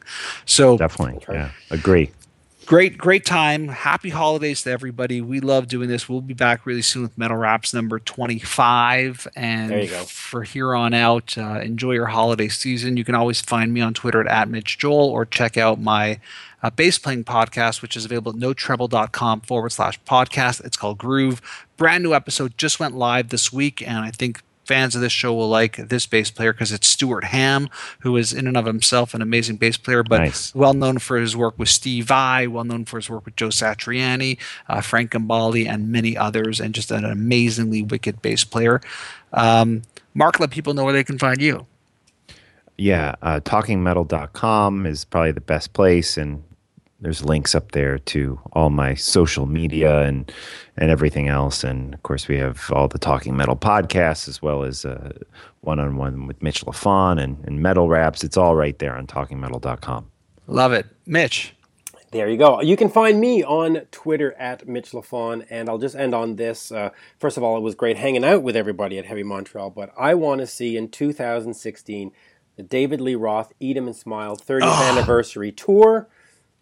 So 0.47 0.79
definitely, 0.79 1.23
yeah, 1.29 1.51
agree 1.71 2.11
great 2.67 2.99
great 2.99 3.25
time. 3.25 3.69
Happy 3.69 4.11
holidays 4.11 4.63
to 4.63 4.71
everybody. 4.71 5.21
We 5.21 5.41
love 5.41 5.69
doing 5.69 5.89
this. 5.89 6.09
We'll 6.09 6.21
be 6.21 6.35
back 6.35 6.67
really 6.67 6.83
soon 6.83 7.03
with 7.03 7.19
metal 7.19 7.37
raps 7.37 7.75
number 7.75 7.99
25 7.99 9.29
and 9.37 9.89
for 9.89 10.43
here 10.43 10.75
on 10.75 10.95
out 10.95 11.37
uh, 11.37 11.61
enjoy 11.63 11.93
your 11.93 12.07
holiday 12.07 12.49
season. 12.49 12.97
You 12.97 13.05
can 13.05 13.15
always 13.15 13.41
find 13.41 13.73
me 13.73 13.81
on 13.81 13.95
twitter 13.95 14.21
at, 14.21 14.27
at 14.27 14.49
mitch 14.49 14.79
joel 14.79 15.09
or 15.09 15.25
check 15.27 15.57
out 15.57 15.81
my 15.81 16.21
uh, 16.63 16.71
bass 16.71 16.99
playing 16.99 17.25
podcast 17.25 17.83
which 17.83 17.97
is 17.97 18.05
available 18.05 18.33
at 18.33 18.39
notreble.com 18.39 19.41
forward 19.43 19.71
slash 19.71 20.01
podcast. 20.03 20.65
It's 20.65 20.77
called 20.77 20.99
groove. 20.99 21.41
Brand 21.77 22.05
new 22.05 22.15
episode 22.15 22.57
just 22.57 22.81
went 22.81 22.95
live 22.97 23.29
this 23.29 23.53
week 23.53 23.83
and 23.87 23.99
i 23.99 24.11
think 24.11 24.43
fans 24.65 24.95
of 24.95 25.01
this 25.01 25.13
show 25.13 25.33
will 25.35 25.49
like 25.49 25.77
this 25.77 26.07
bass 26.07 26.31
player 26.31 26.53
because 26.53 26.73
it's 26.73 26.87
Stuart 26.87 27.25
Hamm, 27.25 27.69
who 28.01 28.17
is 28.17 28.33
in 28.33 28.47
and 28.47 28.57
of 28.57 28.67
himself 28.67 29.15
an 29.15 29.23
amazing 29.23 29.57
bass 29.57 29.77
player, 29.77 30.03
but 30.03 30.21
nice. 30.21 30.55
well 30.55 30.75
known 30.75 30.99
for 30.99 31.19
his 31.19 31.37
work 31.37 31.59
with 31.59 31.69
Steve 31.69 32.07
Vai, 32.07 32.47
well 32.47 32.65
known 32.65 32.85
for 32.85 32.97
his 32.97 33.11
work 33.11 33.25
with 33.25 33.37
Joe 33.37 33.49
Satriani, 33.49 34.39
uh, 34.69 34.81
Frank 34.81 35.13
Gambale, 35.13 35.69
and 35.69 35.91
many 35.91 36.17
others, 36.17 36.61
and 36.61 36.75
just 36.75 36.91
an 36.91 37.05
amazingly 37.05 37.83
wicked 37.83 38.23
bass 38.23 38.45
player. 38.45 38.81
Um, 39.33 39.83
Mark, 40.15 40.39
let 40.41 40.51
people 40.51 40.75
know 40.75 40.85
where 40.85 40.93
they 40.93 41.05
can 41.05 41.19
find 41.19 41.41
you. 41.41 41.67
Yeah, 42.77 43.15
uh, 43.23 43.41
talkingmetal.com 43.41 44.87
is 44.87 45.05
probably 45.05 45.33
the 45.33 45.41
best 45.41 45.73
place, 45.73 46.17
and 46.17 46.43
there's 47.01 47.25
links 47.25 47.55
up 47.55 47.73
there 47.73 47.99
to 47.99 48.41
all 48.53 48.71
my 48.71 48.95
social 48.95 49.47
media 49.47 50.03
and 50.03 50.33
and 50.77 50.91
everything 50.91 51.29
else. 51.29 51.65
And 51.65 51.95
of 51.95 52.03
course, 52.03 52.29
we 52.29 52.39
have 52.39 52.71
all 52.73 52.89
the 52.89 52.99
Talking 52.99 53.37
Metal 53.37 53.57
podcasts 53.57 54.29
as 54.29 54.41
well 54.41 54.65
as 54.65 54.87
one 55.61 55.79
on 55.79 55.97
one 55.97 56.27
with 56.27 56.43
Mitch 56.43 56.65
Lafon 56.65 57.23
and, 57.23 57.45
and 57.45 57.61
Metal 57.61 57.89
Raps. 57.89 58.25
It's 58.25 58.37
all 58.37 58.55
right 58.55 58.79
there 58.79 58.97
on 58.97 59.07
talkingmetal.com. 59.07 60.11
Love 60.47 60.73
it. 60.73 60.87
Mitch. 61.07 61.55
There 62.11 62.29
you 62.29 62.37
go. 62.37 62.61
You 62.61 62.77
can 62.77 62.91
find 62.91 63.19
me 63.19 63.43
on 63.43 63.87
Twitter 63.91 64.35
at 64.35 64.69
Mitch 64.69 64.93
Lafon, 64.93 65.45
and 65.51 65.69
I'll 65.69 65.79
just 65.79 65.97
end 65.97 66.15
on 66.15 66.37
this. 66.37 66.71
Uh, 66.71 66.91
first 67.19 67.37
of 67.37 67.43
all, 67.43 67.57
it 67.57 67.61
was 67.61 67.75
great 67.75 67.97
hanging 67.97 68.25
out 68.25 68.45
with 68.45 68.55
everybody 68.55 68.99
at 68.99 69.05
Heavy 69.05 69.25
Montreal, 69.25 69.71
but 69.71 69.93
I 69.99 70.15
want 70.15 70.41
to 70.41 70.47
see 70.47 70.77
in 70.77 70.91
2016 70.91 72.13
the 72.55 72.63
David 72.63 73.01
Lee 73.01 73.17
Roth 73.17 73.53
Eat 73.59 73.77
'em 73.77 73.89
and 73.89 73.97
Smile 73.97 74.37
30th 74.37 74.61
oh. 74.63 74.93
anniversary 74.93 75.51
tour 75.51 76.09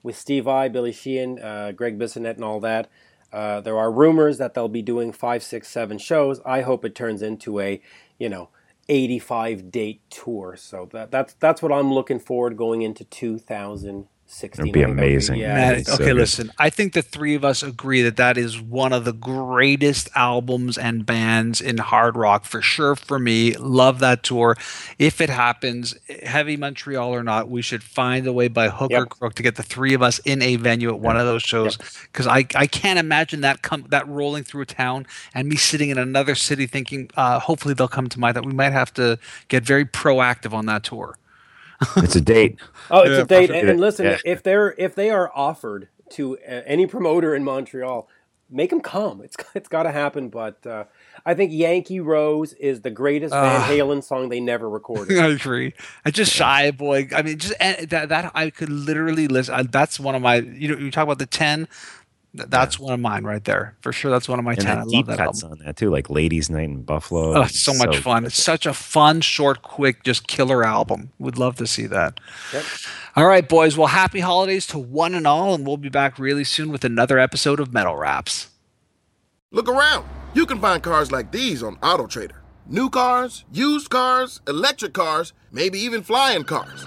with 0.03 0.17
Steve 0.17 0.45
Vai, 0.45 0.69
Billy 0.69 0.93
Sheehan, 0.93 1.39
uh, 1.39 1.73
Gregg 1.73 1.99
Bissonette, 1.99 2.35
and 2.35 2.45
all 2.45 2.61
that. 2.61 2.91
Uh, 3.33 3.61
there 3.61 3.79
are 3.79 3.91
rumors 3.91 4.39
that 4.39 4.55
they'll 4.55 4.69
be 4.69 4.83
doing 4.83 5.13
five, 5.13 5.43
six, 5.43 5.69
seven 5.69 5.99
shows. 5.99 6.41
I 6.45 6.61
hope 6.63 6.85
it 6.85 6.95
turns 6.95 7.23
into 7.23 7.61
a, 7.61 7.81
you 8.19 8.29
know, 8.29 8.51
85 8.89 9.71
date 9.71 10.03
tour. 10.11 10.57
So 10.57 10.89
that, 10.93 11.11
that's 11.11 11.35
that's 11.35 11.63
what 11.63 11.73
I'm 11.73 11.93
looking 11.93 12.19
forward 12.19 12.57
going 12.57 12.83
into 12.83 13.05
2000 13.05 14.07
16. 14.33 14.65
It'd 14.65 14.73
be 14.73 14.83
amazing. 14.83 15.35
Be, 15.35 15.41
yeah. 15.43 15.73
okay, 15.73 15.83
so 15.83 16.13
listen. 16.13 16.53
I 16.59 16.71
think 16.71 16.95
the 16.95 17.03
three 17.03 17.35
of 17.35 17.45
us 17.45 17.63
agree 17.63 18.01
that 18.03 18.17
that 18.17 18.39
is 18.39 18.59
one 18.59 18.93
of 18.93 19.05
the 19.05 19.13
greatest 19.13 20.09
albums 20.15 20.79
and 20.79 21.05
bands 21.05 21.61
in 21.61 21.77
hard 21.77 22.17
rock 22.17 22.45
for 22.45 22.63
sure. 22.63 22.97
For 22.97 23.19
me, 23.19 23.55
love 23.57 23.99
that 23.99 24.23
tour. 24.23 24.57
If 24.99 25.21
it 25.21 25.29
happens, 25.29 25.95
heavy 26.23 26.57
Montreal 26.57 27.15
or 27.15 27.23
not, 27.23 27.51
we 27.51 27.61
should 27.61 27.83
find 27.83 28.27
a 28.27 28.33
way 28.33 28.49
by 28.49 28.71
hook 28.71 28.91
yep. 28.91 29.03
or 29.03 29.07
crook 29.07 29.35
to 29.35 29.43
get 29.43 29.57
the 29.57 29.63
three 29.63 29.93
of 29.93 30.03
us 30.03 30.19
in 30.21 30.41
a 30.41 30.57
venue 30.57 30.89
at 30.89 30.99
one 30.99 31.19
of 31.19 31.27
those 31.27 31.43
shows. 31.43 31.77
Because 31.77 32.25
yep. 32.25 32.35
I, 32.57 32.63
I 32.63 32.67
can't 32.67 32.99
imagine 32.99 33.43
that 33.43 33.61
come 33.61 33.85
that 33.91 34.09
rolling 34.09 34.45
through 34.45 34.63
a 34.63 34.67
town 34.67 35.07
and 35.35 35.47
me 35.47 35.57
sitting 35.57 35.91
in 35.91 35.99
another 35.99 36.35
city 36.35 36.67
thinking, 36.67 37.11
uh, 37.17 37.39
hopefully 37.39 37.75
they'll 37.75 37.87
come 37.87 38.09
to 38.09 38.19
my 38.19 38.33
that 38.33 38.47
we 38.47 38.55
might 38.55 38.73
have 38.73 38.95
to 38.95 39.19
get 39.49 39.63
very 39.63 39.85
proactive 39.85 40.55
on 40.55 40.65
that 40.67 40.85
tour 40.85 41.19
it's 41.97 42.17
a 42.17 42.21
date. 42.21 42.59
oh, 42.91 43.01
it's 43.01 43.11
yeah, 43.11 43.19
a 43.19 43.25
date. 43.25 43.51
And, 43.51 43.69
and 43.71 43.81
listen, 43.81 44.07
yeah. 44.07 44.19
if 44.25 44.43
they're 44.43 44.75
if 44.79 44.95
they 44.95 45.11
are 45.11 45.31
offered 45.35 45.89
to 46.11 46.39
uh, 46.39 46.63
any 46.67 46.87
promoter 46.87 47.35
in 47.35 47.45
Montreal, 47.45 48.09
make 48.53 48.71
them 48.71 48.81
come. 48.81 49.23
It's 49.23 49.37
it's 49.55 49.69
got 49.69 49.85
to 49.85 49.93
happen. 49.93 50.29
But 50.29 50.65
uh, 50.67 50.85
I 51.25 51.35
think 51.35 51.53
Yankee 51.53 52.01
Rose 52.01 52.53
is 52.55 52.83
the 52.83 52.91
greatest 52.91 53.33
Van 53.33 53.61
ah. 53.61 53.67
Halen 53.69 54.05
song 54.05 54.29
they 54.29 54.41
never 54.41 54.69
recorded. 54.69 55.19
I 55.21 55.29
agree. 55.29 55.75
I 56.05 56.11
just 56.11 56.33
shy 56.33 56.71
boy. 56.71 57.09
I 57.15 57.23
mean, 57.23 57.39
just 57.39 57.55
eh, 57.59 57.87
that 57.87 58.09
that 58.11 58.31
I 58.35 58.51
could 58.51 58.71
literally 58.71 59.29
listen. 59.29 59.69
That's 59.71 59.99
one 59.99 60.15
of 60.15 60.23
my. 60.23 60.37
You 60.37 60.69
know, 60.69 60.79
you 60.79 60.91
talk 60.91 61.05
about 61.05 61.19
the 61.19 61.27
ten. 61.27 61.69
That's 62.35 62.79
yeah. 62.79 62.85
one 62.85 62.95
of 62.95 63.01
mine 63.01 63.25
right 63.25 63.45
there 63.45 63.77
for 63.83 63.93
sure. 63.93 64.11
That's 64.11 64.27
one 64.27 64.39
of 64.39 64.45
my 64.45 64.53
and 64.53 64.61
ten. 64.61 64.79
I 64.79 64.83
love 64.85 65.07
that 65.07 65.19
cuts 65.19 65.43
album. 65.43 65.59
on 65.61 65.67
that 65.67 65.77
too, 65.77 65.91
like 65.91 66.09
"Ladies' 66.09 66.49
Night 66.49 66.65
in 66.65 66.83
Buffalo." 66.83 67.35
Oh, 67.35 67.47
so 67.47 67.75
much 67.75 67.97
so 67.97 68.01
fun! 68.01 68.25
It's 68.25 68.43
such 68.43 68.65
a 68.65 68.73
fun, 68.73 69.21
short, 69.21 69.61
quick, 69.61 70.03
just 70.03 70.27
killer 70.29 70.65
album. 70.65 71.11
Would 71.19 71.37
love 71.37 71.57
to 71.57 71.67
see 71.67 71.87
that. 71.89 72.21
Yep. 72.55 72.65
All 73.17 73.27
right, 73.27 73.47
boys. 73.47 73.77
Well, 73.77 73.89
happy 73.89 74.21
holidays 74.21 74.67
to 74.69 74.79
one 74.79 75.15
and 75.15 75.27
all, 75.27 75.55
and 75.55 75.67
we'll 75.67 75.77
be 75.77 75.91
back 75.91 76.19
really 76.19 76.45
soon 76.45 76.73
with 76.73 76.85
another 76.85 77.19
episode 77.19 77.61
of 77.61 77.73
Metal 77.73 77.97
Raps. 77.97 78.49
Look 79.51 79.69
around. 79.69 80.09
You 80.33 80.47
can 80.47 80.59
find 80.59 80.83
cars 80.83 81.13
like 81.13 81.31
these 81.31 81.63
on 81.63 81.77
Auto 81.83 82.07
Trader. 82.07 82.43
New 82.67 82.89
cars, 82.89 83.45
used 83.53 83.91
cars, 83.91 84.41
electric 84.49 84.95
cars, 84.95 85.35
maybe 85.51 85.79
even 85.79 86.03
flying 86.03 86.45
cars. 86.45 86.87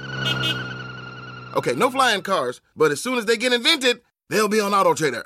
Okay, 1.56 1.74
no 1.74 1.92
flying 1.92 2.24
cars, 2.24 2.62
but 2.76 2.92
as 2.92 3.02
soon 3.02 3.20
as 3.20 3.26
they 3.26 3.38
get 3.38 3.54
invented, 3.54 4.02
they'll 4.30 4.48
be 4.48 4.60
on 4.60 4.74
Auto 4.74 4.96
Trader. 4.96 5.26